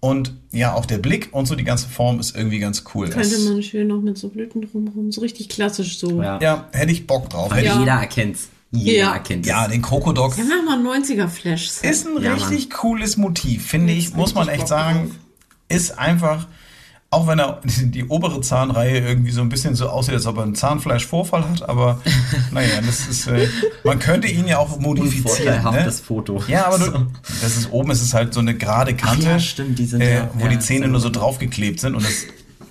Und 0.00 0.32
ja, 0.52 0.74
auch 0.74 0.86
der 0.86 0.98
Blick 0.98 1.30
und 1.32 1.46
so 1.46 1.56
die 1.56 1.64
ganze 1.64 1.88
Form 1.88 2.20
ist 2.20 2.36
irgendwie 2.36 2.60
ganz 2.60 2.84
cool. 2.94 3.08
Könnte 3.08 3.34
Es- 3.34 3.44
man 3.48 3.62
schön 3.62 3.88
noch 3.88 4.00
mit 4.00 4.16
so 4.16 4.28
Blüten 4.28 4.62
drumherum, 4.62 5.10
so 5.10 5.20
richtig 5.20 5.48
klassisch 5.48 5.98
so. 5.98 6.22
Ja. 6.22 6.38
ja, 6.40 6.68
hätte 6.72 6.92
ich 6.92 7.06
Bock 7.06 7.28
drauf. 7.30 7.52
Hätte 7.52 7.66
Ja. 7.66 7.78
jeder 7.80 7.92
erkennt's. 7.94 8.48
Jeder 8.70 8.98
Ja. 8.98 9.12
erkennt 9.14 9.44
es. 9.46 9.50
ja, 9.50 9.66
den 9.66 9.80
Krokodok 9.82 10.36
Ja, 10.38 10.44
mach 10.44 10.76
mal 10.76 10.98
90er-Flash. 11.00 11.80
ist 11.82 12.06
ein 12.06 12.22
Ja, 12.22 12.34
richtig 12.34 12.70
cooles 12.70 13.16
Motiv, 13.16 13.66
finde 13.66 13.92
ich, 13.94 14.14
muss 14.14 14.34
man 14.34 14.46
echt 14.48 14.60
Bock 14.60 14.68
sagen. 14.68 14.98
drauf. 15.08 15.16
Ist 15.70 15.98
einfach, 15.98 16.46
auch 17.10 17.26
wenn 17.26 17.38
er 17.38 17.60
die 17.64 18.04
obere 18.04 18.40
Zahnreihe 18.40 18.98
irgendwie 19.00 19.30
so 19.30 19.40
ein 19.40 19.48
bisschen 19.48 19.74
so 19.74 19.88
aussieht, 19.88 20.14
als 20.14 20.26
ob 20.26 20.36
er 20.36 20.42
einen 20.42 20.54
Zahnfleischvorfall 20.54 21.48
hat, 21.48 21.68
aber 21.68 22.00
naja, 22.52 22.80
das 22.84 23.08
ist, 23.08 23.26
äh, 23.28 23.48
man 23.84 23.98
könnte 23.98 24.28
ihn 24.28 24.46
ja 24.46 24.58
auch 24.58 24.78
modifizieren. 24.78 25.62
Ne? 25.72 25.84
das 25.84 26.00
Foto. 26.00 26.42
Ja, 26.48 26.66
aber 26.66 26.78
So. 26.78 26.90
du, 26.90 27.06
das 27.42 27.56
ist 27.56 27.72
oben, 27.72 27.90
ist 27.90 28.02
es 28.02 28.12
halt 28.14 28.34
so 28.34 28.40
eine 28.40 28.54
gerade 28.54 28.94
Kante, 28.94 29.26
ja, 29.26 29.38
stimmt, 29.40 29.78
die 29.78 29.86
sind 29.86 30.00
äh, 30.02 30.16
ja- 30.16 30.30
wo 30.34 30.44
ja, 30.44 30.48
die 30.50 30.58
Zähne 30.58 30.88
nur 30.88 31.00
so 31.00 31.08
draufgeklebt 31.10 31.80
sind 31.80 31.94
und 31.94 32.04
das, 32.04 32.24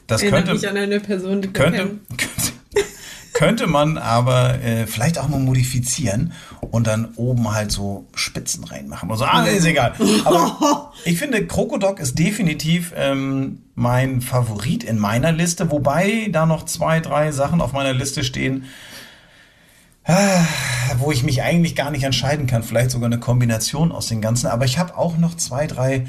das 0.08 0.22
könnte, 0.22 0.54
mich 0.54 0.68
an 0.70 0.78
eine 0.78 1.00
Person, 1.00 1.42
die 1.42 1.48
könnte, 1.50 1.78
könnte, 1.80 2.00
könnte 3.38 3.68
man 3.68 4.00
aber 4.00 4.64
äh, 4.64 4.88
vielleicht 4.88 5.20
auch 5.20 5.28
mal 5.28 5.40
modifizieren 5.40 6.34
und 6.72 6.88
dann 6.88 7.10
oben 7.18 7.54
halt 7.54 7.72
so 7.72 8.08
Spitzen 8.16 8.64
reinmachen. 8.64 9.12
Also, 9.12 9.26
ah, 9.26 9.44
ist 9.44 9.66
egal. 9.66 9.94
Aber 10.26 10.92
ich 11.06 11.20
finde, 11.20 11.46
Krokodok 11.46 12.00
ist 12.00 12.18
definitiv 12.18 12.94
ähm, 12.96 13.62
mein 13.76 14.22
Favorit 14.22 14.84
in 14.84 14.98
meiner 14.98 15.32
Liste, 15.32 15.70
wobei 15.70 16.30
da 16.32 16.48
noch 16.48 16.66
zwei, 16.66 17.00
drei 17.00 17.32
Sachen 17.32 17.62
auf 17.62 17.74
meiner 17.74 17.94
Liste 17.94 18.24
stehen, 18.24 18.66
ah, 20.06 20.44
wo 20.98 21.12
ich 21.12 21.22
mich 21.22 21.44
eigentlich 21.44 21.76
gar 21.76 21.92
nicht 21.92 22.06
entscheiden 22.06 22.48
kann. 22.48 22.64
Vielleicht 22.64 22.90
sogar 22.90 23.06
eine 23.06 23.20
Kombination 23.20 23.92
aus 23.92 24.08
den 24.08 24.20
ganzen. 24.20 24.48
Aber 24.48 24.66
ich 24.66 24.80
habe 24.80 24.98
auch 24.98 25.16
noch 25.18 25.38
zwei, 25.38 25.68
drei 25.68 26.08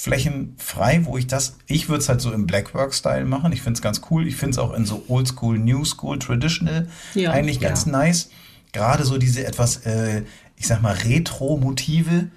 Flächen 0.00 0.54
frei, 0.58 1.00
wo 1.06 1.16
ich 1.18 1.26
das, 1.26 1.56
ich 1.66 1.88
würde 1.88 2.00
es 2.02 2.08
halt 2.08 2.20
so 2.20 2.30
im 2.30 2.46
Blackwork-Style 2.46 3.24
machen. 3.24 3.50
Ich 3.52 3.62
finde 3.62 3.78
es 3.78 3.82
ganz 3.82 4.00
cool. 4.10 4.28
Ich 4.28 4.36
finde 4.36 4.52
es 4.52 4.58
auch 4.58 4.72
in 4.72 4.84
so 4.86 5.02
Oldschool, 5.08 5.58
New 5.58 5.84
School, 5.84 6.20
Traditional 6.20 6.86
Ja. 7.14 7.32
eigentlich 7.32 7.58
ganz 7.58 7.84
Ja. 7.86 7.90
nice. 7.92 8.30
Gerade 8.72 9.04
so 9.04 9.18
diese 9.18 9.44
etwas, 9.44 9.78
äh, 9.86 10.22
ich 10.56 10.68
sag 10.68 10.82
mal, 10.82 10.94
Retro-Motive. 10.94 12.28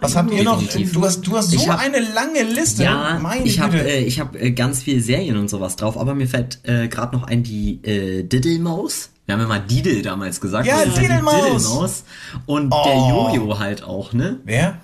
Was 0.00 0.14
habt 0.16 0.32
ihr 0.32 0.44
noch? 0.44 0.62
Du 0.62 1.04
hast, 1.04 1.22
du 1.26 1.36
hast 1.36 1.50
so 1.50 1.66
hab- 1.68 1.80
eine 1.80 1.98
lange 1.98 2.44
Liste. 2.44 2.84
Ja, 2.84 3.18
Meine 3.20 3.44
ich 3.46 3.58
habe 3.58 3.78
äh, 3.78 4.04
ich 4.04 4.20
hab, 4.20 4.36
äh, 4.36 4.52
ganz 4.52 4.82
viel 4.82 5.02
Serien 5.02 5.36
und 5.36 5.48
sowas 5.48 5.74
drauf, 5.76 5.98
aber 5.98 6.14
mir 6.14 6.28
fällt 6.28 6.60
äh, 6.62 6.86
gerade 6.88 7.16
noch 7.16 7.24
ein 7.24 7.42
die 7.42 7.82
äh, 7.84 8.22
Diddlemaus. 8.22 9.10
Wir 9.26 9.34
haben 9.34 9.42
immer 9.42 9.58
Diddle 9.58 10.02
damals 10.02 10.40
gesagt. 10.40 10.66
Ja, 10.68 10.84
Diddlemaus. 10.84 11.34
Diddlemaus. 11.34 12.04
Und 12.46 12.72
Oh. 12.72 12.84
der 12.84 12.94
Jojo 13.40 13.58
halt 13.58 13.82
auch, 13.82 14.12
ne? 14.12 14.38
Wer? 14.44 14.80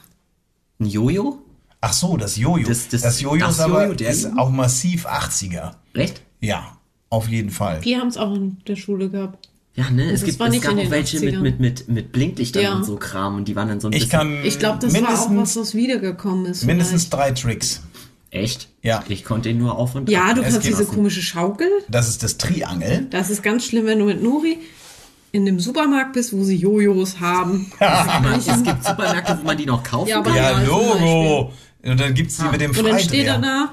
Ein 0.80 0.86
Jojo? 0.86 1.42
Ach 1.80 1.92
so, 1.92 2.16
das 2.16 2.36
Jojo. 2.36 2.66
Das- 2.66 2.88
das- 2.88 3.02
das 3.02 3.20
Jojo 3.20 3.38
das 3.46 3.54
ist 3.54 3.60
aber 3.60 3.84
Jojo, 3.84 3.94
der 3.94 4.10
ist 4.10 4.36
auch 4.36 4.50
massiv 4.50 5.06
80er. 5.06 5.72
Recht? 5.94 6.22
Ja, 6.40 6.76
auf 7.10 7.28
jeden 7.28 7.50
Fall. 7.50 7.84
Wir 7.84 7.98
haben 8.00 8.08
es 8.08 8.16
auch 8.16 8.34
in 8.34 8.58
der 8.66 8.76
Schule 8.76 9.08
gehabt. 9.10 9.48
Ja, 9.74 9.88
ne? 9.90 10.10
Es 10.10 10.24
gibt 10.24 10.40
es 10.40 10.48
nicht 10.50 10.62
gab 10.64 10.72
auch 10.76 10.90
welche 10.90 11.20
mit, 11.20 11.34
80ern. 11.36 11.40
mit, 11.40 11.60
mit, 11.60 11.88
mit 11.88 12.10
Blinklichtern 12.12 12.62
Ja. 12.62 12.74
und 12.74 12.84
so 12.84 12.96
Kram 12.96 13.36
und 13.36 13.46
die 13.46 13.54
waren 13.54 13.68
dann 13.68 13.80
so 13.80 13.86
ein 13.88 13.92
Ich 13.92 14.04
bisschen. 14.04 14.18
kann 14.18 14.44
Ich 14.44 14.58
glaube, 14.58 14.78
das 14.80 14.92
war 14.92 15.00
auch 15.02 15.28
mindestens, 15.28 15.56
was, 15.56 15.56
was 15.68 15.74
wiedergekommen 15.74 16.46
ist. 16.46 16.64
mindestens 16.64 17.04
vielleicht. 17.04 17.12
drei 17.12 17.30
Tricks. 17.52 17.82
Echt? 18.30 18.68
Ja. 18.82 19.04
Ich 19.08 19.24
konnte 19.24 19.48
ihn 19.50 19.58
nur 19.58 19.78
auf 19.78 19.94
und 19.94 20.10
Ja, 20.10 20.24
ab 20.24 20.34
du 20.34 20.42
kannst 20.42 20.58
essen 20.58 20.66
diese 20.68 20.82
lassen. 20.82 20.94
komische 20.96 21.22
Schaukel. 21.22 21.68
Das 21.88 22.08
ist 22.08 22.22
das 22.24 22.38
Triangel. 22.38 23.06
Das 23.10 23.30
ist 23.30 23.42
ganz 23.44 23.64
schlimm, 23.64 23.86
wenn 23.86 24.00
du 24.00 24.04
mit 24.04 24.20
Nuri 24.22 24.58
in 25.30 25.46
dem 25.46 25.60
Supermarkt 25.60 26.12
bist, 26.14 26.32
wo 26.32 26.42
sie 26.42 26.56
Jojos 26.56 27.20
haben. 27.20 27.70
Aber 27.78 28.36
es 28.36 28.46
gibt 28.64 28.84
Supermärkte, 28.84 29.38
wo 29.40 29.46
man 29.46 29.56
die 29.56 29.66
noch 29.66 29.82
kaufen 29.84 30.08
Ja, 30.08 30.18
aber- 30.18 30.30
kann. 30.30 30.36
Ja, 30.36 30.50
Ja, 30.60 30.66
Logo. 30.66 31.52
Und 31.84 32.00
dann 32.00 32.14
gibt's 32.14 32.36
die 32.38 32.44
mit 32.44 32.60
dem 32.60 32.70
Und 32.70 32.84
dann 32.84 32.98
steht 32.98 33.26
er 33.26 33.34
Freidreher. 33.34 33.68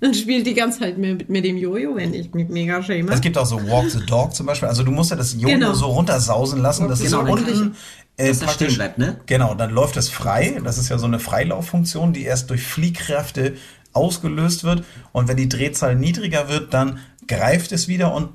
da 0.00 0.06
und 0.06 0.16
spielt 0.16 0.46
die 0.46 0.54
ganze 0.54 0.80
Zeit 0.80 0.98
mit, 0.98 1.28
mit 1.28 1.44
dem 1.44 1.56
Jojo, 1.56 1.96
wenn 1.96 2.12
ich 2.14 2.32
mich 2.34 2.48
mega 2.48 2.82
schäme. 2.82 3.12
Es 3.12 3.20
gibt 3.20 3.38
auch 3.38 3.46
so 3.46 3.56
Walk 3.68 3.90
the 3.90 4.04
Dog 4.04 4.34
zum 4.34 4.46
Beispiel. 4.46 4.68
Also 4.68 4.82
du 4.82 4.90
musst 4.90 5.10
ja 5.10 5.16
das 5.16 5.34
Jojo 5.34 5.48
Genau. 5.48 5.72
so 5.72 5.86
runtersausen 5.86 6.60
lassen, 6.60 6.88
dass 6.88 7.00
Genau, 7.00 7.22
es 7.22 7.26
dann 7.26 7.36
so 7.46 7.52
unten 7.62 7.76
äh, 8.16 8.28
dass 8.28 8.38
das 8.40 8.54
stehen 8.54 8.74
bleibt, 8.74 8.98
ne? 8.98 9.18
Genau, 9.26 9.54
dann 9.54 9.70
läuft 9.70 9.96
es 9.96 10.08
frei. 10.10 10.60
Das 10.64 10.76
ist 10.78 10.88
ja 10.90 10.98
so 10.98 11.06
eine 11.06 11.18
Freilauffunktion, 11.18 12.12
die 12.12 12.24
erst 12.24 12.50
durch 12.50 12.62
Fliehkräfte 12.62 13.54
ausgelöst 13.92 14.64
wird. 14.64 14.84
Und 15.12 15.28
wenn 15.28 15.36
die 15.38 15.48
Drehzahl 15.48 15.96
niedriger 15.96 16.48
wird, 16.48 16.74
dann 16.74 16.98
greift 17.26 17.72
es 17.72 17.88
wieder 17.88 18.12
und 18.14 18.28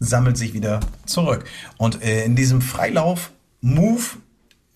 sammelt 0.00 0.36
sich 0.36 0.52
wieder 0.54 0.80
zurück. 1.06 1.44
Und 1.78 2.02
äh, 2.02 2.24
in 2.24 2.36
diesem 2.36 2.60
Freilauf-Move, 2.60 4.02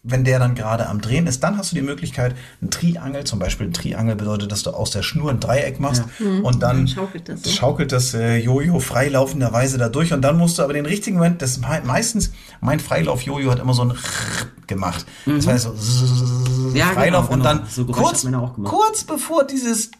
wenn 0.07 0.23
der 0.23 0.39
dann 0.39 0.55
gerade 0.55 0.87
am 0.89 1.01
Drehen 1.01 1.27
ist, 1.27 1.43
dann 1.43 1.57
hast 1.57 1.73
du 1.73 1.77
die 1.77 1.83
Möglichkeit, 1.83 2.35
ein 2.61 2.71
Triangel, 2.71 3.25
zum 3.25 3.39
Beispiel 3.39 3.67
ein 3.69 3.73
Triangel 3.73 4.17
bedeutet, 4.17 4.53
dass 4.53 4.63
du 4.63 4.71
aus 4.71 4.91
der 4.91 5.03
Schnur 5.03 5.31
ein 5.31 5.41
Dreieck 5.41 5.81
machst 5.81 6.05
und 6.43 6.63
dann 6.63 6.77
Dann 6.81 6.89
schaukelt 6.89 7.29
das 7.31 7.51
schaukelt 7.55 7.91
das 7.93 8.13
äh, 8.13 8.37
Jojo 8.37 8.81
freilaufenderweise 8.81 9.79
da 9.79 9.89
durch 9.89 10.13
und 10.13 10.21
dann 10.21 10.37
musst 10.37 10.59
du 10.59 10.63
aber 10.63 10.75
den 10.75 10.85
richtigen 10.85 11.17
Moment, 11.17 11.41
das 11.41 11.59
me- 11.59 11.81
meistens, 11.85 12.33
mein 12.61 12.81
Freilauf-Jojo 12.81 13.51
hat 13.51 13.61
immer 13.61 13.73
so 13.73 13.83
ein 13.85 13.95
gemacht. 14.67 15.07
Das 15.25 15.47
heißt 15.47 15.69
so 15.75 16.71
Ja, 16.75 16.87
Freilauf 16.89 17.31
genau, 17.31 17.35
und 17.35 17.43
genau. 17.43 17.55
dann 17.63 17.67
So 17.71 17.87
kurz, 17.87 18.27
kurz 18.65 19.05
bevor 19.05 19.45
dieses 19.47 19.91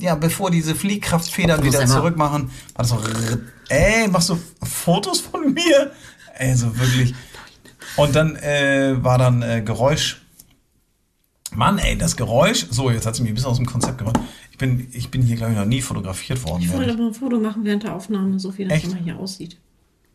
ja, 0.00 0.14
bevor 0.14 0.52
diese 0.52 0.76
Fliehkraftfedern 0.76 1.64
wieder 1.64 1.80
einmal- 1.80 1.96
zurück 1.98 2.16
machen, 2.16 2.50
war 2.76 2.84
das 2.84 2.90
so, 2.90 3.00
ey, 3.68 4.06
machst 4.06 4.28
du 4.28 4.38
Fotos 4.62 5.20
von 5.20 5.52
mir? 5.52 5.90
Ey, 6.38 6.54
so 6.54 6.66
wirklich. 6.78 7.14
Und 7.98 8.14
dann 8.14 8.36
äh, 8.36 8.96
war 9.02 9.18
dann 9.18 9.42
äh, 9.42 9.62
Geräusch. 9.62 10.22
Mann, 11.54 11.78
ey, 11.78 11.96
das 11.96 12.16
Geräusch. 12.16 12.66
So, 12.70 12.90
jetzt 12.90 13.06
hat 13.06 13.16
sie 13.16 13.22
mich 13.22 13.32
ein 13.32 13.34
bisschen 13.34 13.50
aus 13.50 13.56
dem 13.56 13.66
Konzept 13.66 13.98
gebracht. 13.98 14.20
Ich 14.52 14.58
bin, 14.58 14.88
ich 14.92 15.10
bin 15.10 15.22
hier, 15.22 15.36
glaube 15.36 15.52
ich, 15.52 15.58
noch 15.58 15.64
nie 15.64 15.80
fotografiert 15.80 16.42
worden. 16.44 16.62
Ich 16.62 16.68
wollte 16.68 16.82
ehrlich. 16.90 16.96
aber 16.96 17.08
ein 17.08 17.14
Foto 17.14 17.38
machen 17.38 17.64
während 17.64 17.84
der 17.84 17.94
Aufnahme, 17.94 18.38
so 18.38 18.56
wie 18.58 18.64
das 18.64 18.78
Echt? 18.78 18.86
immer 18.86 18.96
hier 18.96 19.18
aussieht. 19.18 19.56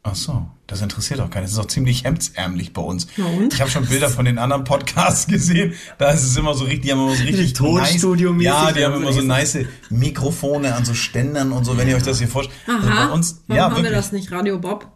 Ach 0.05 0.15
so, 0.15 0.45
das 0.67 0.81
interessiert 0.81 1.21
auch 1.21 1.29
keinen. 1.29 1.43
Das 1.43 1.53
ist 1.53 1.57
auch 1.59 1.67
ziemlich 1.67 2.03
hemdsärmlich 2.03 2.73
bei 2.73 2.81
uns. 2.81 3.07
Na 3.15 3.25
und? 3.25 3.53
Ich 3.53 3.61
habe 3.61 3.71
schon 3.71 3.85
Bilder 3.85 4.09
von 4.09 4.25
den 4.25 4.37
anderen 4.37 4.65
Podcasts 4.65 5.27
gesehen. 5.27 5.73
Da 5.97 6.11
ist 6.11 6.23
es 6.23 6.35
immer 6.35 6.53
so 6.55 6.65
richtig, 6.65 6.81
die 6.81 6.91
haben 6.91 6.99
immer 6.99 7.15
so 7.15 7.23
richtig 7.23 7.53
Tonstudio-mäßig, 7.53 8.51
nice, 8.51 8.65
Ja, 8.65 8.71
die 8.73 8.83
haben 8.83 9.01
immer 9.01 9.13
so 9.13 9.21
nice 9.21 9.59
Mikrofone 9.89 10.75
an 10.75 10.83
so 10.83 10.93
Ständern 10.93 11.53
und 11.53 11.63
so, 11.63 11.77
wenn 11.77 11.87
ihr 11.87 11.95
euch 11.95 12.03
das 12.03 12.19
hier 12.19 12.27
vorstellt. 12.27 12.57
Also 12.67 12.89
Aha, 12.89 13.07
bei 13.07 13.13
uns, 13.13 13.43
warum 13.47 13.57
ja, 13.57 13.63
haben 13.63 13.71
wirklich. 13.71 13.91
wir 13.91 13.95
das 13.95 14.11
nicht? 14.11 14.29
Radio 14.29 14.59
Bob? 14.59 14.87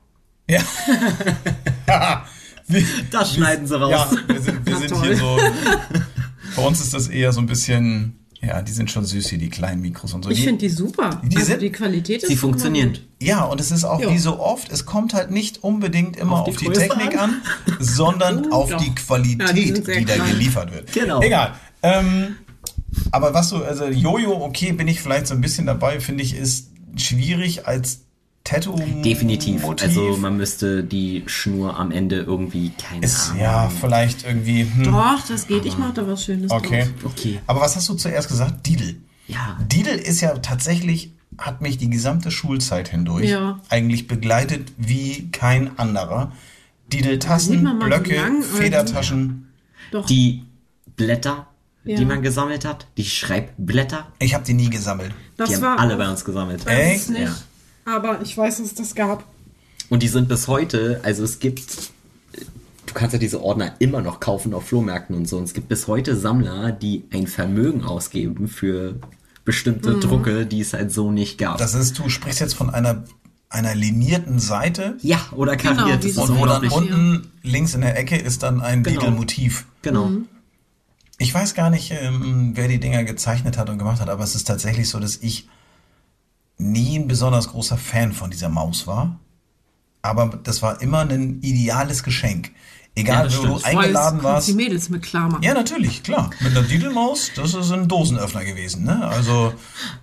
Ja. 0.50 0.62
ja. 1.88 2.26
Wir, 2.68 2.84
Das 3.12 3.34
schneiden 3.34 3.66
sie 3.68 3.80
raus. 3.80 3.92
ja, 3.92 4.12
wir 4.28 4.42
sind, 4.42 4.66
wir 4.66 4.78
sind 4.78 5.02
hier 5.04 5.18
so. 5.18 5.38
Bei 6.56 6.62
uns 6.66 6.82
ist 6.82 6.94
das 6.94 7.08
eher 7.08 7.32
so 7.32 7.40
ein 7.40 7.46
bisschen, 7.46 8.20
ja, 8.42 8.62
die 8.62 8.72
sind 8.72 8.92
schon 8.92 9.06
süß 9.06 9.30
hier, 9.30 9.38
die 9.38 9.50
kleinen 9.50 9.82
Mikros 9.82 10.14
und 10.14 10.24
so. 10.24 10.30
Ich 10.30 10.40
Die- 10.40 10.44
finde 10.46 10.60
die 10.60 10.70
super. 10.70 11.22
die 11.24 11.36
also 11.38 11.48
sind- 11.48 11.62
die 11.62 11.72
Qualität 11.72 12.24
ist 12.24 12.30
Sie 12.30 12.36
funktionieren. 12.36 12.98
Ja, 13.22 13.44
und 13.46 13.62
es 13.62 13.72
ist 13.72 13.84
auch 13.84 14.00
Ja. 14.02 14.12
wie 14.12 14.18
so 14.18 14.40
oft, 14.40 14.72
es 14.72 14.86
kommt 14.86 15.14
halt 15.14 15.32
nicht 15.32 15.64
unbedingt 15.64 16.18
immer 16.18 16.42
Auf 16.42 16.50
auf 16.50 16.58
die 16.58 16.66
die, 16.66 16.72
Technik 16.74 17.18
an, 17.18 17.42
sondern 17.80 18.48
Oh, 18.52 18.52
auf 18.56 18.70
doch. 18.72 18.82
die 18.84 18.94
Qualität, 18.94 19.48
Ja, 19.48 19.54
die 19.54 19.74
die, 19.74 20.06
da 20.06 20.18
geliefert 20.26 20.74
wird. 20.74 20.92
Genau. 20.94 21.22
Egal. 21.22 21.54
Ähm, 21.84 22.36
aber 23.12 23.34
was 23.34 23.50
so, 23.50 23.64
also 23.64 23.86
Jojo, 23.86 24.44
okay, 24.44 24.72
bin 24.72 24.88
ich 24.88 25.00
vielleicht 25.02 25.28
so 25.28 25.34
ein 25.36 25.42
bisschen 25.42 25.66
dabei, 25.68 26.00
finde 26.00 26.24
ich, 26.24 26.36
ist 26.36 26.72
schwierig 26.96 27.68
als 27.68 28.02
Tattoo. 28.48 28.76
Definitiv. 29.04 29.62
Motiv. 29.62 29.88
Also 29.88 30.18
man 30.18 30.38
müsste 30.38 30.84
die 30.84 31.24
Schnur 31.28 31.78
am 31.78 31.92
Ende 31.92 32.18
irgendwie, 32.22 32.72
keine 32.72 33.06
ist 33.06 33.30
Ahnung. 33.32 33.42
ja 33.42 33.70
vielleicht 33.70 34.26
irgendwie. 34.26 34.62
Hm, 34.64 34.84
Doch, 34.86 35.20
das 35.28 35.48
geht. 35.48 35.66
Ich 35.66 35.78
mache 35.78 35.94
da 35.94 36.08
was 36.08 36.24
Schönes 36.24 36.50
okay. 36.52 36.88
draus. 37.02 37.12
Okay. 37.18 37.40
Aber 37.48 37.62
was 37.62 37.76
hast 37.76 37.90
du 37.90 37.96
zuerst 37.96 38.30
gesagt? 38.30 38.66
Didel. 38.66 38.96
Ja. 39.28 39.58
Didel 39.72 39.98
ist 39.98 40.22
ja 40.22 40.38
tatsächlich, 40.38 41.12
hat 41.38 41.62
mich 41.62 41.78
die 41.78 41.90
gesamte 41.90 42.32
Schulzeit 42.32 42.88
hindurch 42.88 43.30
Ja. 43.30 43.60
eigentlich 43.70 44.08
begleitet 44.08 44.72
wie 44.78 45.30
kein 45.32 45.78
anderer. 45.78 46.32
Didel-Tassen, 46.94 47.80
Blöcke, 47.80 48.16
lang- 48.16 48.42
Federtaschen. 48.44 49.48
Doch. 49.92 50.06
Die 50.06 50.44
Blätter, 50.96 51.48
Ja. 51.84 51.98
die 51.98 52.06
man 52.06 52.22
gesammelt 52.22 52.64
hat, 52.66 52.88
die 52.98 53.04
Schreibblätter, 53.06 54.08
Ich 54.20 54.34
habe 54.34 54.46
die 54.46 54.54
nie 54.54 54.70
gesammelt. 54.70 55.12
das 55.36 55.50
die 55.50 55.56
haben 55.56 55.62
war 55.64 55.80
alle 55.80 55.98
bei 55.98 56.10
uns 56.10 56.24
gesammelt. 56.24 56.66
Echt? 56.66 57.10
nicht. 57.10 57.32
Ja. 57.88 57.96
Aber 57.96 58.22
ich 58.22 58.38
weiß, 58.38 58.58
dass 58.58 58.68
es 58.68 58.76
das 58.76 58.96
gab. 58.96 59.24
Und 59.90 60.04
die 60.04 60.08
sind 60.08 60.28
bis 60.28 60.48
heute, 60.48 61.00
also 61.04 61.24
es 61.24 61.40
gibt, 61.40 61.92
du 62.86 62.94
kannst 62.94 63.14
ja 63.14 63.20
diese 63.20 63.42
Ordner 63.42 63.74
immer 63.80 64.02
noch 64.02 64.20
kaufen 64.20 64.54
auf 64.54 64.68
Flohmärkten 64.68 65.16
und 65.16 65.28
so. 65.28 65.38
Und 65.38 65.44
es 65.46 65.54
gibt 65.54 65.70
bis 65.70 65.88
heute 65.88 66.16
Sammler, 66.16 66.72
die 66.72 67.06
ein 67.14 67.28
Vermögen 67.28 67.84
ausgeben 67.84 68.48
für 68.50 68.96
bestimmte 69.46 69.92
Mhm. 69.94 70.02
Drucke, 70.02 70.46
die 70.46 70.60
es 70.60 70.74
halt 70.74 70.92
so 70.92 71.12
nicht 71.12 71.38
gab. 71.38 71.58
Das 71.58 71.74
ist, 71.74 71.98
du 72.00 72.10
sprichst 72.10 72.42
jetzt 72.42 72.54
von 72.56 72.70
einer, 72.70 73.06
einer 73.50 73.76
linierten 73.76 74.40
Seite 74.40 74.98
ja, 75.02 75.22
oder 75.32 75.56
Genau, 75.56 75.76
kariert. 75.84 76.04
ist 76.04 76.18
und 76.18 76.38
wo 76.38 76.46
dann 76.46 76.68
unten 76.68 77.32
links 77.44 77.74
in 77.74 77.80
der 77.82 77.98
Ecke 77.98 78.18
ist 78.18 78.44
dann 78.44 78.60
ein 78.62 78.84
Genau. 78.84 79.00
Didel-Motiv. 79.00 79.66
Genau. 79.84 80.12
Ich 81.18 81.34
weiß 81.34 81.56
gar 81.56 81.70
nicht, 81.70 81.94
ähm, 82.00 82.52
wer 82.56 82.68
die 82.68 82.80
Dinger 82.80 83.06
gezeichnet 83.06 83.58
hat 83.58 83.70
und 83.70 83.78
gemacht 83.78 84.02
hat, 84.02 84.10
aber 84.10 84.24
es 84.26 84.36
ist 84.36 84.46
tatsächlich 84.46 84.90
so, 84.90 85.00
dass 85.00 85.16
ich 85.18 85.48
nie 86.58 86.98
ein 86.98 87.08
besonders 87.08 87.50
großer 87.50 87.78
Fan 87.78 88.14
von 88.14 88.30
dieser 88.32 88.50
Maus 88.50 88.88
war. 88.88 89.20
Aber 90.02 90.40
das 90.44 90.62
war 90.62 90.82
immer 90.82 91.00
ein 91.02 91.40
ideales 91.42 92.04
Geschenk. 92.04 92.52
Ja, 92.96 93.04
Egal, 93.04 93.24
das 93.26 93.38
wo 93.38 93.44
du 93.46 93.64
eingeladen 93.64 94.24
warst. 94.24 94.48
Die 94.48 94.54
Mädels 94.54 94.90
mit 94.90 95.04
klar 95.04 95.30
machen. 95.30 95.44
Ja, 95.44 95.54
natürlich, 95.54 96.02
klar. 96.02 96.32
Mit 96.40 96.58
einer 96.58 96.64
Didelmaus, 96.68 97.30
das 97.36 97.54
ist 97.54 97.72
ein 97.72 97.88
Dosenöffner 97.88 98.44
gewesen, 98.44 98.86
ne? 98.86 99.08
Also, 99.08 99.54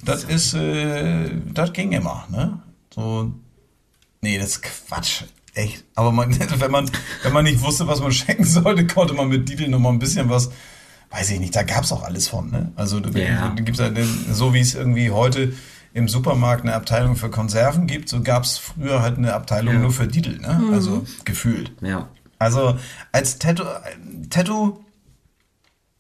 das 0.05 0.23
ist, 0.23 0.55
äh, 0.55 1.29
das 1.53 1.73
ging 1.73 1.91
immer, 1.91 2.25
ne? 2.31 2.61
So, 2.95 3.33
nee, 4.21 4.39
das 4.39 4.51
ist 4.51 4.63
Quatsch. 4.63 5.23
Echt. 5.55 5.83
Aber 5.97 6.13
man, 6.13 6.37
wenn 6.61 6.71
man, 6.71 6.89
wenn 7.25 7.33
man 7.33 7.45
nicht 7.45 7.61
wusste, 7.63 7.89
was 7.89 8.01
man 8.01 8.13
schenken 8.13 8.45
sollte, 8.45 8.87
konnte 8.87 9.15
man 9.15 9.29
mit 9.29 9.49
Didel 9.49 9.69
noch 9.71 9.81
mal 9.81 9.91
ein 9.91 9.99
bisschen 9.99 10.29
was, 10.31 10.51
weiß 11.11 11.31
ich 11.31 11.41
nicht, 11.41 11.57
da 11.57 11.65
gab's 11.65 11.91
auch 11.91 12.05
alles 12.05 12.29
von, 12.29 12.49
ne? 12.51 12.71
Also, 12.77 13.01
da, 13.01 13.11
Ja. 13.19 13.49
da 13.49 13.61
gibt's 13.61 13.81
ja, 13.81 13.89
den- 13.89 14.33
so 14.33 14.55
wie 14.55 14.61
es 14.61 14.75
irgendwie 14.75 15.11
heute 15.11 15.53
im 15.95 16.09
Supermarkt 16.09 16.63
eine 16.65 16.75
Abteilung 16.75 17.17
für 17.17 17.31
Konserven 17.31 17.87
gibt, 17.87 18.09
so 18.11 18.21
gab's 18.23 18.59
früher 18.59 19.01
halt 19.01 19.17
eine 19.17 19.33
Abteilung 19.33 19.75
Ja. 19.75 19.81
nur 19.81 19.93
für 19.93 20.07
Didel, 20.07 20.39
ne? 20.41 20.61
Also, 20.73 21.07
gefühlt. 21.25 21.73
Ja. 21.81 22.09
Also 22.39 22.77
als 23.13 23.39
Tattoo, 23.39 23.65
Tattoo, 24.29 24.85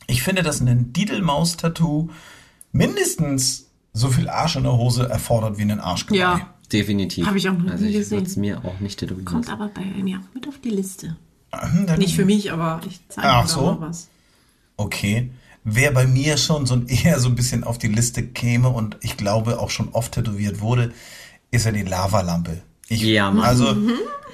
ich 0.06 0.22
finde, 0.22 0.42
dass 0.42 0.60
ein 0.60 0.92
Didelmaus-Tattoo 0.92 2.10
mindestens 2.72 3.66
so 3.92 4.08
viel 4.08 4.28
Arsch 4.28 4.56
in 4.56 4.64
der 4.64 4.72
Hose 4.76 5.08
erfordert 5.08 5.56
wie 5.58 5.62
ein 5.62 5.80
Arschgeweih. 5.80 6.18
Ja. 6.18 6.50
Definitiv. 6.72 7.26
Hab 7.26 7.36
ich 7.36 7.48
auch 7.48 7.56
noch 7.56 7.70
also 7.70 7.84
nie 7.84 7.90
ich 7.90 7.96
gesehen. 7.98 8.24
es 8.24 8.36
mir 8.36 8.64
auch 8.64 8.80
nicht 8.80 8.98
tätowieren. 8.98 9.26
Kommt 9.26 9.50
aber 9.50 9.68
bei 9.68 9.84
mir 9.84 10.18
auch 10.18 10.34
mit 10.34 10.48
auf 10.48 10.58
die 10.64 10.70
Liste. 10.70 11.14
Hm, 11.52 11.86
dann- 11.86 11.98
Nicht 12.00 12.16
für 12.16 12.24
mich, 12.24 12.50
aber 12.52 12.80
ich 12.88 13.00
zeige 13.08 13.28
Ach 13.28 13.42
dir 13.42 13.48
so. 13.48 13.76
was. 13.80 14.08
Okay. 14.76 15.30
Wer 15.64 15.90
bei 15.92 16.06
mir 16.06 16.36
schon 16.36 16.66
so 16.66 16.74
ein, 16.74 16.86
eher 16.88 17.18
so 17.18 17.28
ein 17.28 17.34
bisschen 17.34 17.64
auf 17.64 17.78
die 17.78 17.88
Liste 17.88 18.22
käme 18.22 18.68
und 18.68 18.96
ich 19.00 19.16
glaube 19.16 19.58
auch 19.58 19.70
schon 19.70 19.88
oft 19.92 20.12
tätowiert 20.12 20.60
wurde, 20.60 20.92
ist 21.50 21.64
ja 21.66 21.72
die 21.72 21.82
Lavalampe. 21.82 22.62
Ich, 22.88 23.00
Ja, 23.02 23.30
Mann. 23.30 23.44
Also 23.44 23.74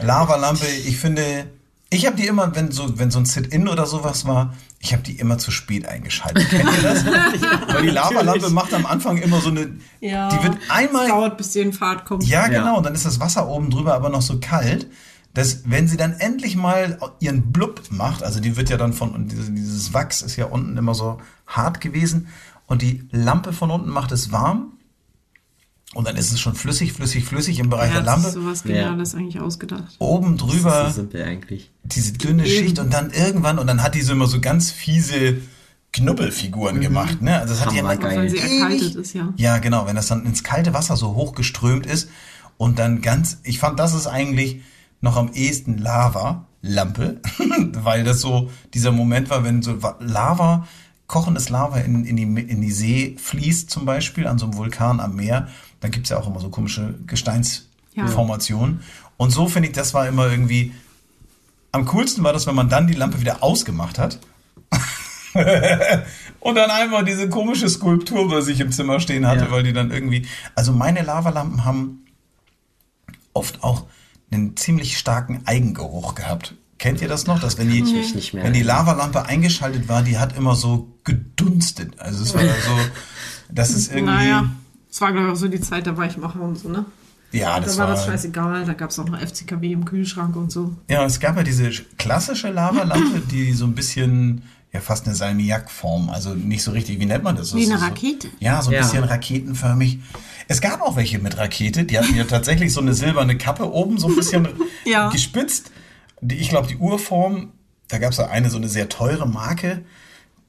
Lavalampe, 0.01 0.67
ich 0.67 0.97
finde, 0.99 1.47
ich 1.91 2.07
habe 2.07 2.17
die 2.17 2.27
immer, 2.27 2.55
wenn 2.55 2.71
so, 2.73 2.99
wenn 2.99 3.11
so 3.11 3.19
ein 3.19 3.27
Sit-In 3.27 3.69
oder 3.69 3.87
sowas 3.87 4.27
war, 4.27 4.55
ich 4.81 4.93
habe 4.93 5.03
die 5.03 5.19
immer 5.19 5.39
zu 5.39 5.51
spät 5.51 5.87
eingeschaltet. 5.87 6.49
Kennt 6.49 6.65
ihr 6.77 6.83
das? 6.83 7.05
Weil 7.75 7.83
die 7.83 7.91
Lavalampe 7.91 8.49
macht 8.51 8.73
am 8.73 8.87
Anfang 8.87 9.19
immer 9.19 9.41
so 9.41 9.51
eine, 9.51 9.77
Ja. 10.01 10.29
die 10.31 10.43
wird 10.43 10.57
einmal 10.69 11.05
Es 11.05 11.11
dauert, 11.11 11.37
bis 11.37 11.51
die 11.51 11.61
in 11.61 11.73
Fahrt 11.73 12.07
kommt. 12.07 12.25
Ja, 12.25 12.43
Ja. 12.51 12.61
genau. 12.61 12.79
Und 12.79 12.87
dann 12.87 12.95
ist 12.95 13.05
das 13.07 13.21
Wasser 13.21 13.47
oben 13.49 13.71
drüber 13.71 13.95
aber 13.95 14.09
noch 14.09 14.23
so 14.23 14.39
kalt, 14.41 14.87
dass 15.35 15.63
wenn 15.71 15.87
sie 15.87 15.97
dann 15.97 16.13
endlich 16.15 16.57
mal 16.57 16.99
ihren 17.21 17.53
Blub 17.53 17.83
macht, 17.91 18.23
also 18.23 18.41
die 18.41 18.57
wird 18.57 18.69
ja 18.69 18.77
dann 18.77 18.93
von, 18.93 19.15
und 19.15 19.29
dieses, 19.29 19.95
Wachs 19.95 20.23
ist 20.23 20.37
ja 20.37 20.47
unten 20.47 20.77
immer 20.77 20.95
so 20.95 21.19
hart 21.47 21.81
gewesen 21.81 22.29
und 22.67 22.83
die 22.83 23.09
Lampe 23.13 23.53
von 23.53 23.71
unten 23.71 23.91
macht 23.91 24.11
es 24.13 24.33
warm 24.33 24.73
und 25.95 26.07
dann 26.07 26.17
ist 26.17 26.33
es 26.33 26.41
schon 26.41 26.55
flüssig, 26.55 26.93
flüssig, 26.93 27.25
flüssig 27.25 27.59
im 27.59 27.71
Bereich 27.71 27.91
Er 27.91 27.95
der 27.95 28.03
Lampe. 28.03 28.31
sowas 28.31 28.63
Ja. 28.65 28.75
Geniales 28.75 29.15
eigentlich 29.15 29.41
ausgedacht. 29.41 29.97
Oben 29.99 30.37
Das 30.37 30.49
drüber 30.49 30.91
so 30.91 31.07
diese 31.85 32.13
dünne 32.13 32.47
Eben. 32.47 32.51
Schicht 32.51 32.79
und 32.79 32.93
dann 32.93 33.11
irgendwann, 33.11 33.59
und 33.59 33.67
dann 33.67 33.83
hat 33.83 33.95
die 33.95 34.03
so 34.03 34.13
immer 34.13 34.27
so 34.27 34.41
ganz 34.41 34.71
fiese 34.71 35.39
Knubbelfiguren 35.93 36.81
gemacht, 36.81 37.21
ne? 37.21 37.39
Also 37.39 37.55
das 37.55 37.65
hat 37.65 37.73
die 37.73 37.79
immer. 37.79 37.91
Auch 37.91 38.03
wenn 38.03 38.29
sie 38.29 38.39
erkaltet 38.39 38.95
ist, 38.95 39.13
ja. 39.13 39.33
Ja, 39.37 39.59
genau, 39.59 39.87
wenn 39.87 39.97
das 39.97 40.07
dann 40.07 40.25
ins 40.25 40.45
kalte 40.45 40.73
Wasser 40.73 40.97
so 40.97 41.15
hochgeströmt 41.15 41.87
ist 41.87 42.09
und 42.57 42.79
dann 42.79 43.01
ganz, 43.01 43.39
ich 43.43 43.59
fand, 43.59 43.79
das 43.81 43.95
ist 43.95 44.07
eigentlich 44.07 44.63
noch 45.01 45.17
am 45.17 45.33
ehesten 45.33 45.79
Lava, 45.79 46.47
Lampe, 46.63 47.21
weil 47.73 48.05
das 48.05 48.21
so 48.21 48.51
dieser 48.75 48.93
Moment 48.93 49.31
war, 49.31 49.45
wenn 49.45 49.63
so 49.63 49.79
Lava, 50.01 50.67
kochendes 51.07 51.49
Lava 51.49 51.79
in, 51.79 52.05
in, 52.05 52.17
die, 52.17 52.23
in 52.23 52.61
die 52.61 52.71
See 52.71 53.17
fließt 53.19 53.71
zum 53.71 53.85
Beispiel, 53.85 54.27
an 54.27 54.39
so 54.39 54.47
einem 54.47 54.57
Vulkan 54.57 55.01
am 55.01 55.17
Meer, 55.17 55.49
dann 55.81 55.91
gibt's 55.91 56.11
ja 56.11 56.19
auch 56.19 56.27
immer 56.27 56.41
so 56.41 56.51
komische 56.51 56.95
Gesteinsformationen. 57.07 58.81
Und 59.17 59.31
so 59.31 59.49
finde 59.49 59.69
ich, 59.71 59.75
das 59.75 59.93
war 59.95 60.07
immer 60.07 60.31
irgendwie, 60.31 60.73
am 61.73 61.85
coolsten 61.87 62.23
war 62.23 62.33
das, 62.33 62.47
wenn 62.47 62.55
man 62.55 62.69
dann 62.69 62.87
die 62.87 62.95
Lampe 62.95 63.21
wieder 63.21 63.43
ausgemacht 63.43 63.99
hat 63.99 64.19
und 66.41 66.55
dann 66.57 66.71
einfach 66.71 67.05
diese 67.05 67.29
komische 67.29 67.69
Skulptur 67.69 68.29
bei 68.29 68.41
sich 68.41 68.61
im 68.61 68.73
Zimmer 68.73 69.01
stehen 69.01 69.27
hatte, 69.27 69.45
Ja. 69.47 69.51
weil 69.51 69.63
die 69.63 69.73
dann 69.73 69.91
irgendwie. 69.91 70.27
Also 70.55 70.73
meine 70.73 71.03
Lavalampen 71.03 71.65
haben 71.65 72.05
oft 73.33 73.63
auch 73.63 73.85
einen 74.31 74.57
ziemlich 74.57 74.99
starken 74.99 75.43
Eigengeruch 75.47 76.15
gehabt. 76.15 76.55
Kennt 76.79 77.03
ihr 77.03 77.09
das 77.09 77.27
noch? 77.27 77.41
Dass 77.41 77.59
wenn 77.59 77.69
die, 77.71 77.85
wenn 78.33 78.53
die. 78.53 78.63
Lavalampe 78.63 79.27
eingeschaltet 79.27 79.89
war, 79.89 80.03
die 80.03 80.19
hat 80.19 80.37
immer 80.37 80.55
so 80.55 80.89
gedunstet. 81.05 82.01
Also 82.01 82.23
es 82.23 82.35
war 82.35 82.43
so, 82.43 82.79
das 83.51 83.71
ist 83.71 83.89
irgendwie. 83.89 84.15
Naja, 84.15 84.51
es 84.91 85.01
war, 85.01 85.13
glaube 85.13 85.29
ich, 85.29 85.33
auch 85.35 85.37
so 85.37 85.49
die 85.49 85.61
Zeit 85.61 85.85
der 85.87 85.97
Weichmacher 85.99 86.41
und 86.41 86.59
so, 86.59 86.69
ne? 86.69 86.87
Ja, 87.33 87.61
das 87.61 87.77
da 87.77 87.83
war 87.83 87.89
war. 87.89 87.95
das 87.95 88.07
scheißegal, 88.07 88.65
da 88.65 88.73
gab 88.73 88.91
es 88.91 88.99
auch 88.99 89.07
noch 89.07 89.21
FCKW 89.21 89.73
im 89.73 89.85
Kühlschrank 89.85 90.35
und 90.35 90.51
so. 90.51 90.75
Ja, 90.89 91.05
es 91.05 91.21
gab 91.21 91.37
ja 91.37 91.43
diese 91.43 91.71
klassische 91.99 92.51
Lavalampe, 92.51 93.21
die 93.31 93.53
so 93.53 93.67
ein 93.67 93.75
bisschen, 93.75 94.43
ja, 94.73 94.81
fast 94.81 95.07
eine 95.07 95.15
Salmiak-Form, 95.17 96.11
also 96.11 96.35
nicht 96.35 96.63
so 96.63 96.71
richtig, 96.71 97.01
wie 97.01 97.07
nennt 97.07 97.25
man 97.25 97.35
das? 97.37 97.55
Wie 97.55 97.61
Das 97.61 97.69
eine 97.71 97.75
ist 97.77 97.81
so- 97.81 97.87
Rakete. 97.89 98.29
Ja, 98.39 98.63
so 98.63 98.71
ein 98.71 98.75
Ja. 98.75 98.81
bisschen 98.83 99.05
raketenförmig. 99.05 99.99
Es 100.49 100.61
gab 100.61 100.81
auch 100.83 100.97
welche 100.97 101.19
mit 101.19 101.37
Rakete, 101.39 101.85
die 101.85 101.99
hatten 101.99 102.15
ja 102.15 102.25
tatsächlich 102.25 102.73
so 102.73 102.81
eine 102.81 102.95
silberne 102.95 103.37
Kappe 103.37 103.71
oben, 103.73 103.99
so 103.99 104.09
ein 104.09 104.17
bisschen 104.17 104.49
Ja. 104.85 105.09
gespitzt. 105.11 105.71
Die, 106.21 106.37
ich 106.37 106.49
glaube, 106.51 106.69
die 106.69 106.77
Urform, 106.77 107.53
da 107.89 107.99
gab 107.99 108.13
es 108.13 108.19
ja 108.19 108.29
eine, 108.29 108.51
so 108.51 108.59
eine 108.59 108.69
sehr 108.69 108.89
teure 108.89 109.27
Marke, 109.29 109.83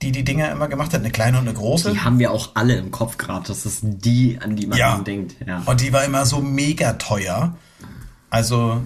die 0.03 0.11
die 0.11 0.23
Dinger 0.23 0.51
immer 0.51 0.67
gemacht 0.67 0.93
hat, 0.93 0.99
eine 1.01 1.11
kleine 1.11 1.37
und 1.39 1.47
eine 1.47 1.55
große. 1.57 1.91
Die 1.91 1.99
haben 1.99 2.17
wir 2.19 2.31
auch 2.31 2.51
alle 2.55 2.75
im 2.75 2.89
Kopf 2.91 3.17
gerade. 3.17 3.47
Das 3.47 3.65
ist 3.65 3.81
die, 3.83 4.39
an 4.41 4.55
die 4.55 4.65
man 4.67 4.77
Ja. 4.77 4.97
denkt. 4.99 5.35
Ja. 5.45 5.61
Und 5.65 5.81
die 5.81 5.93
war 5.93 6.03
immer 6.03 6.25
so 6.25 6.41
mega 6.41 6.93
teuer. 6.93 7.55
Also, 8.29 8.81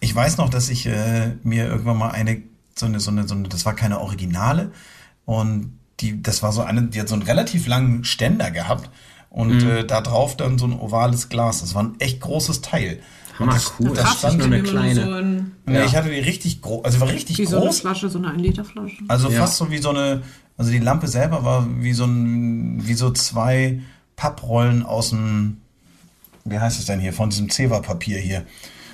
ich 0.00 0.14
weiß 0.14 0.36
noch, 0.38 0.48
dass 0.48 0.68
ich 0.70 0.86
äh, 0.86 1.32
mir 1.42 1.66
irgendwann 1.66 1.98
mal 1.98 2.10
eine, 2.10 2.40
so 2.80 2.86
eine, 2.86 2.98
so 3.00 3.10
eine, 3.10 3.28
so 3.28 3.34
eine, 3.34 3.48
das 3.48 3.64
war 3.64 3.74
keine 3.74 4.00
Originale. 4.00 4.72
Und 5.24 5.78
die, 6.00 6.20
das 6.22 6.42
war 6.42 6.50
so 6.52 6.62
eine, 6.62 6.82
die 6.82 7.00
hat 7.00 7.08
so 7.08 7.14
einen 7.14 7.22
relativ 7.22 7.66
langen 7.66 8.04
Ständer 8.04 8.50
gehabt. 8.50 8.90
Und 9.30 9.62
Mhm. 9.62 9.70
äh, 9.70 9.84
da 9.84 10.00
drauf 10.00 10.36
dann 10.36 10.58
so 10.58 10.66
ein 10.66 10.72
ovales 10.72 11.28
Glas. 11.28 11.60
Das 11.60 11.74
war 11.74 11.84
ein 11.84 11.94
echt 12.00 12.20
großes 12.20 12.62
Teil. 12.62 13.00
Hammer 13.38 13.52
das- 13.54 13.72
cool. 13.78 13.90
das 13.94 13.98
Das 14.04 14.18
stand 14.18 14.38
nur 14.38 14.46
eine 14.48 14.62
kleine. 14.62 15.04
So 15.04 15.12
ein, 15.12 15.52
Nee, 15.66 15.74
Ja. 15.78 15.84
Ich 15.84 15.94
hatte 15.94 16.10
die 16.10 16.18
richtig 16.18 16.60
groß, 16.62 16.84
also 16.84 17.00
war 17.00 17.08
richtig 17.08 17.38
wie 17.38 17.46
so 17.46 17.56
eine 17.58 17.66
groß. 17.66 17.80
Flasche, 17.80 18.08
so 18.08 18.18
eine 18.18 18.28
1-Liter-Flasche. 18.32 18.96
Also 19.06 19.30
Ja. 19.30 19.38
fast 19.40 19.56
so 19.56 19.70
wie 19.70 19.78
so 19.78 19.90
eine, 19.90 20.22
also 20.58 20.72
die 20.72 20.78
Lampe 20.80 21.06
selber 21.06 21.44
war 21.44 21.66
wie 21.80 21.92
so 21.92 22.04
ein, 22.06 22.86
wie 22.86 22.94
so 22.94 23.10
zwei 23.12 23.80
Papprollen 24.16 24.84
aus 24.84 25.10
dem, 25.10 25.58
wie 26.44 26.58
heißt 26.58 26.78
es 26.80 26.86
denn 26.86 26.98
hier, 27.00 27.12
von 27.12 27.30
diesem 27.30 27.48
Zewa-Papier 27.50 28.18
hier. 28.18 28.44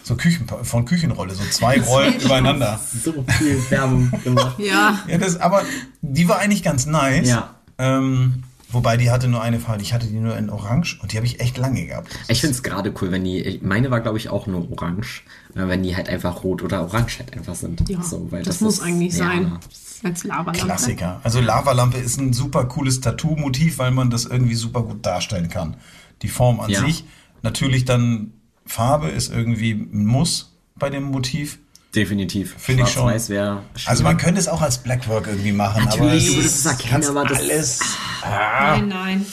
So 0.06 0.14
Küchen, 0.14 0.46
von 0.62 0.84
Küchenrolle, 0.84 1.34
so 1.34 1.42
zwei 1.50 1.80
Rollen 1.80 2.20
übereinander. 2.20 2.78
So 3.02 3.24
viel 3.38 3.60
Werbung 3.70 4.12
gemacht. 4.22 4.56
Ja, 4.60 5.00
Ja, 5.08 5.18
das, 5.18 5.40
aber 5.40 5.62
die 6.00 6.28
war 6.28 6.38
eigentlich 6.38 6.62
ganz 6.62 6.86
nice. 6.86 7.28
Ja. 7.28 7.56
Ähm, 7.78 8.44
wobei 8.70 8.96
die 8.96 9.10
hatte 9.10 9.26
nur 9.26 9.42
eine 9.42 9.58
Farbe, 9.58 9.82
ich 9.82 9.92
hatte 9.92 10.06
die 10.06 10.20
nur 10.20 10.36
in 10.38 10.48
Orange 10.48 11.00
und 11.02 11.10
die 11.12 11.16
habe 11.16 11.26
ich 11.26 11.40
echt 11.40 11.58
lange 11.58 11.84
gehabt. 11.86 12.16
Ich 12.28 12.40
finde 12.40 12.54
es 12.54 12.62
gerade 12.62 12.94
cool, 13.02 13.10
wenn 13.10 13.24
die, 13.24 13.58
meine 13.64 13.90
war 13.90 13.98
glaube 13.98 14.18
ich 14.18 14.28
auch 14.28 14.46
nur 14.46 14.70
orange, 14.70 15.24
äh, 15.56 15.66
wenn 15.66 15.82
die 15.82 15.96
halt 15.96 16.08
einfach 16.08 16.44
rot 16.44 16.62
oder 16.62 16.82
orange 16.82 17.18
halt 17.18 17.36
einfach 17.36 17.56
sind. 17.56 17.88
ja. 17.88 18.00
so, 18.00 18.30
weil 18.30 18.44
das, 18.44 18.60
muss 18.60 18.74
ist- 18.74 18.82
eigentlich 18.84 19.12
ja. 19.14 19.26
sein. 19.26 19.58
Als 20.04 20.22
Lavalampe. 20.22 20.60
Klassiker. 20.60 21.20
Also 21.24 21.40
Lavalampe 21.40 21.98
ist 21.98 22.20
ein 22.20 22.32
super 22.32 22.66
cooles 22.66 23.00
Tattoo-Motiv, 23.00 23.78
weil 23.78 23.90
man 23.90 24.10
das 24.10 24.24
irgendwie 24.24 24.54
super 24.54 24.82
gut 24.82 25.04
darstellen 25.04 25.48
kann. 25.48 25.78
Die 26.22 26.28
Form 26.28 26.60
an 26.60 26.70
Ja. 26.70 26.80
sich, 26.84 27.04
natürlich 27.42 27.86
dann 27.86 28.32
Farbe 28.66 29.08
ist 29.08 29.32
irgendwie 29.32 29.72
ein 29.72 30.06
Muss 30.06 30.52
bei 30.76 30.90
dem 30.90 31.04
Motiv. 31.04 31.58
Definitiv. 31.94 32.54
Finde 32.58 32.82
ich 32.82 32.90
schon. 32.90 33.08
Also 33.08 34.02
man 34.02 34.18
könnte 34.18 34.38
es 34.38 34.48
auch 34.48 34.60
als 34.60 34.78
Blackwork 34.78 35.26
irgendwie 35.28 35.52
machen, 35.52 35.82
aber 35.88 35.96
Natürlich, 36.04 36.36
es 36.36 36.62
du 36.62 36.68
erkennen, 36.68 37.04
aber 37.06 37.24
das- 37.24 37.38
alles. 37.38 37.80
Nein, 38.22 38.88
nein. 38.88 39.26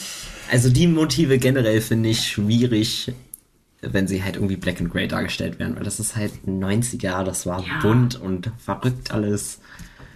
Also 0.52 0.70
die 0.70 0.88
Motive 0.88 1.40
generell 1.40 1.82
finde 1.82 2.10
ich 2.10 2.28
schwierig, 2.30 3.12
wenn 3.82 4.08
sie 4.08 4.24
halt 4.24 4.36
irgendwie 4.36 4.56
black 4.56 4.80
and 4.80 4.92
grey 4.92 5.08
dargestellt 5.08 5.60
werden, 5.60 5.76
weil 5.76 5.84
das 5.84 6.00
ist 6.00 6.16
halt 6.16 6.48
90er, 6.48 7.24
das 7.26 7.46
war 7.46 7.62
Ja. 7.66 7.80
bunt 7.82 8.16
und 8.16 8.52
verrückt 8.64 9.12
alles. 9.12 9.60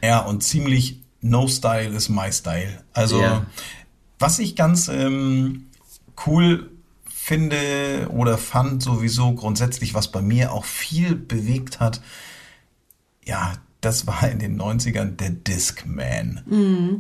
Ja, 0.02 0.20
und 0.20 0.42
ziemlich 0.44 1.02
No 1.22 1.48
Style 1.48 1.90
is 1.90 2.08
my 2.08 2.32
Style. 2.32 2.82
Also, 2.94 3.20
Ja. 3.22 3.46
was 4.20 4.40
ich 4.40 4.56
ganz 4.56 4.88
ähm, 4.88 5.66
cool 6.26 6.70
finde 7.28 8.08
oder 8.10 8.38
fand 8.38 8.82
sowieso 8.82 9.34
grundsätzlich, 9.34 9.94
was 9.94 10.10
bei 10.14 10.22
mir 10.22 10.54
auch 10.54 10.64
viel 10.64 11.14
bewegt 11.14 11.82
hat, 11.82 12.00
ja, 13.26 13.52
das 13.82 14.08
war 14.08 14.30
in 14.30 14.40
den 14.40 14.58
90ern 14.58 15.18
der 15.18 15.32
Discman. 15.32 16.42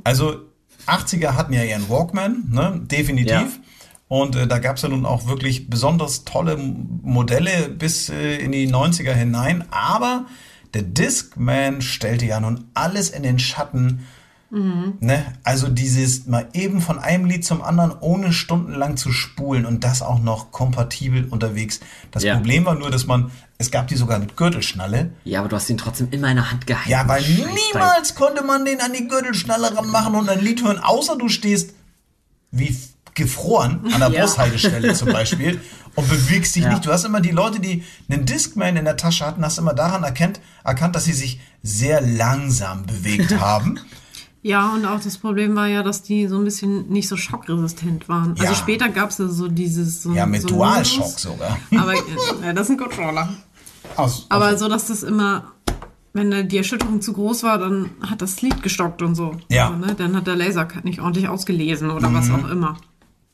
Also 0.03 0.41
80er 0.85 1.35
hatten 1.35 1.53
ja 1.53 1.63
ihren 1.63 1.87
Walkman, 1.89 2.43
ne? 2.51 2.81
definitiv. 2.83 3.31
Ja. 3.31 3.47
Und 4.09 4.35
äh, 4.35 4.47
da 4.47 4.59
gab 4.59 4.75
es 4.75 4.81
ja 4.81 4.89
nun 4.89 5.05
auch 5.05 5.27
wirklich 5.27 5.69
besonders 5.69 6.25
tolle 6.25 6.57
Modelle 6.57 7.69
bis 7.69 8.09
äh, 8.09 8.35
in 8.35 8.51
die 8.51 8.67
90er 8.67 9.13
hinein. 9.13 9.63
Aber 9.71 10.25
der 10.73 10.81
Discman 10.81 11.81
stellte 11.81 12.25
ja 12.25 12.41
nun 12.41 12.65
alles 12.73 13.09
in 13.09 13.23
den 13.23 13.39
Schatten. 13.39 14.05
Ne? 14.49 15.25
Also 15.43 15.67
dieses 15.67 16.25
mal 16.25 16.47
eben 16.53 16.79
von 16.79 16.99
einem 16.99 17.25
Lied 17.25 17.43
zum 17.43 17.61
anderen, 17.61 17.91
ohne 17.99 18.31
stundenlang 18.31 18.95
zu 18.95 19.11
spulen 19.11 19.65
und 19.65 19.83
das 19.83 20.01
auch 20.01 20.19
noch 20.19 20.51
kompatibel 20.51 21.25
unterwegs. 21.25 21.81
Das 22.11 22.23
Ja. 22.23 22.35
Problem 22.35 22.63
war 22.65 22.75
nur, 22.75 22.89
dass 22.89 23.05
man, 23.07 23.29
es 23.57 23.71
gab 23.71 23.87
die 23.87 23.95
sogar 23.97 24.19
mit 24.19 24.37
Gürtelschnalle. 24.37 25.11
Ja, 25.25 25.39
aber 25.41 25.49
du 25.49 25.57
hast 25.57 25.69
ihn 25.69 25.77
trotzdem 25.77 26.07
immer 26.11 26.29
in 26.29 26.37
der 26.37 26.49
Hand 26.49 26.65
gehalten. 26.65 26.89
Ja, 26.89 27.05
weil 27.09 27.21
Scheiß 27.23 27.45
niemals 27.73 28.15
konnte 28.15 28.41
man 28.43 28.63
den 28.63 28.79
an 28.79 28.93
die 28.93 29.07
Gürtelschnalle 29.07 29.75
ranmachen 29.75 30.15
und 30.15 30.29
ein 30.29 30.39
Lied 30.39 30.63
hören, 30.63 30.79
außer 30.79 31.17
du 31.17 31.27
stehst 31.27 31.73
wie 32.51 32.73
gefroren 33.15 33.81
an 33.93 33.99
der 33.99 34.11
Ja. 34.11 34.21
Bushaltestelle 34.21 34.93
zum 34.93 35.11
Beispiel 35.11 35.59
und 35.95 36.07
bewegst 36.07 36.55
dich 36.55 36.63
Ja. 36.63 36.69
nicht. 36.69 36.85
Du 36.85 36.91
hast 36.91 37.03
immer 37.03 37.19
die 37.19 37.31
Leute, 37.31 37.59
die 37.59 37.83
einen 38.09 38.25
Discman 38.25 38.77
in 38.77 38.85
der 38.85 38.95
Tasche 38.95 39.25
hatten, 39.25 39.43
hast 39.43 39.57
immer 39.57 39.73
daran 39.73 40.03
erkannt, 40.03 40.39
erkannt, 40.63 40.95
dass 40.95 41.03
sie 41.05 41.13
sich 41.13 41.41
sehr 41.63 41.99
langsam 41.99 42.85
bewegt 42.85 43.37
haben. 43.41 43.79
Ja, 44.47 44.73
und 44.73 44.85
auch 44.85 45.01
das 45.01 45.17
Problem 45.17 45.55
war 45.55 45.67
ja, 45.67 45.83
dass 45.83 46.03
die 46.03 46.27
so 46.27 46.37
ein 46.37 46.45
bisschen 46.45 46.87
nicht 46.89 47.09
so 47.09 47.17
schockresistent 47.17 48.07
waren. 48.07 48.33
Ja. 48.37 48.43
Also 48.43 48.55
später 48.55 48.87
gab 48.87 49.09
es 49.09 49.17
ja 49.17 49.27
so 49.27 49.49
dieses. 49.49 50.01
So, 50.03 50.13
Ja, 50.13 50.25
mit 50.25 50.41
so 50.43 50.47
Dualshock 50.47 50.99
Modus. 51.05 51.21
sogar. 51.21 51.57
Aber 51.77 51.93
ja, 51.93 52.53
das 52.53 52.67
ist 52.67 52.71
ein 52.71 52.77
Controller. 52.77 53.27
Aus, 53.97 54.25
Aber 54.29 54.57
so, 54.57 54.69
dass 54.69 54.87
das 54.87 55.03
immer, 55.03 55.51
wenn 56.13 56.47
die 56.47 56.57
Erschütterung 56.57 57.01
zu 57.01 57.11
groß 57.11 57.43
war, 57.43 57.57
dann 57.57 57.89
hat 58.01 58.21
das 58.21 58.41
Lied 58.41 58.63
gestockt 58.63 59.01
und 59.01 59.15
so. 59.15 59.35
Ja. 59.49 59.69
Mhm. 59.69 59.75
Also, 59.83 59.85
ne, 59.87 59.95
dann 59.97 60.15
hat 60.15 60.27
der 60.27 60.35
Laser 60.37 60.67
nicht 60.83 61.01
ordentlich 61.01 61.27
ausgelesen 61.27 61.89
oder 61.91 62.13
was 62.13 62.29
auch 62.29 62.49
immer. 62.49 62.77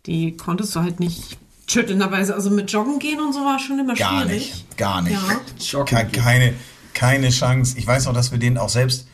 Die 0.07 0.36
konntest 0.36 0.76
du 0.76 0.80
halt 0.80 0.99
nicht 0.99 1.38
schüttelnderweise. 1.68 2.34
Also 2.34 2.49
mit 2.49 2.72
Joggen 2.72 2.97
gehen 2.99 3.20
und 3.20 3.34
so 3.34 3.41
war 3.41 3.59
schon 3.59 3.78
immer 3.78 3.93
Gar 3.93 4.24
schwierig. 4.24 4.51
nicht, 4.51 4.78
gar 4.78 5.01
nicht. 5.03 5.16
Ja. 5.72 5.84
Keine, 5.84 6.53
keine 6.95 7.30
Chance. 7.30 7.78
Ich 7.78 7.86
weiß 7.86 8.05
noch, 8.05 8.14
dass 8.14 8.32
wir 8.32 8.39
den 8.39 8.57
auch 8.57 8.70
selbst, 8.70 9.07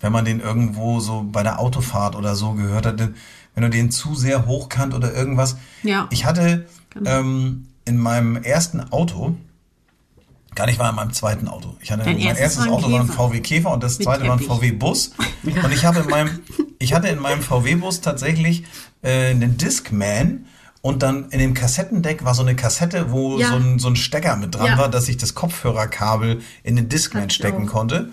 wenn 0.00 0.12
man 0.12 0.24
den 0.24 0.40
irgendwo 0.40 1.00
so 1.00 1.24
bei 1.30 1.42
der 1.42 1.58
Autofahrt 1.58 2.14
oder 2.16 2.34
so 2.36 2.52
gehört 2.52 2.86
hat, 2.86 3.00
wenn 3.54 3.62
du 3.62 3.70
den 3.70 3.90
zu 3.90 4.14
sehr 4.14 4.46
hochkant 4.46 4.94
oder 4.94 5.12
irgendwas. 5.14 5.56
Ja. 5.82 6.06
Ich 6.10 6.24
hatte 6.24 6.66
Genau. 6.90 7.10
ähm, 7.10 7.66
in 7.84 7.98
meinem 7.98 8.36
ersten 8.36 8.80
Auto, 8.92 9.34
gar 10.54 10.66
nicht 10.66 10.78
mal 10.78 10.90
in 10.90 10.96
meinem 10.96 11.12
zweiten 11.12 11.48
Auto. 11.48 11.76
Ich 11.80 11.90
hatte 11.90 12.02
Dein 12.04 12.14
mein 12.14 12.24
erstes 12.26 12.56
erstes 12.58 12.68
Auto 12.68 12.90
war 12.90 13.00
ein 13.00 13.06
Käfer. 13.06 13.28
VW 13.28 13.40
Käfer 13.40 13.70
und 13.72 13.82
das 13.82 13.98
Mit 13.98 14.04
zweite 14.06 14.24
war 14.26 14.32
ein 14.32 14.38
Teppich. 14.38 14.52
VW 14.56 14.72
Bus. 14.72 15.12
Und 15.44 15.72
ich 15.72 15.84
habe 15.84 16.00
in 16.00 16.08
meinem, 16.08 16.40
ich 16.78 16.92
hatte 16.94 17.08
in 17.08 17.18
meinem 17.20 17.42
VW 17.42 17.76
Bus 17.76 18.00
tatsächlich 18.00 18.64
äh, 19.02 19.30
einen 19.30 19.56
Discman. 19.56 20.46
Und 20.80 21.02
dann 21.02 21.28
in 21.30 21.38
dem 21.40 21.54
Kassettendeck 21.54 22.24
war 22.24 22.34
so 22.34 22.42
eine 22.42 22.54
Kassette, 22.56 23.10
wo 23.10 23.38
Ja. 23.38 23.48
so, 23.50 23.56
ein, 23.56 23.78
so 23.78 23.88
ein 23.88 23.96
Stecker 23.96 24.36
mit 24.36 24.54
dran 24.54 24.66
Ja. 24.66 24.78
war, 24.78 24.88
dass 24.88 25.08
ich 25.08 25.16
das 25.16 25.34
Kopfhörerkabel 25.34 26.40
in 26.62 26.76
den 26.76 26.88
Discman 26.88 27.30
stecken 27.30 27.68
auch. 27.68 27.72
konnte. 27.72 28.10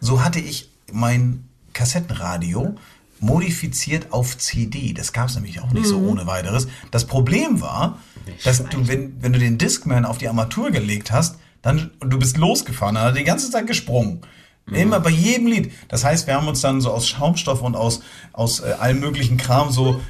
So 0.00 0.24
hatte 0.24 0.40
ich 0.40 0.70
mein 0.96 1.44
Kassettenradio 1.72 2.74
modifiziert 3.20 4.12
auf 4.12 4.36
CD. 4.38 4.92
Das 4.92 5.12
gab 5.12 5.28
es 5.28 5.34
nämlich 5.34 5.60
auch 5.60 5.72
nicht 5.72 5.86
so 5.86 5.98
Mhm. 6.00 6.08
ohne 6.08 6.26
weiteres. 6.26 6.68
Das 6.90 7.06
Problem 7.06 7.60
war, 7.60 7.98
dass 8.44 8.62
du, 8.64 8.88
wenn, 8.88 9.22
wenn 9.22 9.32
du 9.32 9.38
den 9.38 9.58
Discman 9.58 10.04
auf 10.04 10.18
die 10.18 10.28
Armatur 10.28 10.70
gelegt 10.70 11.10
hast, 11.12 11.36
dann 11.62 11.90
du 12.00 12.18
bist 12.18 12.36
losgefahren, 12.36 12.94
dann 12.94 13.04
hat 13.04 13.14
er 13.14 13.18
die 13.18 13.24
ganze 13.24 13.50
Zeit 13.50 13.66
gesprungen. 13.66 14.20
Immer 14.72 14.98
bei 14.98 15.10
jedem 15.10 15.46
Lied. 15.46 15.72
Das 15.86 16.02
heißt, 16.04 16.26
wir 16.26 16.34
haben 16.34 16.48
uns 16.48 16.60
dann 16.60 16.80
so 16.80 16.90
aus 16.90 17.06
Schaumstoff 17.08 17.62
und 17.62 17.76
aus, 17.76 18.00
aus 18.32 18.58
äh, 18.60 18.72
allem 18.80 18.98
möglichen 18.98 19.36
Kram 19.36 19.70
so 19.70 20.00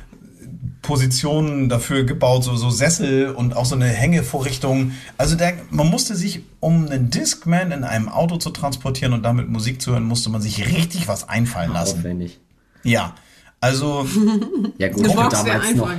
Positionen 0.87 1.69
dafür 1.69 2.05
gebaut, 2.05 2.45
so, 2.45 2.55
so 2.55 2.71
Sessel 2.71 3.31
und 3.31 3.57
auch 3.57 3.65
so 3.65 3.75
eine 3.75 3.87
Hängevorrichtung. 3.87 4.93
Also 5.19 5.35
der, 5.35 5.55
man 5.71 5.89
musste 5.89 6.15
sich, 6.15 6.43
um 6.61 6.87
einen 6.87 7.11
Discman 7.11 7.73
in 7.73 7.83
einem 7.83 8.09
Auto 8.09 8.37
zu 8.37 8.51
transportieren 8.51 9.13
und 9.13 9.25
damit 9.25 9.49
Musik 9.49 9.83
zu 9.83 9.91
hören, 9.91 10.05
musste 10.05 10.31
man 10.31 10.41
sich 10.41 10.65
richtig 10.67 11.09
was 11.09 11.29
einfallen 11.29 11.73
lassen. 11.73 11.99
Aufwendig. 11.99 12.39
Ja, 12.85 13.17
also 13.61 14.07
Ja 14.79 14.89
gut, 14.89 15.09
ich 15.09 15.13
damals 15.13 15.75
noch. 15.75 15.91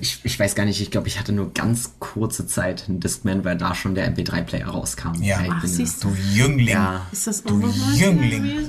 Ich, 0.00 0.18
ich 0.24 0.40
weiß 0.40 0.56
gar 0.56 0.64
nicht, 0.64 0.80
ich 0.80 0.90
glaube, 0.90 1.06
ich 1.06 1.20
hatte 1.20 1.32
nur 1.32 1.52
ganz 1.54 1.92
kurze 2.00 2.44
Zeit 2.48 2.86
einen 2.88 2.98
Discman, 2.98 3.44
weil 3.44 3.56
da 3.56 3.76
schon 3.76 3.94
der 3.94 4.12
MP3-Player 4.12 4.66
rauskam. 4.66 5.22
Ja. 5.22 5.38
Ach, 5.48 5.64
siehst 5.64 6.02
du 6.02 6.12
Jüngling. 6.32 6.74
Ja. 6.74 7.06
Ist 7.12 7.28
das 7.28 7.46
auch 7.46 7.50
Du 7.50 7.72
Jüngling. 7.94 8.66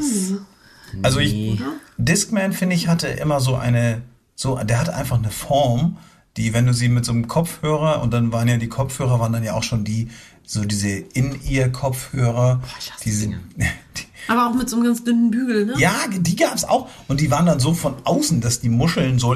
Also 1.01 1.19
ich. 1.19 1.59
Discman 1.97 2.53
finde 2.53 2.75
ich 2.75 2.87
hatte 2.87 3.07
immer 3.07 3.39
so 3.39 3.55
eine, 3.55 4.03
so, 4.35 4.57
der 4.57 4.79
hatte 4.79 4.95
einfach 4.95 5.17
eine 5.17 5.31
Form, 5.31 5.97
die, 6.37 6.53
wenn 6.53 6.65
du 6.65 6.73
sie 6.73 6.89
mit 6.89 7.05
so 7.05 7.11
einem 7.11 7.27
Kopfhörer 7.27 8.01
und 8.01 8.11
dann 8.11 8.31
waren 8.31 8.47
ja 8.47 8.57
die 8.57 8.67
Kopfhörer 8.67 9.19
waren 9.19 9.33
dann 9.33 9.43
ja 9.43 9.53
auch 9.53 9.63
schon 9.63 9.83
die, 9.83 10.09
so 10.45 10.65
diese 10.65 10.89
In-Ear-Kopfhörer, 10.89 12.61
diese, 13.05 13.27
die, 13.57 14.03
Aber 14.27 14.49
auch 14.49 14.55
mit 14.55 14.69
so 14.69 14.77
einem 14.77 14.85
ganz 14.85 15.03
dünnen 15.03 15.31
Bügel, 15.31 15.65
ne? 15.67 15.73
ja, 15.77 15.93
die 16.11 16.35
gab's 16.35 16.63
auch 16.65 16.89
und 17.07 17.21
die 17.21 17.29
waren 17.29 17.45
dann 17.45 17.59
so 17.59 17.73
von 17.73 17.95
außen, 18.03 18.41
dass 18.41 18.61
die 18.61 18.69
Muscheln 18.69 19.19
so, 19.19 19.35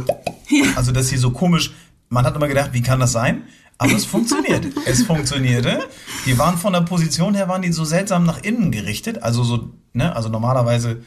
also 0.75 0.91
dass 0.91 1.07
sie 1.09 1.17
so 1.17 1.31
komisch, 1.31 1.71
man 2.09 2.25
hat 2.25 2.35
immer 2.35 2.47
gedacht, 2.47 2.71
wie 2.73 2.81
kann 2.81 2.99
das 2.99 3.11
sein? 3.11 3.43
Aber 3.77 3.93
es 3.93 4.05
funktionierte. 4.05 4.71
es 4.85 5.03
funktionierte. 5.03 5.79
Die 6.25 6.37
waren 6.37 6.57
von 6.57 6.73
der 6.73 6.81
Position 6.81 7.35
her, 7.35 7.47
waren 7.47 7.61
die 7.61 7.71
so 7.71 7.85
seltsam 7.85 8.25
nach 8.25 8.41
innen 8.41 8.71
gerichtet. 8.71 9.21
Also 9.21 9.43
so, 9.43 9.69
ne, 9.93 10.15
also 10.15 10.29
normalerweise 10.29 11.03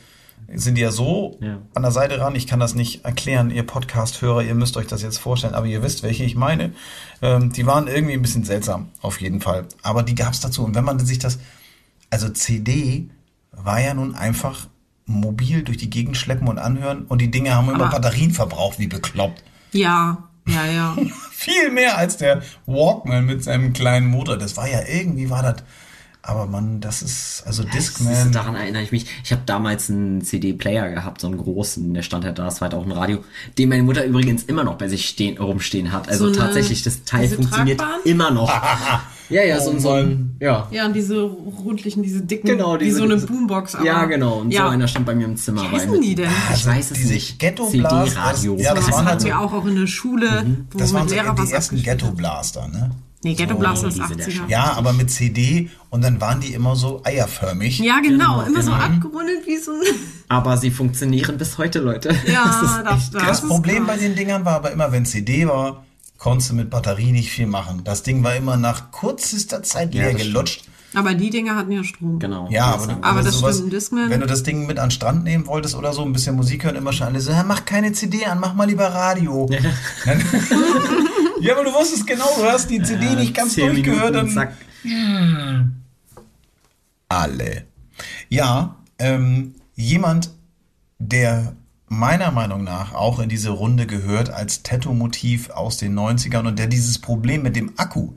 sind 0.55 0.75
die 0.77 0.81
ja 0.83 0.91
so 0.91 1.39
Ja. 1.41 1.59
an 1.75 1.83
der 1.83 1.93
Seite 1.93 2.21
ran. 2.21 2.35
Ich 2.35 2.47
kann 2.47 2.61
das 2.61 2.75
nicht 2.75 3.05
erklären, 3.05 3.51
ihr 3.51 3.63
Podcast-Hörer, 3.65 4.43
ihr 4.43 4.55
müsst 4.55 4.77
euch 4.77 4.87
das 4.87 5.03
jetzt 5.03 5.19
vorstellen, 5.19 5.55
aber 5.55 5.67
ihr 5.67 5.83
wisst, 5.83 6.03
welche 6.03 6.25
ich 6.25 6.35
meine. 6.37 6.73
Ähm, 7.23 7.53
die 7.53 7.67
waren 7.67 7.87
irgendwie 7.89 8.15
ein 8.15 8.23
bisschen 8.23 8.45
seltsam, 8.45 8.89
auf 9.01 9.21
jeden 9.21 9.41
Fall. 9.41 9.67
Aber 9.83 10.03
die 10.03 10.15
gab's 10.15 10.41
dazu. 10.41 10.65
Und 10.65 10.75
wenn 10.75 10.85
man 10.85 10.99
sich 10.99 11.19
das, 11.19 11.39
also 12.11 12.29
CD 12.29 13.09
war 13.53 13.81
ja 13.81 13.95
nun 13.95 14.15
einfach 14.15 14.67
mobil 15.07 15.63
durch 15.63 15.77
die 15.79 15.91
Gegend 15.91 16.17
schleppen 16.17 16.49
und 16.49 16.59
anhören 16.59 17.03
und 17.05 17.21
die 17.21 17.31
Dinge 17.31 17.55
haben 17.55 17.69
immer 17.69 17.87
Aber- 17.87 18.01
Batterien 18.01 18.31
verbraucht, 18.33 18.79
wie 18.79 18.87
bekloppt. 18.87 19.43
Ja, 19.73 20.29
ja, 20.47 20.67
ja. 20.67 20.97
Viel 21.31 21.71
mehr 21.71 21.97
als 21.99 22.17
der 22.17 22.43
Walkman 22.67 23.25
mit 23.27 23.43
seinem 23.45 23.73
kleinen 23.73 24.07
Motor. 24.09 24.37
Das 24.37 24.57
war 24.57 24.69
ja 24.69 24.81
irgendwie 24.89 25.31
war 25.31 25.43
das. 25.43 25.63
Aber 26.23 26.47
man, 26.47 26.81
das 26.81 27.01
ist 27.01 27.43
also 27.47 27.63
ist, 27.63 27.73
Discman. 27.75 28.31
daran 28.33 28.55
erinnere 28.55 28.83
ich 28.83 28.93
mich. 28.93 29.07
Ich 29.25 29.33
habe 29.33 29.41
damals 29.47 29.89
einen 29.89 30.21
CD-Player 30.23 30.91
gehabt, 30.91 31.23
so 31.23 31.27
einen 31.29 31.39
großen, 31.39 31.95
der 31.95 32.03
stand 32.03 32.27
halt 32.27 32.39
da, 32.39 32.45
das 32.45 32.61
war 32.61 32.69
halt 32.69 32.75
auch 32.75 32.85
ein 32.85 32.93
Radio, 32.93 33.25
den 33.57 33.71
meine 33.71 33.83
Mutter 33.85 34.05
übrigens 34.05 34.43
immer 34.45 34.63
noch 34.63 34.75
bei 34.77 34.87
sich 34.89 35.07
stehen, 35.09 35.39
rumstehen 35.39 35.93
hat. 35.93 36.09
Also 36.11 36.27
So 36.27 36.33
eine- 36.33 36.39
tatsächlich, 36.39 36.83
das 36.83 37.05
Teil 37.05 37.27
funktioniert 37.29 37.79
Tragbahn? 37.81 38.01
immer 38.05 38.31
noch. 38.31 38.51
ja, 39.31 39.43
ja, 39.45 39.61
so, 39.61 39.71
Oh 39.73 39.79
so 39.79 39.93
ein, 39.93 40.37
ja. 40.41 40.69
Ja, 40.71 40.85
und 40.85 40.93
diese 40.95 41.23
rundlichen, 41.23 42.03
diese 42.03 42.21
dicken, 42.21 42.49
Genau, 42.49 42.75
wie 42.79 42.85
diese- 42.85 42.99
so 42.99 43.05
eine 43.05 43.15
diese- 43.15 43.27
Boombox. 43.27 43.77
Aber, 43.77 43.87
Ja, 43.87 44.05
genau. 44.05 44.41
Und 44.41 44.51
ja. 44.51 44.65
so 44.65 44.69
einer 44.69 44.89
stand 44.89 45.07
bei 45.07 45.15
mir 45.15 45.25
im 45.25 45.39
Zimmer. 45.39 45.63
Wie 45.63 45.69
heißen 45.77 46.01
die 46.03 46.15
denn? 46.17 46.27
Ich 46.31 46.51
Also 46.51 46.69
weiß 46.69 46.91
es 46.91 46.99
diese 46.99 47.15
nicht. 47.15 47.39
Ghetto-Blast, 47.39 48.09
CD-Radio. 48.11 48.57
das- 48.57 48.65
ja, 48.67 48.75
das 48.75 48.85
das 48.85 48.95
waren 48.95 49.05
halt 49.07 49.09
hatten 49.13 49.21
so- 49.21 49.27
wir 49.27 49.41
auch, 49.41 49.53
auch 49.55 49.65
in 49.67 49.77
der 49.77 49.87
Schule, 49.87 50.47
wo 50.71 50.79
Das 50.79 50.93
waren 50.93 51.09
so 51.09 51.15
Lehrer 51.15 51.37
was 51.39 51.49
die 51.49 51.55
ersten 51.55 51.77
abgespielt 51.77 51.99
Ghetto 51.99 52.09
hat. 52.09 52.17
Blaster, 52.19 52.69
ne? 52.69 52.91
Nee, 53.23 53.35
Ghetto 53.35 53.55
Blaster 53.55 53.89
ist 53.89 53.99
die 53.99 54.03
sind 54.07 54.19
ja 54.21 54.27
80er. 54.27 54.31
schon- 54.31 54.49
Ja, 54.49 54.73
aber 54.77 54.93
mit 54.95 55.11
CD 55.11 55.69
und 55.91 56.03
dann 56.03 56.21
waren 56.23 56.41
die 56.41 56.55
immer 56.55 56.75
so 56.75 57.03
eierförmig. 57.05 57.79
Ja, 57.81 58.01
genau, 58.01 58.39
Genau, 58.39 58.47
immer 58.47 58.63
so 58.63 58.71
genau. 58.71 58.83
abgerundet 58.83 59.47
wie 59.47 59.59
so 59.59 59.73
ein. 59.73 59.95
Aber 60.29 60.57
sie 60.57 60.71
funktionieren 60.71 61.37
bis 61.37 61.59
heute, 61.59 61.81
Leute. 61.81 62.15
Ja, 62.27 62.45
Das 62.47 62.63
ist 62.63 62.79
das, 62.85 62.97
echt 62.97 63.15
das, 63.15 63.23
Das 63.41 63.49
Problem 63.49 63.87
bei 63.87 63.97
den 63.99 64.15
Dingern 64.15 64.45
war 64.45 64.55
aber 64.55 64.71
immer, 64.71 64.91
wenn 64.93 65.05
CD 65.05 65.47
war, 65.49 65.85
konntest 66.19 66.51
du 66.51 66.55
mit 66.55 66.71
Batterie 66.71 67.11
nicht 67.13 67.31
viel 67.31 67.47
machen. 67.49 67.83
Das 67.85 68.03
Ding 68.05 68.23
war 68.23 68.35
immer 68.37 68.57
nach 68.57 68.91
kürzester 68.93 69.63
Zeit 69.65 69.93
Ja, 69.95 70.05
leer 70.05 70.13
das 70.15 70.23
gelutscht. 70.23 70.65
Aber 70.95 71.15
die 71.15 71.31
Dinger 71.31 71.57
hatten 71.57 71.71
ja 71.73 71.85
Strom. 71.85 72.19
Genau. 72.21 72.49
Ja, 72.51 72.73
Das 72.73 72.85
aber, 72.85 72.93
du- 72.95 72.99
Aber 73.03 73.17
wenn 73.19 73.25
du 73.25 73.31
das 73.31 73.39
sowas, 73.41 73.57
stimmt, 73.59 73.73
Discman- 73.75 74.09
wenn 74.11 74.21
du 74.21 74.27
das 74.27 74.43
Ding 74.45 74.67
mit 74.67 74.79
an 74.79 74.87
den 74.87 74.91
Strand 74.93 75.25
nehmen 75.25 75.47
wolltest 75.47 75.75
oder 75.75 75.93
so, 75.93 76.03
ein 76.05 76.13
bisschen 76.13 76.37
Musik 76.37 76.65
hören, 76.65 76.77
immer 76.77 76.93
schon 76.93 77.07
alle 77.09 77.21
so, 77.21 77.33
ja, 77.33 77.43
mach 77.45 77.65
keine 77.65 77.93
CD 77.93 78.25
an, 78.25 78.39
mach 78.41 78.55
mal 78.55 78.65
lieber 78.69 78.87
Radio. 78.87 79.47
Dann, 80.05 80.23
Ja, 81.41 81.55
aber 81.55 81.65
du 81.65 81.73
wusstest 81.73 82.07
genau, 82.07 82.29
du 82.37 82.45
hast 82.45 82.69
die 82.71 82.83
CD 82.83 83.15
nicht 83.17 83.35
ganz 83.35 83.55
durchgehört. 83.55 84.13
Minuten, 84.13 84.13
Dann 84.15 84.31
zack. 84.31 84.53
alle. 87.09 87.65
Ja, 88.29 88.77
ähm, 88.99 89.55
jemand, 89.75 90.31
der 90.99 91.55
meiner 91.89 92.31
Meinung 92.31 92.63
nach 92.63 92.95
auch 92.95 93.19
in 93.19 93.29
diese 93.29 93.51
Runde 93.51 93.87
gehört 93.87 94.31
als 94.31 94.63
Tattoo-Motiv 94.63 95.51
aus 95.51 95.77
den 95.79 95.99
90ern 95.99 96.47
und 96.47 96.59
der 96.59 96.69
dieses 96.69 96.99
Problem 97.01 97.43
mit 97.43 97.57
dem 97.57 97.73
Akku 97.77 98.13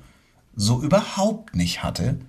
so 0.55 0.81
überhaupt 0.81 1.55
nicht 1.55 1.81
hatte, 1.83 2.19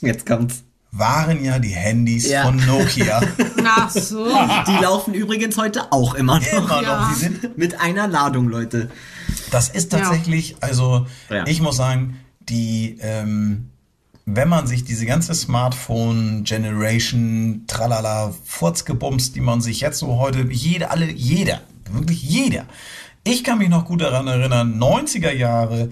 Jetzt 0.00 0.26
kommt's. 0.26 0.64
waren 0.90 1.42
ja 1.44 1.58
die 1.60 1.68
Handys 1.68 2.28
Ja. 2.28 2.42
von 2.44 2.56
Nokia. 2.66 3.22
Ach 3.64 3.88
so. 3.90 4.26
Die 4.66 4.82
laufen 4.82 5.14
übrigens 5.14 5.56
heute 5.56 5.92
auch 5.92 6.14
immer 6.14 6.40
noch. 6.40 6.46
Immer 6.52 6.82
noch, 6.82 6.82
Ja. 6.82 7.10
die 7.14 7.18
sind 7.20 7.56
Mit 7.56 7.80
einer 7.80 8.08
Ladung, 8.08 8.48
Leute. 8.48 8.90
Das 9.50 9.68
ist 9.68 9.92
tatsächlich, 9.92 10.56
also 10.60 11.06
Ja. 11.30 11.46
ich 11.46 11.60
muss 11.60 11.76
sagen, 11.76 12.18
die, 12.48 12.98
ähm, 13.00 13.70
wenn 14.26 14.48
man 14.48 14.66
sich 14.66 14.84
diese 14.84 15.06
ganze 15.06 15.34
Smartphone-Generation, 15.34 17.62
tralala, 17.66 18.32
Furzgebums, 18.44 19.32
die 19.32 19.40
man 19.40 19.60
sich 19.60 19.80
jetzt 19.80 19.98
so 19.98 20.18
heute, 20.18 20.46
jeder, 20.50 20.90
alle, 20.90 21.10
jeder, 21.10 21.60
wirklich 21.90 22.22
jeder. 22.22 22.64
Ich 23.24 23.44
kann 23.44 23.58
mich 23.58 23.68
noch 23.68 23.84
gut 23.84 24.00
daran 24.02 24.26
erinnern, 24.26 24.78
90er 24.78 25.32
Jahre, 25.32 25.88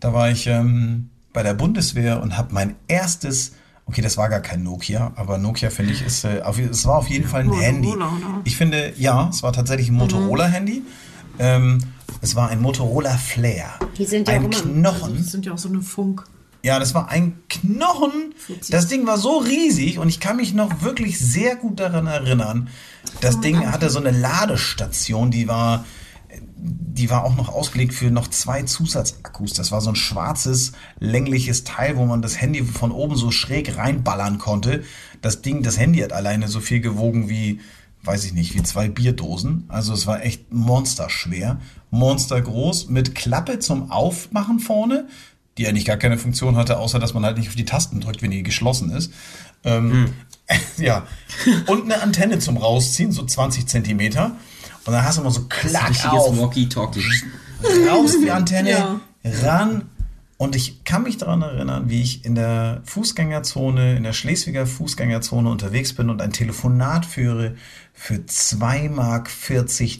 da 0.00 0.12
war 0.14 0.30
ich 0.30 0.46
ähm, 0.46 1.10
bei 1.32 1.42
der 1.42 1.54
Bundeswehr 1.54 2.22
und 2.22 2.36
habe 2.38 2.54
mein 2.54 2.74
erstes, 2.88 3.52
okay, 3.86 4.00
das 4.02 4.16
war 4.16 4.28
gar 4.28 4.40
kein 4.40 4.62
Nokia, 4.62 5.12
aber 5.16 5.38
Nokia 5.38 5.70
finde 5.70 5.92
ich 5.92 6.02
ist, 6.02 6.24
äh, 6.24 6.40
auf, 6.42 6.58
es 6.58 6.86
war 6.86 6.98
auf 6.98 7.08
jeden 7.08 7.28
Fall 7.28 7.42
ein 7.42 7.46
Motorola, 7.48 8.10
Handy. 8.10 8.24
Ich 8.44 8.56
finde, 8.56 8.92
ja, 8.96 9.28
es 9.30 9.42
war 9.42 9.52
tatsächlich 9.52 9.88
ein 9.90 9.96
Motorola-Handy. 9.96 10.82
Ähm, 11.38 11.78
es 12.20 12.34
war 12.36 12.48
ein 12.48 12.60
Motorola 12.60 13.16
Flair. 13.16 13.78
Die 13.98 14.04
sind 14.04 14.28
ja 14.28 14.34
ein 14.34 14.46
auch 14.54 14.62
immer- 14.64 14.90
Knochen. 14.90 15.16
Das 15.16 15.32
sind 15.32 15.46
ja 15.46 15.52
auch 15.52 15.58
so 15.58 15.68
eine 15.68 15.80
Funk. 15.82 16.24
Ja, 16.62 16.78
das 16.78 16.94
war 16.94 17.08
ein 17.08 17.38
Knochen. 17.48 18.34
Das 18.68 18.86
Ding 18.86 19.06
war 19.06 19.16
so 19.16 19.38
riesig 19.38 19.98
und 19.98 20.08
ich 20.10 20.20
kann 20.20 20.36
mich 20.36 20.52
noch 20.52 20.82
wirklich 20.82 21.18
sehr 21.18 21.56
gut 21.56 21.80
daran 21.80 22.06
erinnern. 22.06 22.68
Das 23.22 23.40
Ding 23.40 23.66
hatte 23.72 23.88
so 23.88 23.98
eine 23.98 24.10
Ladestation, 24.10 25.30
die 25.30 25.48
war, 25.48 25.86
die 26.58 27.08
war 27.08 27.24
auch 27.24 27.34
noch 27.34 27.48
ausgelegt 27.48 27.94
für 27.94 28.10
noch 28.10 28.28
zwei 28.28 28.62
Zusatzakkus. 28.62 29.54
Das 29.54 29.72
war 29.72 29.80
so 29.80 29.88
ein 29.90 29.96
schwarzes, 29.96 30.72
längliches 30.98 31.64
Teil, 31.64 31.96
wo 31.96 32.04
man 32.04 32.20
das 32.20 32.38
Handy 32.38 32.62
von 32.62 32.92
oben 32.92 33.16
so 33.16 33.30
schräg 33.30 33.78
reinballern 33.78 34.36
konnte. 34.36 34.84
Das 35.22 35.40
Ding, 35.40 35.62
das 35.62 35.78
Handy 35.78 36.00
hat 36.00 36.12
alleine 36.12 36.48
so 36.48 36.60
viel 36.60 36.80
gewogen 36.80 37.30
wie, 37.30 37.60
weiß 38.04 38.24
ich 38.24 38.32
nicht, 38.32 38.54
wie 38.54 38.62
zwei 38.62 38.88
Bierdosen. 38.88 39.64
Also 39.68 39.92
es 39.92 40.06
war 40.06 40.22
echt 40.24 40.52
monsterschwer, 40.52 41.58
monstergroß, 41.90 42.88
mit 42.88 43.14
Klappe 43.14 43.58
zum 43.58 43.90
Aufmachen 43.90 44.58
vorne, 44.60 45.06
die 45.58 45.66
eigentlich 45.68 45.84
gar 45.84 45.96
keine 45.98 46.16
Funktion 46.18 46.56
hatte, 46.56 46.78
außer 46.78 46.98
dass 46.98 47.12
man 47.14 47.24
halt 47.24 47.36
nicht 47.38 47.48
auf 47.48 47.54
die 47.56 47.64
Tasten 47.64 48.00
drückt, 48.00 48.22
wenn 48.22 48.30
die 48.30 48.42
geschlossen 48.42 48.90
ist. 48.90 49.12
Ähm, 49.64 50.12
Ja. 50.78 51.06
Und 51.68 51.84
eine 51.84 52.02
Antenne 52.02 52.40
zum 52.40 52.56
Rausziehen, 52.56 53.12
so 53.12 53.24
20 53.24 53.66
Zentimeter. 53.66 54.32
Und 54.84 54.92
dann 54.92 55.04
hast 55.04 55.18
du 55.18 55.20
immer 55.22 55.30
so 55.30 55.42
klack 55.48 55.92
auf 56.06 56.36
Walkie-Talkie. 56.36 57.04
raus 57.88 58.16
die 58.20 58.30
Antenne, 58.32 58.70
Ja. 58.70 59.00
ran. 59.22 59.89
Und 60.40 60.56
ich 60.56 60.84
kann 60.84 61.02
mich 61.02 61.18
daran 61.18 61.42
erinnern, 61.42 61.90
wie 61.90 62.00
ich 62.00 62.24
in 62.24 62.34
der 62.34 62.80
Fußgängerzone, 62.86 63.94
in 63.98 64.04
der 64.04 64.14
Schleswiger 64.14 64.66
Fußgängerzone 64.66 65.50
unterwegs 65.50 65.92
bin 65.92 66.08
und 66.08 66.22
ein 66.22 66.32
Telefonat 66.32 67.04
führe 67.04 67.56
für 67.92 68.14
2,40 68.14 68.88
Mark 68.88 69.30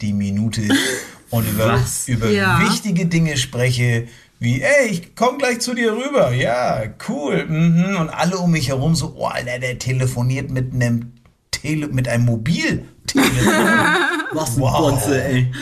die 0.01 0.13
Minute 0.15 0.63
und 1.31 1.47
über, 1.47 1.75
Was? 1.75 2.09
über 2.09 2.31
Ja. 2.31 2.59
wichtige 2.63 3.05
Dinge 3.05 3.37
spreche, 3.37 4.09
wie, 4.39 4.63
ey, 4.63 4.87
ich 4.89 5.15
komm 5.15 5.37
gleich 5.37 5.61
zu 5.61 5.75
dir 5.75 5.93
rüber. 5.93 6.33
Ja, 6.33 6.85
cool. 7.11 7.45
Mhm. 7.45 7.99
Und 7.99 8.09
alle 8.09 8.39
um 8.39 8.51
mich 8.51 8.69
herum 8.69 8.95
so, 8.95 9.15
oh, 9.19 9.27
Alter, 9.27 9.59
der 9.59 9.79
telefoniert 9.79 10.51
mit 10.51 10.73
einem 10.73 11.13
Tele 11.51 11.89
mit 11.89 12.09
einem 12.09 12.25
Mobiltelefon. 12.25 12.85
Was 14.33 14.57
ein 14.57 14.61
Wow. 14.63 14.79
Bonze, 14.93 15.25
ey. 15.25 15.53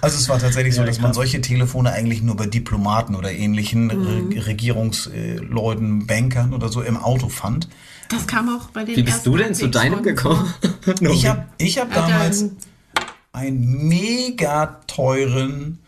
Also 0.00 0.16
es 0.18 0.28
war 0.28 0.38
tatsächlich 0.40 0.74
so, 0.74 0.80
Ja, 0.80 0.86
dass 0.88 1.00
man 1.00 1.12
solche 1.14 1.40
Telefone 1.40 1.92
eigentlich 1.92 2.20
nur 2.22 2.34
bei 2.36 2.46
Diplomaten 2.46 3.14
oder 3.14 3.30
ähnlichen 3.30 3.90
Re 3.90 4.46
Regierungsleuten, 4.46 6.06
Bankern 6.06 6.52
oder 6.52 6.68
so 6.68 6.82
im 6.82 6.96
Auto 6.96 7.28
fand. 7.28 7.68
Das 8.08 8.26
kam 8.26 8.48
auch 8.48 8.70
bei 8.70 8.84
den 8.84 8.96
Wie 8.96 9.02
bist 9.02 9.24
du 9.26 9.36
denn 9.36 9.54
zu 9.54 9.68
deinem 9.68 10.02
gekommen? 10.02 10.52
Ich 11.00 11.26
habe 11.28 11.44
ich 11.58 11.78
hab 11.78 11.92
damals 11.94 12.40
einen- 12.42 12.56
einen 13.32 13.88
mega 13.88 14.80
teuren 14.88 15.78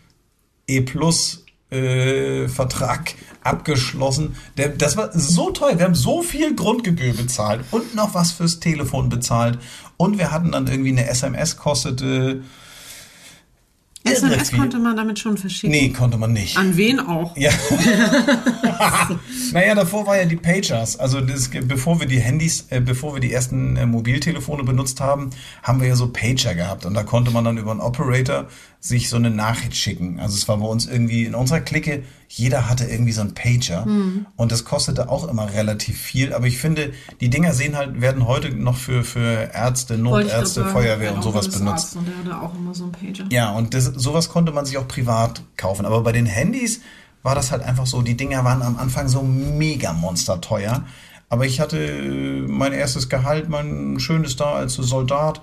E 0.67 0.81
Plus 0.81 1.43
äh, 1.71 2.47
Vertrag 2.47 3.15
abgeschlossen. 3.43 4.35
Der, 4.57 4.69
das 4.69 4.97
war 4.97 5.09
so 5.13 5.51
teuer. 5.51 5.77
Wir 5.77 5.85
haben 5.85 5.95
so 5.95 6.21
viel 6.21 6.55
Grundgebühr 6.55 7.13
bezahlt 7.13 7.63
und 7.71 7.95
noch 7.95 8.13
was 8.13 8.33
fürs 8.33 8.59
Telefon 8.59 9.09
bezahlt. 9.09 9.57
Und 9.97 10.17
wir 10.17 10.31
hatten 10.31 10.51
dann 10.51 10.67
irgendwie 10.67 10.89
eine 10.89 11.07
SMS 11.07 11.57
kostete. 11.57 12.43
SMS 14.03 14.49
viel. 14.49 14.59
konnte 14.59 14.79
man 14.79 14.95
damit 14.95 15.19
schon 15.19 15.37
verschicken. 15.37 15.69
Nee, 15.69 15.89
konnte 15.89 16.17
man 16.17 16.33
nicht. 16.33 16.57
An 16.57 16.75
wen 16.75 16.99
auch? 16.99 17.37
Ja. 17.37 17.51
naja, 19.53 19.75
davor 19.75 20.07
war 20.07 20.17
ja 20.17 20.25
die 20.25 20.37
Pagers. 20.37 20.97
Also 20.99 21.21
das, 21.21 21.49
bevor 21.49 21.99
wir 21.99 22.07
die 22.07 22.19
Handys, 22.19 22.65
äh, 22.69 22.81
bevor 22.81 23.13
wir 23.13 23.21
die 23.21 23.31
ersten 23.31 23.77
äh, 23.77 23.85
Mobiltelefone 23.85 24.63
benutzt 24.63 24.99
haben, 25.01 25.29
haben 25.61 25.79
wir 25.79 25.87
ja 25.87 25.95
so 25.95 26.07
Pager 26.07 26.55
gehabt. 26.55 26.85
Und 26.85 26.95
da 26.95 27.03
konnte 27.03 27.29
man 27.31 27.45
dann 27.45 27.57
über 27.57 27.71
einen 27.71 27.79
Operator 27.79 28.47
sich 28.83 29.09
so 29.09 29.15
eine 29.15 29.29
Nachricht 29.29 29.75
schicken. 29.75 30.19
Also 30.19 30.35
es 30.35 30.47
war 30.47 30.57
bei 30.57 30.65
uns 30.65 30.87
irgendwie 30.87 31.25
in 31.25 31.35
unserer 31.35 31.59
Clique, 31.59 32.03
jeder 32.27 32.67
hatte 32.67 32.85
irgendwie 32.85 33.11
so 33.11 33.21
einen 33.21 33.35
Pager. 33.35 33.85
Und 34.35 34.51
das 34.51 34.65
kostete 34.65 35.07
auch 35.07 35.27
immer 35.27 35.53
relativ 35.53 35.99
viel. 35.99 36.33
Aber 36.33 36.47
ich 36.47 36.57
finde, 36.57 36.91
die 37.19 37.29
Dinger 37.29 37.53
sehen 37.53 37.77
halt, 37.77 38.01
werden 38.01 38.25
heute 38.25 38.49
noch 38.49 38.75
für, 38.75 39.03
für 39.03 39.51
Ärzte, 39.53 39.99
Notärzte. 39.99 40.65
Feuerwehr 40.65 41.13
und 41.13 41.21
sowas 41.21 41.47
benutzt. 41.49 41.95
Und 41.95 42.07
der 42.07 42.17
hatte 42.17 42.41
auch 42.41 42.55
immer 42.55 42.73
so 42.73 42.85
einen 42.85 42.91
Pager. 42.91 43.25
Ja, 43.29 43.51
und 43.51 43.75
das, 43.75 43.85
sowas 43.85 44.29
konnte 44.29 44.51
man 44.51 44.65
sich 44.65 44.79
auch 44.79 44.87
privat 44.87 45.43
kaufen. 45.57 45.85
Aber 45.85 46.01
bei 46.01 46.11
den 46.11 46.25
Handys 46.25 46.81
war 47.21 47.35
das 47.35 47.51
halt 47.51 47.61
einfach 47.61 47.85
so, 47.85 48.01
die 48.01 48.17
Dinger 48.17 48.43
waren 48.43 48.63
am 48.63 48.77
Anfang 48.77 49.07
so 49.07 49.21
mega 49.21 49.93
monsterteuer. 49.93 50.85
Aber 51.29 51.45
ich 51.45 51.59
hatte 51.59 51.77
äh, 51.77 52.41
mein 52.47 52.73
erstes 52.73 53.09
Gehalt, 53.09 53.47
mein 53.47 53.99
schönes 53.99 54.37
da 54.37 54.53
als 54.53 54.73
Soldat. 54.73 55.41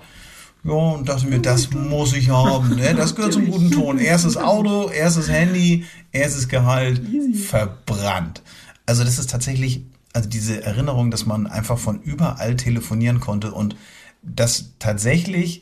Ja, 0.63 0.71
und 0.73 1.07
dachte 1.07 1.27
mir, 1.27 1.39
das 1.39 1.71
muss 1.71 2.13
ich 2.13 2.29
haben. 2.29 2.75
Ne? 2.75 2.93
Das 2.93 3.15
gehört 3.15 3.33
zum 3.33 3.49
guten 3.49 3.71
Ton. 3.71 3.97
Erstes 3.97 4.35
Auto, 4.35 4.89
erstes 4.89 5.29
Handy, 5.29 5.85
erstes 6.11 6.49
Gehalt, 6.49 7.01
verbrannt. 7.33 8.41
Also 8.85 9.03
das 9.03 9.19
ist 9.19 9.29
tatsächlich, 9.29 9.83
also 10.13 10.27
diese 10.27 10.61
Erinnerung, 10.63 11.11
dass 11.11 11.25
man 11.25 11.47
einfach 11.47 11.77
von 11.79 12.01
überall 12.01 12.55
telefonieren 12.57 13.19
konnte 13.19 13.51
und 13.53 13.75
das 14.21 14.71
tatsächlich 14.79 15.61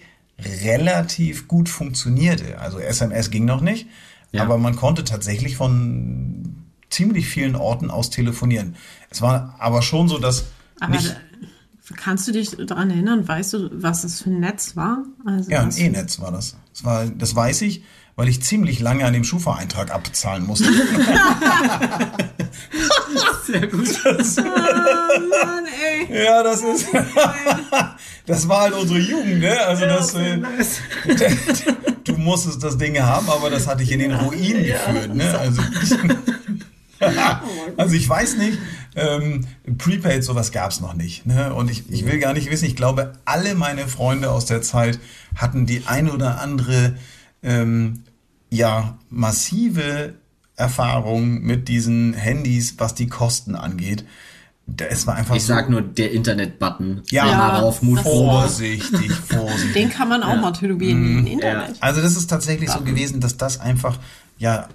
relativ 0.64 1.48
gut 1.48 1.70
funktionierte. 1.70 2.60
Also 2.60 2.80
SMS 2.80 3.30
ging 3.30 3.46
noch 3.46 3.62
nicht, 3.62 3.88
Ja. 4.32 4.44
aber 4.44 4.58
man 4.58 4.76
konnte 4.76 5.04
tatsächlich 5.04 5.58
von 5.58 6.56
ziemlich 6.90 7.28
vielen 7.28 7.56
Orten 7.56 7.92
aus 7.92 8.10
telefonieren. 8.10 8.76
Es 9.10 9.22
war 9.22 9.56
aber 9.60 9.82
schon 9.82 10.08
so, 10.08 10.18
dass 10.18 10.46
Aber 10.80 10.94
nicht, 10.96 11.16
kannst 11.96 12.28
du 12.28 12.32
dich 12.32 12.52
daran 12.52 12.90
erinnern? 12.90 13.28
Weißt 13.28 13.54
du, 13.54 13.70
was 13.72 14.02
das 14.02 14.22
für 14.22 14.30
ein 14.30 14.40
Netz 14.40 14.76
war? 14.76 15.04
Also 15.26 15.50
ja, 15.50 15.62
ein 15.62 15.76
E-Netz 15.76 16.20
war 16.20 16.32
das. 16.32 16.58
Das, 16.74 16.84
war, 16.84 17.06
das 17.06 17.36
weiß 17.36 17.62
ich, 17.62 17.84
weil 18.16 18.28
ich 18.28 18.44
ziemlich 18.44 18.80
lange 18.80 19.06
an 19.06 19.14
dem 19.14 19.24
Schufa-Eintrag 19.24 19.92
abbezahlen 19.92 20.46
musste. 20.46 20.66
Sehr 23.46 23.68
gut. 23.68 23.88
Mann, 24.04 25.66
ey. 26.10 26.26
ja, 26.26 26.44
das 26.44 26.62
ist, 26.62 26.88
das 28.26 28.50
war 28.50 28.62
halt 28.62 28.74
unsere 28.74 29.00
Jugend, 29.00 29.40
ne? 29.40 29.58
Also 29.62 29.86
das, 29.86 30.16
äh, 30.16 30.40
du 32.04 32.18
musstest 32.18 32.62
das 32.64 32.78
Ding 32.78 33.00
haben, 33.00 33.30
aber 33.30 33.50
das 33.50 33.68
hatte 33.68 33.84
ich 33.84 33.92
in 33.92 34.00
den 34.00 34.14
Ruin 34.14 34.64
geführt, 34.64 35.16
ne? 35.16 35.40
Also, 35.40 35.62
also 37.78 37.96
ich 37.96 38.10
weiß 38.10 38.38
nicht, 38.38 38.58
ähm, 38.98 39.46
Prepaid, 39.78 40.24
sowas 40.24 40.52
gab's 40.52 40.82
noch 40.82 40.94
nicht. 40.96 41.26
Ne? 41.26 41.54
Und 41.54 41.70
ich, 41.72 41.90
ich 41.92 42.06
will 42.06 42.20
gar 42.20 42.34
nicht 42.34 42.50
wissen, 42.52 42.66
ich 42.66 42.76
glaube, 42.76 43.14
alle 43.26 43.56
meine 43.56 43.88
Freunde 43.88 44.32
aus 44.32 44.46
der 44.46 44.62
Zeit 44.62 45.00
hatten 45.36 45.66
die 45.66 45.84
ein 45.86 46.10
oder 46.10 46.42
andere 46.42 46.96
ähm, 47.44 48.04
ja, 48.50 48.98
massive 49.10 50.16
Erfahrung 50.56 51.42
mit 51.42 51.68
diesen 51.68 52.14
Handys, 52.14 52.76
was 52.80 52.96
die 52.96 53.08
Kosten 53.08 53.56
angeht. 53.56 54.04
Da- 54.66 54.86
Es 54.86 55.06
war 55.08 55.16
einfach 55.16 55.36
Ich 55.36 55.44
so, 55.44 55.50
sag 55.50 55.70
nur 55.70 55.82
der 55.82 56.12
Internet-Button. 56.12 57.04
Ja. 57.12 57.24
Einmal 57.24 57.62
rauf, 57.62 57.82
Mut 57.84 58.00
vorsichtig, 58.00 59.12
vorsichtig. 59.30 59.74
Den 59.74 59.90
kann 59.92 60.10
man 60.10 60.24
auch 60.24 60.36
mal 60.42 60.52
tätowieren 60.52 61.20
im 61.20 61.28
Internet. 61.28 61.76
Also 61.80 62.02
das 62.02 62.18
ist 62.18 62.28
tatsächlich 62.30 62.70
so 62.72 62.82
gewesen, 62.82 63.22
dass 63.22 63.38
das 63.38 63.60
einfach, 63.60 64.00
ja, 64.38 64.68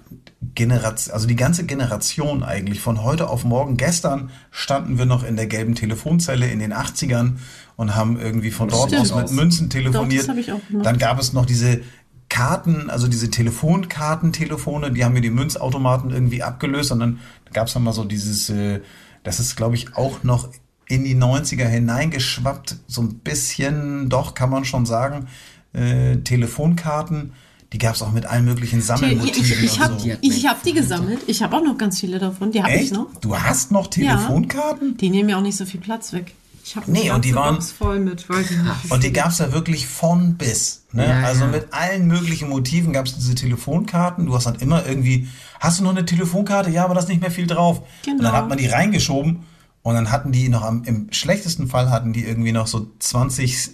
Generation, 0.55 1.13
also 1.13 1.27
die 1.27 1.35
ganze 1.35 1.65
Generation 1.65 2.43
eigentlich 2.43 2.81
von 2.81 3.03
heute 3.03 3.29
auf 3.29 3.43
morgen. 3.43 3.77
Gestern 3.77 4.29
standen 4.51 4.97
wir 4.97 5.05
noch 5.05 5.23
in 5.23 5.35
der 5.35 5.47
gelben 5.47 5.75
Telefonzelle 5.75 6.47
in 6.47 6.59
den 6.59 6.73
80ern 6.73 7.33
und 7.75 7.95
haben 7.95 8.19
irgendwie 8.19 8.51
von 8.51 8.69
dort 8.69 8.89
Stimmt. 8.89 9.11
aus 9.11 9.15
mit 9.15 9.31
Münzen 9.31 9.69
telefoniert. 9.69 10.27
Doch. 10.27 10.81
Dann 10.83 10.97
gab 10.97 11.19
es 11.19 11.33
noch 11.33 11.45
diese 11.45 11.81
Karten, 12.29 12.89
also 12.89 13.07
diese 13.07 13.29
Telefonkartentelefone, 13.29 14.91
die 14.91 15.05
haben 15.05 15.13
mir 15.13 15.21
die 15.21 15.29
Münzautomaten 15.29 16.11
irgendwie 16.11 16.43
abgelöst 16.43 16.91
und 16.91 16.99
dann 16.99 17.19
gab 17.53 17.67
es 17.67 17.73
dann 17.73 17.83
mal 17.83 17.93
so 17.93 18.03
dieses, 18.03 18.49
äh, 18.49 18.81
das 19.23 19.39
ist 19.39 19.55
glaube 19.55 19.75
ich 19.75 19.95
auch 19.95 20.23
noch 20.23 20.49
in 20.87 21.03
die 21.03 21.15
90er 21.15 21.65
hineingeschwappt, 21.65 22.77
so 22.87 23.01
ein 23.01 23.19
bisschen, 23.19 24.09
doch 24.09 24.33
kann 24.33 24.49
man 24.49 24.65
schon 24.65 24.85
sagen, 24.85 25.27
äh, 25.73 26.17
Telefonkarten, 26.17 27.33
die 27.73 27.77
gab 27.79 27.95
es 27.95 28.01
auch 28.01 28.11
mit 28.11 28.25
allen 28.25 28.45
möglichen 28.45 28.79
Ich, 28.79 28.85
Sammelmotiven 28.85 29.41
ich, 29.43 29.63
ich 29.63 29.73
und 29.73 29.79
habe 29.83 29.99
so. 29.99 30.05
Die 30.05 30.17
ich 30.21 30.47
hab 30.47 30.63
die 30.63 30.73
gesammelt. 30.73 31.19
Ich 31.27 31.41
habe 31.43 31.57
auch 31.57 31.63
noch 31.63 31.77
ganz 31.77 31.99
viele 31.99 32.19
davon. 32.19 32.51
Die 32.51 32.61
habe 32.63 32.73
ich 32.75 32.91
noch. 32.91 33.07
Du 33.19 33.37
hast 33.37 33.71
noch 33.71 33.87
Telefonkarten? 33.87 34.95
Die 34.97 35.09
nehmen 35.09 35.29
ja 35.29 35.37
auch 35.37 35.41
nicht 35.41 35.57
so 35.57 35.65
viel 35.65 35.79
Platz 35.79 36.13
weg. 36.13 36.33
Ich 36.65 36.77
habe 36.77 36.89
Nee, 36.89 37.11
und 37.11 37.25
die 37.25 37.35
waren- 37.35 37.61
voll 37.61 37.99
mit, 37.99 38.29
weiß 38.29 38.51
ich 38.51 38.57
nicht. 38.57 38.89
Und 38.91 39.03
die 39.03 39.11
gab's 39.11 39.39
ja 39.39 39.51
wirklich 39.51 39.85
von 39.85 40.35
bis. 40.35 40.83
Ne? 40.93 41.05
Ja, 41.09 41.21
also 41.23 41.41
ja. 41.45 41.51
mit 41.51 41.73
allen 41.73 42.07
möglichen 42.07 42.47
Motiven 42.47 42.93
gab's 42.93 43.15
diese 43.15 43.35
Telefonkarten. 43.35 44.25
Du 44.27 44.33
hast 44.35 44.45
dann 44.45 44.55
immer 44.55 44.85
irgendwie, 44.85 45.27
hast 45.59 45.79
du 45.79 45.83
noch 45.83 45.91
eine 45.91 46.05
Telefonkarte? 46.05 46.69
Ja, 46.69 46.85
aber 46.85 46.93
da 46.93 47.01
ist 47.01 47.09
nicht 47.09 47.19
mehr 47.19 47.31
viel 47.31 47.47
drauf. 47.47 47.79
Und 47.79 47.85
Genau. 48.05 48.23
dann 48.23 48.31
hat 48.31 48.47
man 48.47 48.57
die 48.57 48.67
reingeschoben 48.67 49.39
und 49.81 49.93
dann 49.95 50.09
hatten 50.09 50.31
die 50.31 50.47
noch 50.47 50.61
am, 50.61 50.83
im 50.85 51.07
schlechtesten 51.11 51.67
Fall 51.67 51.89
hatten 51.89 52.13
die 52.13 52.23
irgendwie 52.23 52.53
noch 52.53 52.67
so 52.67 52.87
20 52.99 53.71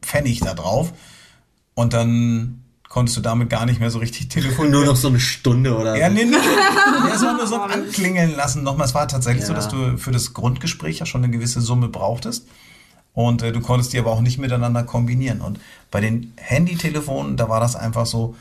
Pfennig 0.00 0.38
da 0.40 0.54
drauf. 0.54 0.92
Und 1.74 1.94
dann 1.94 2.62
konntest 2.90 3.16
du 3.16 3.20
damit 3.22 3.48
gar 3.48 3.64
nicht 3.66 3.78
mehr 3.80 3.90
so 3.90 4.00
richtig 4.00 4.28
telefonieren. 4.28 4.72
Nur 4.72 4.84
noch 4.84 4.96
so 4.96 5.08
eine 5.08 5.20
Stunde 5.20 5.74
oder 5.78 5.96
Ja, 5.96 6.08
so. 6.08 6.14
nee, 6.14 6.24
nee. 6.24 6.32
Ja, 6.32 7.14
es 7.14 7.22
war 7.22 7.34
nur 7.36 7.46
so 7.46 7.58
ein 7.58 7.70
Anklingeln 7.70 8.34
lassen. 8.36 8.62
Nochmal, 8.64 8.86
es 8.86 8.94
war 8.94 9.06
tatsächlich 9.08 9.46
so, 9.46 9.52
Ja. 9.52 9.56
dass 9.56 9.68
du 9.68 9.96
für 9.96 10.10
das 10.10 10.34
Grundgespräch 10.34 10.98
ja 10.98 11.06
schon 11.06 11.22
eine 11.24 11.32
gewisse 11.32 11.60
Summe 11.62 11.88
brauchtest. 11.88 12.46
Und 13.14 13.42
äh, 13.42 13.52
du 13.52 13.60
konntest 13.60 13.92
die 13.92 13.98
aber 14.00 14.10
auch 14.10 14.20
nicht 14.20 14.38
miteinander 14.38 14.82
kombinieren. 14.82 15.40
Und 15.40 15.60
bei 15.92 16.00
den 16.00 16.32
Handytelefonen, 16.36 17.36
da 17.36 17.48
war 17.48 17.60
das 17.60 17.76
einfach 17.76 18.06
so, 18.06 18.34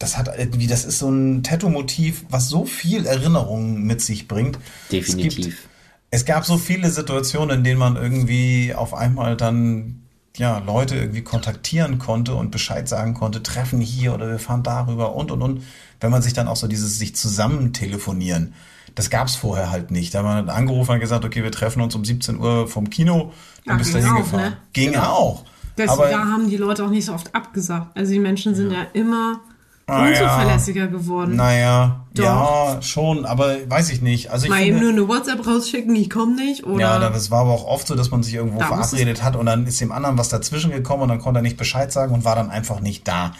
das 0.00 0.18
hat 0.18 0.28
irgendwie, 0.36 0.66
das 0.66 0.84
ist 0.84 0.98
so 0.98 1.08
ein 1.08 1.42
Tattoo-Motiv, 1.44 2.24
was 2.30 2.48
so 2.48 2.64
viel 2.66 3.06
Erinnerungen 3.06 3.84
mit 3.84 4.00
sich 4.00 4.26
bringt. 4.26 4.58
Es, 4.90 4.90
gibt, 4.90 5.22
Definitiv. 5.38 5.68
es 6.10 6.24
gab 6.24 6.44
so 6.44 6.58
viele 6.58 6.90
Situationen, 6.90 7.58
in 7.58 7.64
denen 7.64 7.78
man 7.78 7.94
irgendwie 7.96 8.74
auf 8.74 8.94
einmal 8.94 9.36
dann 9.36 10.00
ja, 10.36 10.58
Leute 10.58 10.96
irgendwie 10.96 11.22
kontaktieren 11.22 11.98
konnte 11.98 12.34
und 12.34 12.50
Bescheid 12.50 12.88
sagen 12.88 13.14
konnte, 13.14 13.42
treffen 13.42 13.80
hier 13.80 14.14
oder 14.14 14.28
wir 14.28 14.38
fahren 14.38 14.62
darüber 14.62 15.14
und 15.14 15.30
und 15.30 15.42
und. 15.42 15.62
Wenn 16.00 16.10
man 16.10 16.22
sich 16.22 16.32
dann 16.32 16.48
auch 16.48 16.56
so 16.56 16.66
dieses 16.66 16.98
sich 16.98 17.14
zusammen 17.14 17.72
telefonieren, 17.72 18.54
das 18.94 19.10
gab's 19.10 19.36
vorher 19.36 19.70
halt 19.70 19.90
nicht. 19.90 20.12
Da 20.14 20.18
hat 20.18 20.24
man 20.24 20.48
angerufen 20.50 20.92
und 20.92 21.00
gesagt, 21.00 21.24
okay, 21.24 21.42
wir 21.42 21.52
treffen 21.52 21.80
uns 21.82 21.94
um 21.94 22.04
17 22.04 22.38
Uhr 22.38 22.66
vom 22.68 22.90
Kino, 22.90 23.32
dann 23.64 23.74
Ja, 23.74 23.78
bist 23.78 23.94
du 23.94 23.98
auch, 23.98 24.02
hingefahren. 24.04 24.50
ne? 24.50 24.56
Ging 24.72 24.96
auch. 24.96 25.44
Deswegen 25.76 25.90
Aber 25.92 26.08
da 26.08 26.18
haben 26.24 26.48
die 26.48 26.56
Leute 26.56 26.84
auch 26.84 26.90
nicht 26.90 27.04
so 27.04 27.14
oft 27.14 27.34
abgesagt. 27.34 27.96
Also 27.96 28.12
die 28.12 28.20
Menschen 28.20 28.54
sind 28.54 28.70
ja, 28.72 28.86
immer 28.92 29.40
Ah, 29.86 30.08
ja. 30.08 30.22
unzuverlässiger 30.22 30.86
geworden. 30.86 31.36
naja, 31.36 32.06
Doch. 32.14 32.24
ja, 32.24 32.82
schon, 32.82 33.26
aber 33.26 33.56
weiß 33.68 33.90
ich 33.90 34.00
nicht. 34.00 34.30
Also 34.30 34.44
ich 34.44 34.50
Mal 34.50 34.62
finde, 34.62 34.70
eben 34.78 34.80
nur 34.80 34.90
eine 34.92 35.08
WhatsApp 35.08 35.46
rausschicken, 35.46 35.94
ich 35.94 36.08
komme 36.08 36.36
nicht. 36.36 36.64
Oder 36.64 36.80
Ja, 36.80 37.10
das 37.10 37.30
war 37.30 37.40
aber 37.40 37.50
auch 37.50 37.66
oft 37.66 37.86
so, 37.86 37.94
dass 37.94 38.10
man 38.10 38.22
sich 38.22 38.32
irgendwo 38.34 38.60
Da 38.60 38.66
verabredet 38.68 39.22
hat 39.22 39.36
und 39.36 39.44
dann 39.46 39.66
ist 39.66 39.80
dem 39.82 39.92
anderen 39.92 40.16
was 40.16 40.30
dazwischen 40.30 40.70
gekommen 40.70 41.02
und 41.02 41.08
dann 41.10 41.18
konnte 41.20 41.40
er 41.40 41.42
nicht 41.42 41.58
Bescheid 41.58 41.92
sagen 41.92 42.14
und 42.14 42.24
war 42.24 42.34
dann 42.34 42.50
einfach 42.50 42.80
nicht 42.80 43.06
da. 43.06 43.32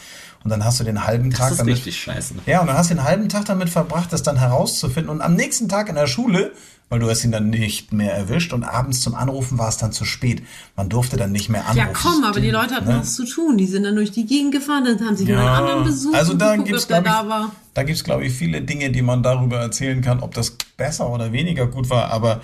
Und 0.44 0.50
dann 0.50 0.62
hast 0.66 0.78
du 0.78 0.84
den 0.84 1.06
halben 1.06 1.30
Tag 1.30 1.40
Das 1.48 1.52
ist 1.52 1.58
damit. 1.60 1.74
richtig 1.76 1.96
scheiße. 1.98 2.34
Ja, 2.44 2.60
und 2.60 2.66
dann 2.66 2.76
hast 2.76 2.90
du 2.90 2.94
den 2.94 3.04
halben 3.04 3.30
Tag 3.30 3.46
damit 3.46 3.70
verbracht, 3.70 4.12
das 4.12 4.22
dann 4.22 4.36
herauszufinden. 4.36 5.08
Und 5.10 5.22
am 5.22 5.34
nächsten 5.36 5.70
Tag 5.70 5.88
in 5.88 5.94
der 5.94 6.06
Schule, 6.06 6.52
weil 6.88 7.00
du 7.00 7.08
hast 7.08 7.24
ihn 7.24 7.32
dann 7.32 7.50
nicht 7.50 7.92
mehr 7.92 8.14
erwischt 8.14 8.52
und 8.52 8.62
abends 8.62 9.00
zum 9.00 9.14
Anrufen 9.14 9.58
war 9.58 9.68
es 9.68 9.78
dann 9.78 9.92
zu 9.92 10.04
spät. 10.04 10.42
Man 10.76 10.88
durfte 10.88 11.16
dann 11.16 11.32
nicht 11.32 11.48
mehr 11.48 11.62
anrufen. 11.62 11.78
ja, 11.78 11.86
komm, 11.86 12.24
aber 12.24 12.40
die 12.40 12.50
Leute 12.50 12.74
hatten 12.74 12.88
ne? 12.88 12.98
was 13.00 13.14
zu 13.14 13.24
tun. 13.24 13.56
Die 13.56 13.66
sind 13.66 13.84
dann 13.84 13.96
durch 13.96 14.12
die 14.12 14.26
Gegend 14.26 14.52
gefahren, 14.52 14.84
dann 14.84 15.06
haben 15.06 15.16
sie 15.16 15.24
jemand 15.24 15.48
anderen 15.48 15.84
besucht 15.84 16.14
also 16.14 16.34
da 16.34 16.54
ob 16.54 16.64
der 16.64 16.78
glaube 16.78 17.08
ich, 17.08 17.74
da 17.74 17.82
gibt's 17.82 18.04
glaube 18.04 18.26
ich 18.26 18.32
viele 18.32 18.62
Dinge, 18.62 18.90
die 18.90 19.02
man 19.02 19.22
darüber 19.22 19.58
erzählen 19.58 20.00
kann, 20.02 20.20
ob 20.20 20.34
das 20.34 20.56
besser 20.76 21.08
oder 21.08 21.32
weniger 21.32 21.66
gut 21.66 21.90
war, 21.90 22.10
aber 22.10 22.40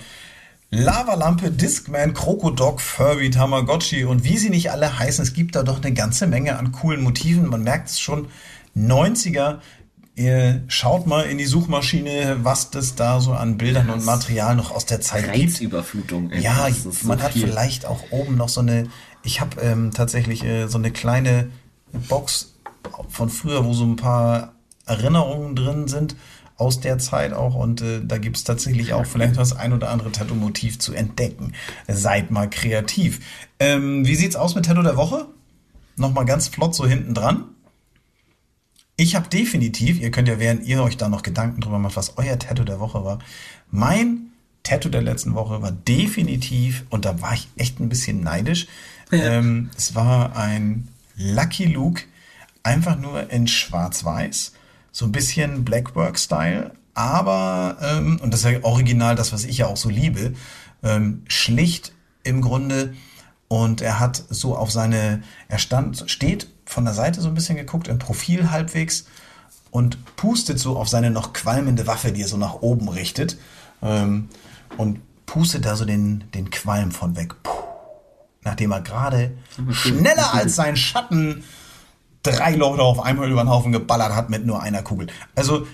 Lavalampe, 0.73 1.51
Discman, 1.51 2.13
Krokodok, 2.13 2.79
Furby, 2.79 3.29
Tamagotchi 3.29 4.05
und 4.05 4.23
wie 4.23 4.37
sie 4.37 4.49
nicht 4.49 4.71
alle 4.71 4.99
heißen, 4.99 5.21
es 5.21 5.33
gibt 5.33 5.57
da 5.57 5.63
doch 5.63 5.83
eine 5.83 5.93
ganze 5.93 6.27
Menge 6.27 6.57
an 6.57 6.71
coolen 6.71 7.03
Motiven. 7.03 7.49
Man 7.49 7.63
merkt 7.63 7.89
es 7.89 7.99
schon, 7.99 8.27
90er, 8.77 9.57
ihr 10.21 10.63
schaut 10.67 11.07
mal 11.07 11.23
in 11.23 11.37
die 11.37 11.45
Suchmaschine, 11.45 12.37
was 12.43 12.69
das 12.71 12.95
da 12.95 13.19
so 13.19 13.33
an 13.33 13.57
Bildern 13.57 13.89
und 13.89 14.05
Material 14.05 14.55
noch 14.55 14.71
aus 14.71 14.85
der 14.85 15.01
Zeit 15.01 15.33
gibt. 15.33 15.53
Reizüberflutung. 15.53 16.31
ey. 16.31 16.41
Ja, 16.41 16.67
Das 16.67 16.83
so 16.83 17.07
man 17.07 17.21
hat 17.21 17.33
viel. 17.33 17.47
vielleicht 17.47 17.85
auch 17.85 18.03
oben 18.11 18.35
noch 18.37 18.49
so 18.49 18.61
eine, 18.61 18.87
ich 19.23 19.41
habe 19.41 19.59
ähm, 19.61 19.91
tatsächlich 19.93 20.43
äh, 20.43 20.67
so 20.67 20.77
eine 20.77 20.91
kleine 20.91 21.49
Box 22.07 22.53
von 23.09 23.29
früher, 23.29 23.65
wo 23.65 23.73
so 23.73 23.83
ein 23.85 23.95
paar 23.95 24.53
Erinnerungen 24.85 25.55
drin 25.55 25.87
sind 25.87 26.15
aus 26.57 26.79
der 26.79 26.99
Zeit 26.99 27.33
auch 27.33 27.55
und 27.55 27.81
äh, 27.81 28.01
da 28.05 28.17
gibt's 28.19 28.43
tatsächlich 28.43 28.93
auch 28.93 29.05
vielleicht 29.05 29.37
das 29.37 29.53
ein 29.55 29.73
oder 29.73 29.89
andere 29.89 30.11
Tattoo-Motiv 30.11 30.77
zu 30.77 30.93
entdecken. 30.93 31.53
Seid 31.87 32.29
mal 32.29 32.49
kreativ. 32.49 33.19
Ähm, 33.59 34.05
wie 34.05 34.15
sieht's 34.15 34.35
aus 34.35 34.53
mit 34.53 34.65
Tattoo 34.65 34.83
der 34.83 34.95
Woche? 34.97 35.25
Nochmal 35.95 36.25
ganz 36.25 36.47
flott 36.47 36.75
so 36.75 36.85
hinten 36.85 37.13
dran. 37.15 37.45
Ich 39.01 39.15
habe 39.15 39.27
definitiv, 39.29 39.99
ihr 39.99 40.11
könnt 40.11 40.27
ja, 40.27 40.37
während 40.37 40.63
ihr 40.63 40.83
euch 40.83 40.95
da 40.95 41.09
noch 41.09 41.23
Gedanken 41.23 41.59
drüber 41.59 41.79
macht, 41.79 41.95
was 41.95 42.19
euer 42.19 42.37
Tattoo 42.37 42.63
der 42.63 42.79
Woche 42.79 43.03
war, 43.03 43.17
mein 43.71 44.27
Tattoo 44.61 44.89
der 44.89 45.01
letzten 45.01 45.33
Woche 45.33 45.63
war 45.63 45.71
definitiv, 45.71 46.85
und 46.91 47.03
da 47.03 47.19
war 47.19 47.33
ich 47.33 47.47
echt 47.57 47.79
ein 47.79 47.89
bisschen 47.89 48.21
neidisch, 48.21 48.67
ähm, 49.11 49.71
es 49.75 49.95
war 49.95 50.35
ein 50.37 50.87
Lucky 51.17 51.65
Luke, 51.65 52.03
einfach 52.61 52.95
nur 52.95 53.31
in 53.31 53.47
schwarz-weiß, 53.47 54.51
so 54.91 55.05
ein 55.05 55.11
bisschen 55.11 55.65
Blackwork-Style, 55.65 56.69
aber, 56.93 57.77
ähm, 57.81 58.19
und 58.21 58.31
das 58.31 58.41
ist 58.41 58.51
ja 58.51 58.63
original 58.63 59.15
das, 59.15 59.33
was 59.33 59.45
ich 59.45 59.57
ja 59.57 59.65
auch 59.65 59.77
so 59.77 59.89
liebe, 59.89 60.35
ähm, 60.83 61.23
schlicht 61.27 61.91
im 62.21 62.41
Grunde, 62.41 62.93
und 63.47 63.81
er 63.81 63.99
hat 63.99 64.23
so 64.29 64.55
auf 64.55 64.71
seine, 64.71 65.23
er 65.47 65.57
stand, 65.57 66.03
steht 66.05 66.50
von 66.71 66.85
der 66.85 66.93
Seite 66.93 67.19
so 67.19 67.27
ein 67.27 67.33
bisschen 67.33 67.57
geguckt, 67.57 67.89
im 67.89 67.99
Profil 67.99 68.49
halbwegs 68.49 69.05
und 69.71 70.15
pustet 70.15 70.57
so 70.57 70.77
auf 70.77 70.87
seine 70.87 71.11
noch 71.11 71.33
qualmende 71.33 71.85
Waffe, 71.85 72.13
die 72.13 72.21
er 72.21 72.29
so 72.29 72.37
nach 72.37 72.61
oben 72.61 72.87
richtet. 72.87 73.37
Ähm, 73.81 74.29
und 74.77 74.99
pustet 75.25 75.65
da 75.65 75.75
so 75.75 75.83
den, 75.83 76.23
den 76.33 76.49
Qualm 76.49 76.91
von 76.91 77.17
weg. 77.17 77.35
Puh. 77.43 77.51
Nachdem 78.43 78.71
er 78.71 78.81
gerade 78.81 79.33
schneller 79.71 80.33
als 80.33 80.55
sein 80.55 80.77
Schatten 80.77 81.43
drei 82.23 82.55
Leute 82.55 82.83
auf 82.83 82.99
einmal 82.99 83.29
über 83.29 83.43
den 83.43 83.49
Haufen 83.49 83.73
geballert 83.73 84.15
hat 84.15 84.29
mit 84.29 84.45
nur 84.45 84.61
einer 84.61 84.81
Kugel. 84.81 85.07
Also 85.35 85.67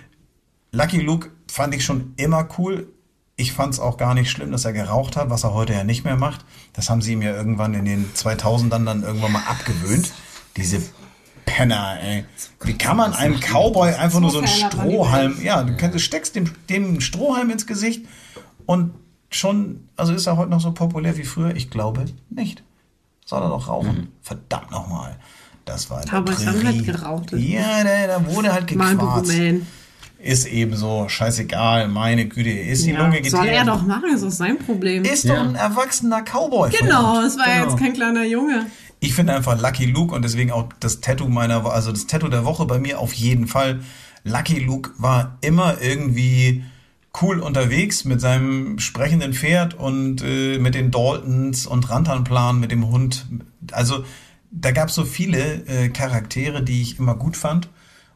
Lucky 0.72 1.00
Luke 1.00 1.30
fand 1.48 1.76
ich 1.76 1.86
schon 1.86 2.14
immer 2.18 2.48
cool. 2.58 2.92
Ich 3.36 3.54
fand 3.54 3.74
es 3.76 3.80
auch 3.80 3.98
gar 3.98 4.16
nicht 4.16 4.32
schlimm, 4.32 4.52
dass 4.52 4.66
er 4.66 4.74
geraucht 4.74 5.16
hat, 5.16 5.30
was 5.30 5.44
er 5.44 5.54
heute 5.54 5.74
ja 5.74 5.84
nicht 5.84 6.04
mehr 6.04 6.16
macht. 6.16 6.44
Das 6.74 6.90
haben 6.90 7.04
sie 7.04 7.14
ihm 7.14 7.22
ja 7.22 7.36
irgendwann 7.36 7.76
in 7.76 7.86
den 7.86 8.12
2000ern 8.16 8.84
dann 8.84 9.04
irgendwann 9.04 9.32
mal 9.32 9.44
abgewöhnt. 9.48 10.12
Diese 10.58 10.82
Penner, 11.46 11.98
ey. 12.02 12.26
Wie 12.64 12.74
kann 12.78 12.98
man 12.98 13.14
einem 13.14 13.40
Cowboy 13.40 13.94
einfach 13.94 14.20
nur 14.20 14.32
so 14.32 14.40
einen 14.40 14.48
Strohhalm, 14.48 15.38
ja, 15.42 15.64
du 15.64 15.76
kannst- 15.78 15.96
du 15.96 16.00
steckst 16.00 16.36
dem, 16.36 16.52
dem 16.70 17.00
Strohhalm 17.00 17.50
ins 17.52 17.66
Gesicht 17.66 18.06
und 18.66 18.92
schon, 19.30 19.88
also 19.96 20.14
ist 20.14 20.26
er 20.28 20.36
heute 20.38 20.50
noch 20.50 20.60
so 20.62 20.72
populär 20.74 21.16
wie 21.18 21.24
früher? 21.24 21.56
Ich 21.56 21.70
glaube 21.70 22.06
nicht. 22.30 22.64
Soll 23.26 23.42
er 23.44 23.50
doch 23.50 23.68
rauchen? 23.68 24.10
Verdammt 24.22 24.72
nochmal. 24.72 25.16
Das 25.66 25.90
war 25.90 26.02
der 26.02 26.10
Cowboys 26.22 26.46
haben 26.46 26.60
Prärie. 26.62 26.78
halt 26.78 26.86
geraucht. 26.86 27.32
Ja, 27.34 27.84
da, 27.84 28.08
da 28.08 28.26
wurde 28.34 28.54
halt 28.54 28.68
gequarzt. 28.68 29.32
Ist 30.20 30.48
eben 30.48 30.76
so, 30.76 31.08
scheißegal, 31.08 31.88
meine 31.90 32.26
Güte, 32.28 32.50
ist 32.50 32.86
die 32.86 32.92
Ja, 32.92 33.02
Lunge 33.06 33.24
soll 33.30 33.46
er 33.48 33.60
geteert. 33.64 33.68
doch 33.68 33.84
machen, 33.86 34.10
ist 34.16 34.24
doch 34.24 34.32
sein 34.32 34.58
Problem. 34.58 35.04
Ist 35.04 35.26
Ja. 35.26 35.36
doch 35.36 35.44
ein 35.44 35.56
erwachsener 35.56 36.24
Cowboy. 36.24 36.72
genau, 36.72 37.22
es 37.22 37.38
war 37.38 37.48
ja 37.48 37.60
Genau. 37.60 37.70
jetzt 37.72 37.80
kein 37.80 37.94
kleiner 37.94 38.24
Junge. 38.26 38.66
Ich 39.00 39.14
finde 39.14 39.34
einfach 39.36 39.60
Lucky 39.62 39.86
Luke 39.86 40.14
und 40.14 40.24
deswegen 40.24 40.52
auch 40.52 40.70
das 40.80 41.02
Tattoo 41.02 41.28
meiner, 41.28 41.66
also 41.66 41.92
das 41.92 42.08
Tattoo 42.08 42.30
der 42.30 42.46
Woche 42.46 42.66
bei 42.66 42.80
mir 42.80 43.00
auf 43.00 43.14
jeden 43.14 43.48
Fall. 43.48 43.82
Lucky 44.24 44.60
Luke 44.60 44.92
war 44.98 45.38
immer 45.42 45.82
irgendwie 45.82 46.64
cool 47.22 47.40
unterwegs 47.40 48.06
mit 48.06 48.22
seinem 48.22 48.80
sprechenden 48.80 49.34
Pferd 49.34 49.74
und 49.74 50.22
äh, 50.24 50.58
mit 50.60 50.76
den 50.76 50.92
Daltons 50.92 51.66
und 51.66 51.90
Rantanplan 51.90 52.60
mit 52.60 52.72
dem 52.72 52.88
Hund. 52.90 53.26
Also 53.72 54.04
da 54.52 54.72
gab 54.72 54.90
es 54.90 54.96
so 54.96 55.06
viele 55.06 55.66
äh, 55.68 55.90
Charaktere, 55.90 56.64
die 56.64 56.82
ich 56.82 57.00
immer 57.00 57.16
gut 57.16 57.38
fand 57.38 57.70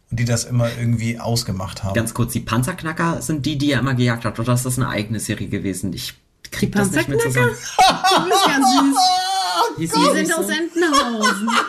und 0.10 0.20
die 0.20 0.26
das 0.26 0.44
immer 0.46 0.70
irgendwie 0.78 1.20
ausgemacht 1.20 1.84
haben. 1.84 1.94
Ganz 1.94 2.14
kurz, 2.14 2.34
die 2.34 2.40
Panzerknacker 2.42 3.22
sind 3.22 3.46
die, 3.46 3.58
die 3.58 3.72
er 3.72 3.80
immer 3.80 3.94
gejagt 3.94 4.26
hat. 4.26 4.40
Oder 4.40 4.54
ist 4.54 4.66
das 4.66 4.78
eine 4.78 4.90
eigene 4.90 5.20
Serie 5.20 5.48
gewesen? 5.48 5.94
Ich 5.94 6.16
krieg 6.52 6.72
Die 6.72 6.78
das 6.78 6.92
nicht 6.92 7.08
mehr 7.08 7.18
Panzerknacker? 7.18 7.56
zusammen. 7.56 8.24
Du 8.24 8.30
bist 8.30 8.46
ja 8.48 8.56
süß. 8.56 8.98
Die 9.78 9.88
die 9.88 9.88
sind 9.88 10.34
aus 10.38 10.50
Entenhausen. 10.50 11.50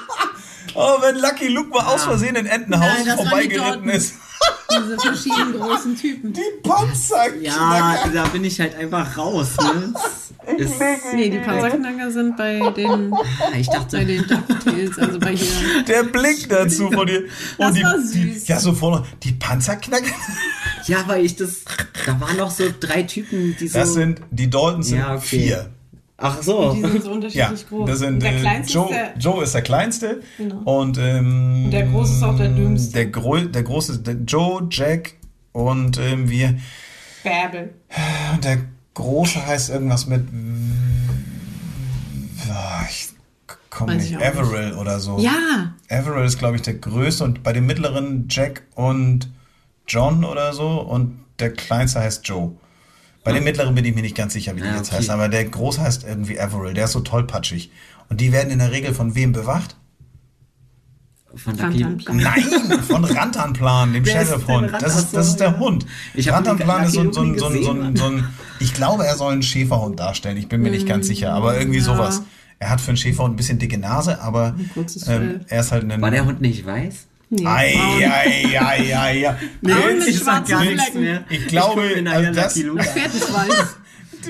Oh, 0.74 0.96
wenn 1.02 1.16
Lucky 1.16 1.48
Luke 1.48 1.68
mal 1.68 1.84
aus 1.84 2.04
Versehen 2.04 2.34
in 2.34 2.46
Entenhausen 2.46 3.04
Nein, 3.04 3.16
die 3.18 3.22
vorbeigeritten 3.22 3.86
Daltons. 3.86 3.94
ist. 3.94 4.14
Diese 4.70 4.96
verschiedenen 4.98 5.60
großen 5.60 5.96
Typen. 5.96 6.32
Die 6.32 6.40
Panzer. 6.62 7.34
Ja, 7.40 7.98
da 8.12 8.24
bin 8.28 8.42
ich 8.44 8.58
halt 8.58 8.74
einfach 8.76 9.18
raus. 9.18 9.48
Ne? 9.58 9.92
Ist, 10.56 10.72
Nee, 11.14 11.28
die 11.30 11.38
Panzerknacker 11.38 12.10
sind 12.10 12.36
bei 12.36 12.58
den, 12.70 13.14
ich 13.54 13.66
bei 13.68 13.72
dachte, 13.74 14.04
den 14.04 14.26
DuckTales, 14.26 14.98
also 14.98 15.18
bei 15.20 15.36
hier. 15.36 15.82
Der 15.84 16.02
Blick 16.04 16.48
dazu 16.48 16.90
von 16.90 17.06
dir. 17.06 17.24
Das 17.58 17.68
Und 17.68 17.76
die, 17.76 17.82
war 17.84 18.00
süß. 18.00 18.48
Ja, 18.48 18.58
so 18.58 18.72
vorne. 18.72 19.04
Die 19.22 19.32
Panzerknacker. 19.32 20.10
ja, 20.86 21.04
weil 21.06 21.24
ich 21.24 21.36
das, 21.36 21.64
da 22.06 22.18
waren 22.20 22.36
noch 22.38 22.50
so 22.50 22.64
drei 22.80 23.02
Typen, 23.04 23.56
die 23.60 23.68
so. 23.68 23.78
Das 23.78 23.92
sind, 23.92 24.20
die 24.30 24.48
Daltons 24.50 24.88
sind 24.88 24.98
Ja, 24.98 25.14
okay. 25.14 25.20
vier. 25.22 25.70
Ach 26.22 26.42
so. 26.42 26.72
Die 26.72 26.80
sind 26.80 27.02
so 27.02 27.08
Ja, 27.10 27.14
unterschiedlich 27.14 27.68
groß. 27.68 27.90
das 27.90 27.98
sind, 27.98 28.22
der 28.22 28.36
äh, 28.36 28.40
kleinste 28.40 28.72
Joe, 28.74 28.84
ist 28.84 28.92
der, 28.94 29.18
Joe 29.18 29.42
ist 29.44 29.54
der 29.54 29.62
kleinste. 29.62 30.20
Genau. 30.38 30.80
Und 30.80 30.98
ähm, 30.98 31.68
der 31.70 31.86
große 31.86 32.14
ist 32.14 32.22
auch 32.22 32.36
der 32.36 32.48
dümmste. 32.48 32.92
Der, 32.94 33.06
Gro 33.06 33.36
der 33.38 33.62
große, 33.62 33.98
der 34.00 34.14
Joe, 34.26 34.66
Jack 34.70 35.14
und 35.52 35.98
ähm, 35.98 36.28
wir. 36.30 36.56
Bärbel. 37.24 37.74
Der 38.42 38.58
große 38.94 39.44
heißt 39.46 39.70
irgendwas 39.70 40.06
mit. 40.06 40.26
Ah, 42.50 42.84
Ich 42.88 43.08
komme 43.70 43.96
nicht. 43.96 44.16
Averill 44.16 44.74
oder 44.74 45.00
so. 45.00 45.18
Ja, 45.18 45.74
Averill 45.88 46.24
ist, 46.24 46.38
glaube 46.38 46.56
ich, 46.56 46.62
der 46.62 46.74
größte 46.74 47.24
und 47.24 47.42
bei 47.42 47.52
dem 47.52 47.66
mittleren 47.66 48.26
Jack 48.28 48.62
und 48.74 49.30
John 49.88 50.24
oder 50.24 50.52
so 50.52 50.80
und 50.80 51.18
der 51.38 51.52
kleinste 51.52 52.00
heißt 52.00 52.26
Joe. 52.26 52.52
Bei 53.24 53.32
dem 53.32 53.44
mittleren 53.44 53.74
bin 53.74 53.84
ich 53.84 53.94
mir 53.94 54.02
nicht 54.02 54.16
ganz 54.16 54.32
sicher, 54.32 54.56
wie 54.56 54.60
die 54.60 54.66
Ja, 54.66 54.76
jetzt 54.76 54.88
okay. 54.88 54.96
heißt, 54.98 55.10
aber 55.10 55.28
der 55.28 55.44
große 55.44 55.80
heißt 55.80 56.04
irgendwie 56.04 56.40
Averill. 56.40 56.74
Der 56.74 56.86
ist 56.86 56.92
so 56.92 57.00
tollpatschig. 57.00 57.70
Und 58.08 58.20
die 58.20 58.32
werden 58.32 58.50
in 58.50 58.58
der 58.58 58.72
Regel 58.72 58.94
von 58.94 59.14
wem 59.14 59.32
bewacht? 59.32 59.76
Von 61.34 61.54
Rantanplan. 61.58 62.16
Nein, 62.16 62.44
von 62.86 63.04
Rantanplan, 63.04 63.92
dem 63.94 64.04
Sheriffhund. 64.04 64.70
Das 64.80 64.96
ist, 64.98 65.14
das 65.16 65.28
ist 65.28 65.36
der? 65.40 65.58
Hund. 65.58 65.86
Ich 66.14 66.30
Rantanplan 66.30 66.84
ist 66.84 66.92
so, 66.92 67.00
ein- 67.00 67.12
so, 67.12 67.20
so, 67.20 67.22
ein- 67.22 67.38
so, 67.38 67.46
ein- 67.46 67.54
gesehen, 67.54 67.96
so 67.96 68.04
ein, 68.04 68.28
ich 68.60 68.74
glaube, 68.74 69.06
er 69.06 69.16
soll 69.16 69.32
einen 69.32 69.42
Schäferhund 69.42 69.98
darstellen. 69.98 70.36
Ich 70.36 70.48
bin 70.48 70.60
mir 70.60 70.70
nicht 70.70 70.86
ganz 70.86 71.06
sicher, 71.06 71.32
aber 71.32 71.58
irgendwie 71.58 71.78
ja. 71.78 71.84
sowas. 71.84 72.22
Er 72.58 72.68
hat 72.70 72.80
für 72.82 72.88
einen 72.88 72.96
Schäferhund 72.98 73.32
ein 73.32 73.36
bisschen 73.36 73.58
dicke 73.58 73.78
Nase, 73.78 74.20
aber 74.20 74.54
ähm, 75.08 75.40
er 75.48 75.60
ist 75.60 75.72
halt 75.72 75.90
ein. 75.90 76.02
War 76.02 76.10
der 76.10 76.26
Hund 76.26 76.40
nicht 76.42 76.66
weiß? 76.66 77.06
Nee, 77.34 77.46
Ei, 77.46 77.74
ei, 78.04 78.58
ei, 78.58 78.94
ei, 78.94 79.26
ei. 79.26 79.34
Braun 79.62 79.88
Vince, 79.88 80.06
mit 80.10 80.16
schwarzen 80.20 80.60
Vince, 80.60 80.84
Flecken. 80.92 81.24
Ich 81.30 81.46
glaube, 81.46 81.80
mir 82.02 82.12
also 82.12 82.30
das, 82.32 82.54
Lucky 82.56 82.66
Luke 82.68 82.82
Das 82.84 82.92
Pferd 82.92 83.14
ist 83.14 83.32
weiß. 83.32 83.48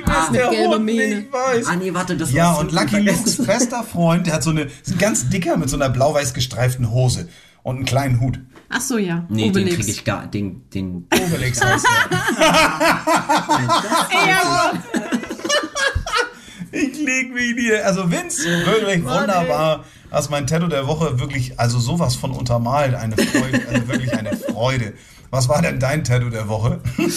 was 0.07 0.30
der 0.30 0.78
Mähne. 0.78 1.26
weiß. 1.32 1.66
Ah, 1.66 1.74
nee, 1.74 1.92
warte, 1.92 2.16
das 2.16 2.32
Ja, 2.32 2.53
und 2.53 2.70
Lucky. 2.70 3.00
Lukes 3.00 3.44
bester 3.44 3.82
Freund, 3.82 4.28
der 4.28 4.34
hat 4.34 4.44
so 4.44 4.50
eine, 4.50 4.62
ist 4.62 4.92
ein 4.92 4.98
ganz 4.98 5.28
dicker 5.28 5.57
mit 5.57 5.68
so 5.68 5.74
einer 5.76 5.88
blau-weiß 5.88 6.32
gestreiften 6.32 6.92
Hose 6.92 7.28
und 7.64 7.74
einen 7.74 7.84
kleinen 7.86 8.20
Hut. 8.20 8.38
Ach 8.68 8.80
so, 8.80 8.98
ja. 8.98 9.26
Nee, 9.28 9.50
den 9.50 9.64
Obelix. 9.64 9.74
krieg 9.76 9.88
ich 9.88 10.05
gar, 10.05 10.28
den, 10.28 10.70
den, 10.70 11.09
Obelix 11.12 11.61
heißt 11.61 11.84
er. 11.84 12.09
Ja, 14.28 14.72
Ich 16.72 16.98
leg 16.98 17.32
mich 17.32 17.54
dir. 17.56 17.86
Also 17.86 18.10
Vince, 18.10 18.44
wirklich 18.64 19.04
wunderbar. 19.04 19.84
Hast 20.10 20.30
mein 20.30 20.46
Tattoo 20.46 20.68
der 20.68 20.86
Woche 20.86 21.20
wirklich, 21.20 21.58
also 21.58 21.78
sowas 21.78 22.16
von 22.16 22.32
untermalt. 22.32 22.94
Eine 22.94 23.16
Freude, 23.16 23.60
also 23.68 23.88
wirklich 23.88 24.12
eine 24.12 24.36
Freude. 24.36 24.94
Was 25.30 25.48
war 25.48 25.62
denn 25.62 25.80
dein 25.80 26.04
Tattoo 26.04 26.28
der 26.28 26.48
Woche? 26.48 26.80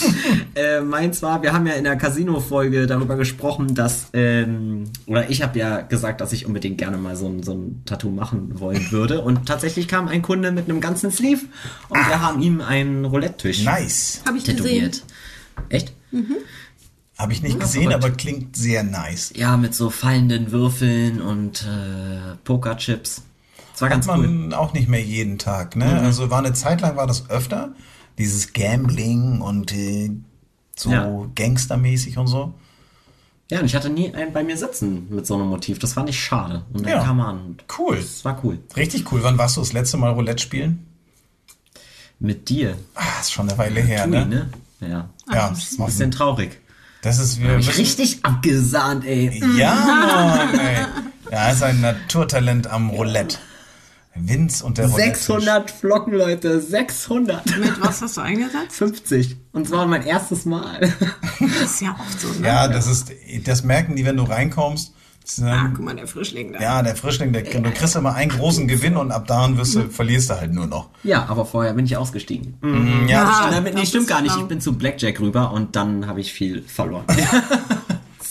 Äh, 0.56 0.80
meins 0.80 1.22
war, 1.22 1.43
wir 1.43 1.51
haben 1.51 1.68
ja 1.68 1.74
in 1.74 1.84
der 1.84 1.97
Casino-Folge 1.97 2.88
darüber 2.88 3.18
gesprochen, 3.18 3.76
dass, 3.76 4.08
ähm, 4.14 4.86
oder 5.06 5.30
ich 5.30 5.41
habe 5.43 5.60
ja 5.60 5.82
gesagt, 5.82 6.22
dass 6.22 6.32
ich 6.32 6.45
unbedingt 6.45 6.78
gerne 6.78 6.95
mal 6.95 7.18
so 7.18 7.28
ein, 7.28 7.43
so 7.43 7.51
ein 7.53 7.82
Tattoo 7.86 8.10
machen 8.10 8.58
wollen 8.58 8.89
würde. 8.89 9.20
Und 9.20 9.45
tatsächlich 9.45 9.89
kam 9.89 10.08
ein 10.08 10.22
Kunde 10.22 10.53
mit 10.53 10.70
einem 10.70 10.80
ganzen 10.80 11.12
Sleeve 11.12 11.41
und 11.89 11.97
wir 12.08 12.22
haben 12.22 12.41
ihm 12.41 12.62
einen 12.62 13.03
Roulette-Tisch 13.03 13.66
Nice. 13.66 14.22
Hab 14.26 14.36
ich 14.36 14.45
gesehen. 14.45 14.64
tätowiert. 14.64 15.03
Echt? 15.68 15.93
Habe 17.18 17.32
ich 17.32 17.41
nicht 17.41 17.59
gesehen, 17.59 17.93
aber 17.93 18.11
klingt 18.11 18.57
sehr 18.57 18.84
nice. 18.84 19.32
Ja, 19.36 19.55
mit 19.55 19.74
so 19.74 19.89
fallenden 19.89 20.51
Würfeln 20.51 21.22
und 21.22 21.63
äh, 21.63 22.36
Pokerchips. 22.43 23.24
Das 23.72 23.82
war 23.82 23.89
ganz 23.89 24.07
Hat 24.07 24.18
cool. 24.18 24.28
man 24.28 24.53
auch 24.53 24.74
nicht 24.74 24.89
mehr 24.89 25.01
jeden 25.01 25.38
Tag, 25.38 25.76
ne? 25.76 25.86
Mhm. 25.86 25.91
Also 26.05 26.30
war 26.30 26.39
eine 26.39 26.53
Zeit 26.53 26.82
lang 26.82 26.95
war 26.97 27.07
das 27.07 27.30
öfter. 27.30 27.74
Dieses 28.18 28.51
Gambling 28.53 29.41
und 29.41 29.74
äh, 29.74 30.11
so 30.76 30.91
Ja. 30.91 31.09
gangstermäßig 31.36 32.18
und 32.18 32.28
so. 32.28 32.53
Ja, 33.51 33.59
und 33.59 33.66
ich 33.66 33.76
hatte 33.76 33.89
nie 33.89 34.13
einen 34.13 34.34
bei 34.34 34.43
mir 34.43 34.57
sitzen 34.57 35.07
mit 35.09 35.26
so 35.28 35.36
einem 35.36 35.47
Motiv. 35.47 35.80
Das 35.80 35.93
fand 35.93 36.09
ich 36.09 36.20
schade. 36.20 36.63
Und 36.74 36.84
dann 36.86 36.93
Ja. 36.93 37.03
kam 37.03 37.20
er 37.20 37.28
an. 37.28 37.39
und 37.45 37.63
Cool. 37.78 37.97
Das 37.97 38.26
war 38.26 38.39
cool. 38.43 38.59
Richtig 38.76 39.11
cool. 39.11 39.22
Wann 39.24 39.38
warst 39.38 39.55
du 39.55 39.61
das 39.61 39.72
letzte 39.72 39.97
Mal 39.97 40.11
Roulette 40.11 40.41
spielen? 40.41 40.86
Mit 42.20 42.49
dir. 42.49 42.78
Ah, 42.95 43.20
ist 43.22 43.32
schon 43.34 43.47
eine 43.49 43.57
Weile 43.57 43.82
her, 43.82 44.03
Tui, 44.03 44.11
ne? 44.11 44.26
ne? 44.26 44.49
Ja. 44.82 45.09
Ja, 45.34 45.53
Bisschen 45.86 46.11
traurig. 46.11 46.59
Das 47.06 47.20
ist 47.20 47.39
wir 47.39 47.56
müssen- 47.56 47.72
richtig 47.72 48.20
abgesahnt, 48.26 49.06
ey. 49.06 49.41
Ja, 49.58 49.74
Mann, 50.51 50.60
ey. 50.60 50.86
Er 51.30 51.51
ist 51.53 51.64
ein 51.64 51.82
Naturtalent 51.82 52.68
am 52.68 52.89
Roulette. 52.89 53.38
Vince 54.18 54.64
und 54.66 54.78
der 54.78 54.88
Roulette. 54.88 55.16
600 55.18 55.70
Flocken, 55.72 56.14
Leute. 56.14 56.62
600. 56.62 57.45
Mit 57.60 57.82
was 57.82 58.01
hast 58.01 58.16
du 58.16 58.22
eingesetzt? 58.22 58.72
50. 58.78 59.36
Und 59.51 59.68
zwar 59.68 59.86
mein 59.88 60.06
erstes 60.06 60.45
Mal. 60.45 60.80
Das 61.39 61.72
ist 61.74 61.82
ja 61.82 61.97
oft 61.99 62.22
so, 62.22 62.30
ne? 62.39 62.47
Ja, 62.47 62.68
das 62.70 62.88
ist, 62.88 63.12
das 63.43 63.64
merken 63.64 63.95
die, 63.97 64.06
wenn 64.06 64.16
du 64.16 64.24
reinkommst. 64.24 64.93
Ist 65.28 65.42
Ah, 65.42 65.70
guck 65.76 65.84
mal, 65.84 65.96
der 65.96 66.06
Frischling 66.08 66.54
da. 66.54 66.60
ja, 66.60 66.84
der 66.84 66.96
Frischling, 66.96 67.34
der, 67.34 67.42
du 67.42 67.72
kriegst 67.72 67.96
immer 67.96 68.14
einen 68.14 68.30
großen 68.30 68.68
Gewinn 68.68 68.96
und 68.96 69.12
ab 69.12 69.26
dahin 69.26 69.58
wirst 69.58 69.74
du, 69.74 69.90
verlierst 69.90 70.30
du 70.30 70.36
halt 70.40 70.54
nur 70.54 70.68
noch. 70.68 70.90
Ja, 71.04 71.26
aber 71.28 71.46
vorher 71.48 71.74
bin 71.74 71.86
ich 71.86 71.98
ausgestiegen. 71.98 72.58
Ja, 73.08 73.24
Ah, 73.26 73.50
Damit, 73.50 73.74
nee, 73.74 73.80
das 73.82 73.90
stimmt 73.90 74.08
gar 74.08 74.22
nicht. 74.22 74.36
Ich 74.38 74.44
bin 74.44 74.62
zu 74.62 74.74
Blackjack 74.78 75.20
rüber 75.20 75.52
und 75.52 75.76
dann 75.76 76.06
habe 76.06 76.22
ich 76.22 76.32
viel 76.32 76.62
verloren. 76.62 77.06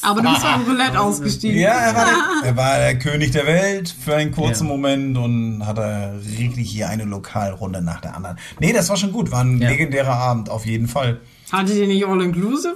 Aber 0.02 0.20
du 0.20 0.28
bist 0.30 0.42
beim 0.42 0.60
Roulette 0.64 1.00
ausgestiegen. 1.00 1.58
Ja, 1.58 1.70
er 1.72 1.94
war, 1.94 2.04
der, 2.04 2.14
er 2.50 2.56
war 2.58 2.76
der 2.78 2.98
König 2.98 3.30
der 3.30 3.46
Welt 3.46 3.88
für 3.88 4.14
einen 4.14 4.32
kurzen 4.32 4.64
Ja. 4.66 4.72
Moment 4.74 5.16
und 5.16 5.66
hatte 5.66 6.20
richtig 6.38 6.70
hier 6.70 6.90
eine 6.90 7.04
Lokalrunde 7.04 7.80
nach 7.80 8.02
der 8.02 8.14
anderen. 8.14 8.36
Nee, 8.60 8.74
das 8.74 8.90
war 8.90 8.98
schon 8.98 9.12
gut. 9.12 9.30
War 9.30 9.40
ein 9.42 9.62
Ja. 9.62 9.70
legendärer 9.70 10.12
Abend, 10.12 10.50
auf 10.50 10.66
jeden 10.66 10.88
Fall. 10.88 11.20
Hattet 11.50 11.76
ihr 11.76 11.86
nicht 11.86 12.04
All-Inclusive? 12.06 12.74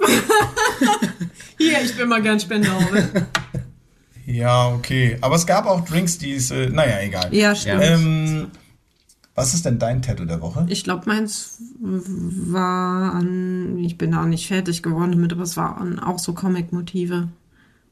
Hier, 1.59 1.83
ich 1.85 1.95
bin 1.99 2.09
mal 2.09 2.23
gern 2.23 2.41
Spenderhaube. 2.41 3.27
Ja, 4.29 4.69
okay. 4.69 5.17
Aber 5.23 5.37
es 5.37 5.47
gab 5.47 5.67
auch 5.67 5.85
Drinks, 5.87 6.19
die 6.19 6.35
es, 6.35 6.51
äh, 6.51 6.69
naja, 6.69 7.01
egal. 7.01 7.35
Ja, 7.35 7.55
stimmt. 7.55 7.83
Ähm, 7.83 8.47
was 9.35 9.55
ist 9.55 9.65
denn 9.65 9.79
dein 9.79 10.03
Tattoo 10.03 10.27
der 10.27 10.43
Woche? 10.43 10.67
Ich 10.69 10.85
glaube, 10.85 11.05
meins 11.07 11.59
war 11.81 13.15
an, 13.15 13.79
ich 13.79 13.97
bin 13.97 14.11
da 14.13 14.27
nicht 14.27 14.47
fertig 14.47 14.83
geworden 14.83 15.13
damit, 15.13 15.33
aber 15.33 15.45
es 15.45 15.57
waren 15.57 15.99
auch 15.99 16.19
so 16.19 16.35
Comic-Motive 16.35 17.29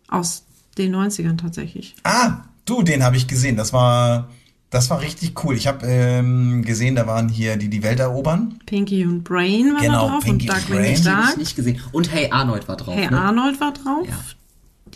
aus 0.09 0.45
den 0.77 0.95
90ern 0.95 1.39
tatsächlich. 1.39 1.95
Ah, 2.05 2.43
du, 2.67 2.83
den 2.83 3.03
habe 3.03 3.17
ich 3.17 3.29
gesehen. 3.29 3.57
Das 3.57 3.73
war, 3.73 4.29
das 4.69 4.91
war 4.91 5.01
richtig 5.01 5.43
cool. 5.43 5.55
Ich 5.57 5.67
habe 5.67 5.87
ähm, 5.87 6.63
gesehen, 6.67 6.97
da 6.97 7.07
waren 7.07 7.31
hier 7.31 7.57
die 7.57 7.71
die 7.71 7.83
Welt 7.83 8.01
erobern. 8.01 8.59
Pinky 8.67 9.07
und 9.07 9.25
Brain 9.25 9.73
war 9.73 9.81
Genau, 9.81 10.07
da 10.07 10.13
drauf 10.13 10.25
Pinky 10.25 10.51
und 10.51 10.55
und 10.55 10.63
Duck 10.63 10.77
Brain. 10.77 10.97
Hab 10.97 11.25
ich 11.25 11.29
Duck. 11.31 11.39
nicht 11.39 11.57
gesehen. 11.57 11.81
Und 11.93 12.13
Hey 12.13 12.31
Arnold 12.31 12.69
war 12.69 12.77
drauf. 12.77 12.95
Hey 12.95 13.09
ne? 13.09 13.19
Arnold 13.19 13.59
war 13.59 13.73
drauf. 13.73 14.07
Ja. 14.07 14.19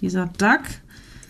Dieser 0.01 0.27
Duck. 0.27 0.63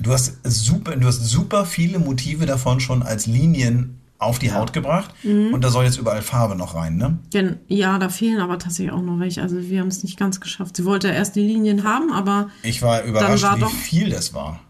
Du 0.01 0.13
hast 0.13 0.39
super, 0.45 0.97
du 0.97 1.07
hast 1.07 1.25
super 1.27 1.67
viele 1.67 1.99
Motive 1.99 2.47
davon 2.47 2.81
schon 2.81 3.03
als 3.03 3.27
Linien 3.27 3.99
auf 4.19 4.39
die 4.39 4.53
Haut 4.53 4.73
gebracht. 4.73 5.15
Mhm. 5.23 5.53
Und 5.55 5.63
da 5.65 5.71
soll 5.71 5.85
jetzt 5.85 5.99
überall 5.99 6.23
Farbe 6.23 6.55
noch 6.55 6.75
rein, 6.75 6.97
ne? 6.97 7.19
Denn, 7.33 7.59
ja, 7.69 7.99
da 7.99 8.09
fehlen 8.09 8.41
aber 8.41 8.59
tatsächlich 8.59 8.93
auch 8.93 9.03
noch 9.03 9.19
welche. 9.19 9.41
Also 9.43 9.57
wir 9.61 9.81
haben 9.81 9.89
es 9.89 10.03
nicht 10.03 10.19
ganz 10.19 10.41
geschafft. 10.41 10.77
Sie 10.77 10.85
wollte 10.85 11.09
erst 11.09 11.37
die 11.37 11.41
Linien 11.47 11.85
haben, 11.85 12.13
aber 12.13 12.51
Ich 12.63 12.83
war 12.83 13.03
überrascht, 13.05 13.43
war 13.43 13.57
wie 13.57 13.61
doch- 13.61 13.71
viel 13.71 14.11
das 14.11 14.35
war. 14.35 14.61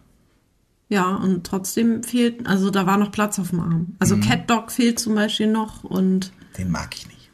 ja, 0.89 1.15
und 1.15 1.45
trotzdem 1.45 2.03
fehlt, 2.03 2.45
also 2.47 2.69
da 2.69 2.85
war 2.85 2.97
noch 2.97 3.11
Platz 3.11 3.39
auf 3.39 3.49
dem 3.49 3.59
Arm. 3.61 3.95
Also 3.99 4.15
Mhm. 4.17 4.21
Cat 4.21 4.49
Dog 4.49 4.71
fehlt 4.71 4.99
zum 4.99 5.15
Beispiel 5.15 5.47
noch 5.47 5.83
und 5.85 6.31
Den 6.57 6.69
mag 6.71 6.93
ich 6.95 7.07
nicht. 7.07 7.29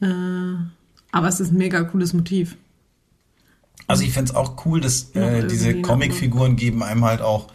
äh, 0.00 0.56
aber 1.12 1.28
es 1.28 1.40
ist 1.40 1.52
ein 1.52 1.58
mega 1.58 1.82
cooles 1.84 2.12
Motiv. 2.12 2.56
Also 3.86 4.02
ich 4.02 4.12
find's 4.12 4.34
auch 4.34 4.64
cool, 4.66 4.80
dass 4.80 5.10
äh, 5.14 5.46
diese 5.46 5.80
Comicfiguren 5.80 6.56
geben 6.56 6.82
einem 6.82 7.04
halt 7.04 7.20
auch, 7.22 7.46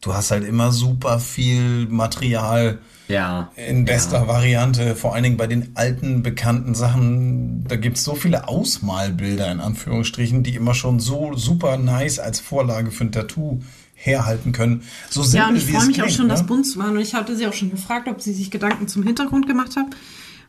du 0.00 0.14
hast 0.14 0.30
halt 0.30 0.44
immer 0.44 0.72
super 0.72 1.18
viel 1.18 1.86
Material 1.88 2.78
Ja. 3.08 3.50
in 3.56 3.84
bester 3.84 4.28
Variante, 4.28 4.94
vor 4.96 5.14
allen 5.14 5.24
Dingen 5.24 5.36
bei 5.36 5.46
den 5.46 5.72
alten 5.74 6.22
bekannten 6.22 6.74
Sachen, 6.74 7.64
da 7.68 7.76
gibt's 7.76 8.04
so 8.04 8.14
viele 8.14 8.48
Ausmalbilder 8.48 9.50
in 9.50 9.60
Anführungsstrichen, 9.60 10.42
die 10.42 10.54
immer 10.54 10.74
schon 10.74 11.00
so 11.00 11.34
super 11.34 11.76
nice 11.76 12.18
als 12.18 12.40
Vorlage 12.40 12.90
für 12.90 13.04
ein 13.04 13.12
Tattoo 13.12 13.60
herhalten 13.94 14.52
können. 14.52 14.82
So 15.10 15.22
simpel 15.22 15.40
Ja, 15.40 15.48
und 15.48 15.56
ich 15.56 15.64
freue 15.64 15.80
es 15.82 15.86
mich 15.88 15.96
auch 16.00 16.04
klingt, 16.04 16.16
schon, 16.16 16.26
ne? 16.28 16.32
dass 16.34 16.46
bunt 16.46 16.66
zu 16.66 16.78
machen. 16.78 16.92
Und 16.92 17.00
ich 17.02 17.14
hatte 17.14 17.36
sie 17.36 17.46
auch 17.46 17.52
schon 17.52 17.70
gefragt, 17.70 18.08
ob 18.08 18.22
sie 18.22 18.32
sich 18.32 18.50
Gedanken 18.50 18.86
zum 18.88 19.02
Hintergrund 19.02 19.46
gemacht 19.48 19.74
hat. 19.76 19.86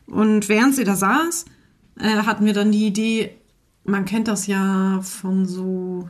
Und 0.06 0.48
während 0.48 0.76
sie 0.76 0.84
da 0.84 0.94
saß, 0.94 1.46
äh, 1.98 2.08
hatten 2.24 2.46
wir 2.46 2.52
dann 2.52 2.70
die 2.70 2.86
Idee, 2.86 3.32
man 3.84 4.04
kennt 4.04 4.28
das 4.28 4.46
ja 4.46 5.00
von 5.02 5.46
so, 5.46 6.08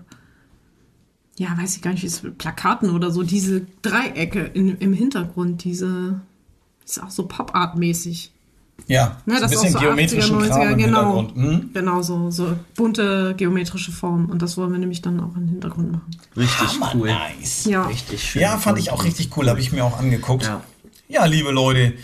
ja, 1.37 1.57
weiß 1.57 1.77
ich 1.77 1.83
gar 1.83 1.93
nicht, 1.93 2.03
wie 2.03 2.09
es 2.09 2.23
Plakaten 2.39 2.91
oder 2.91 3.11
so, 3.11 3.23
diese 3.23 3.67
Dreiecke 3.83 4.41
in, 4.41 4.77
im 4.79 4.93
Hintergrund, 4.93 5.65
diese, 5.65 6.21
ist 6.85 7.03
auch 7.03 7.11
so 7.11 7.27
Pop-Art-mäßig. 7.27 8.33
Ja, 8.87 9.19
Ne, 9.27 9.37
so 9.39 9.45
ein 9.45 9.51
das 9.51 9.53
ist 9.53 9.59
auch 9.59 9.63
bisschen 9.63 9.73
so 9.73 9.79
80er, 9.79 9.83
geometrischen 9.83 10.37
90er, 10.37 10.49
Kram 10.49 10.69
im 10.73 10.79
genau. 10.79 11.17
Hintergrund. 11.19 11.63
Hm? 11.63 11.71
Genau, 11.75 12.03
so, 12.03 12.31
so 12.31 12.57
bunte 12.75 13.35
geometrische 13.37 13.93
Formen. 13.93 14.27
Und 14.27 14.43
das 14.43 14.57
wollen 14.57 14.73
wir 14.73 14.79
nämlich 14.79 15.03
dann 15.03 15.21
auch 15.21 15.37
im 15.37 15.49
Hintergrund 15.49 15.93
machen. 15.93 16.11
Richtig 16.37 16.81
Hammer 16.81 16.93
cool. 16.95 17.09
nice. 17.09 17.67
Ja. 17.67 17.85
Richtig 17.87 18.23
schön. 18.23 18.43
Ja, 18.43 18.57
fand 18.57 18.79
ich 18.79 18.91
auch 18.91 19.05
richtig 19.05 19.37
cool, 19.37 19.49
habe 19.49 19.61
ich 19.61 19.71
mir 19.73 19.85
auch 19.85 19.99
angeguckt. 19.99 20.45
Ja. 20.45 20.63
Ja, 21.09 21.25
liebe 21.27 21.51
Leute, 21.51 21.95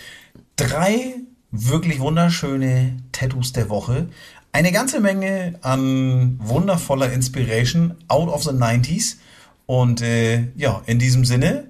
drei 0.57 1.15
wirklich 1.51 2.01
wunderschöne 2.01 2.97
Tattoos 3.13 3.53
der 3.53 3.69
Woche. 3.69 4.09
Eine 4.57 4.73
ganze 4.73 5.01
Menge 5.01 5.59
an 5.61 6.39
wundervoller 6.43 7.13
Inspiration 7.13 7.95
out 8.09 8.31
of 8.31 8.43
the 8.43 8.53
90s. 8.53 9.17
Und 9.67 10.01
äh, 10.01 10.49
ja, 10.57 10.81
in 10.87 10.99
diesem 10.99 11.27
Sinne 11.27 11.65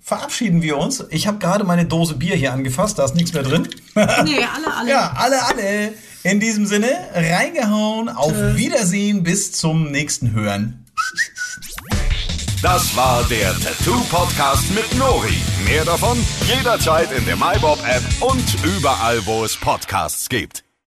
verabschieden 0.00 0.60
wir 0.60 0.76
uns. 0.76 1.04
Ich 1.10 1.28
habe 1.28 1.38
gerade 1.38 1.62
meine 1.62 1.84
Dose 1.84 2.16
Bier 2.16 2.34
hier 2.34 2.52
angefasst, 2.52 2.98
da 2.98 3.04
ist 3.04 3.14
nichts 3.14 3.32
mehr 3.32 3.44
drin. 3.44 3.68
Nee, 3.94 4.02
alle, 4.02 4.74
alle. 4.76 4.90
Ja, 4.90 5.12
alle, 5.14 5.40
alle. 5.40 5.92
In 6.24 6.40
diesem 6.40 6.66
Sinne, 6.66 6.90
reingehauen, 7.14 8.08
auf 8.08 8.34
Wiedersehen, 8.56 9.22
bis 9.22 9.52
zum 9.52 9.92
nächsten 9.92 10.32
Hören. 10.32 10.84
Das 12.60 12.96
war 12.96 13.22
der 13.28 13.54
Tattoo 13.60 14.00
Podcast 14.10 14.68
mit 14.74 14.98
Nori. 14.98 15.36
Mehr 15.64 15.84
davon 15.84 16.18
jederzeit 16.48 17.12
in 17.12 17.24
der 17.24 17.36
MyBob 17.36 17.78
App 17.86 18.02
und 18.18 18.42
überall, 18.64 19.24
wo 19.26 19.44
es 19.44 19.56
Podcasts 19.56 20.28
gibt. 20.28 20.64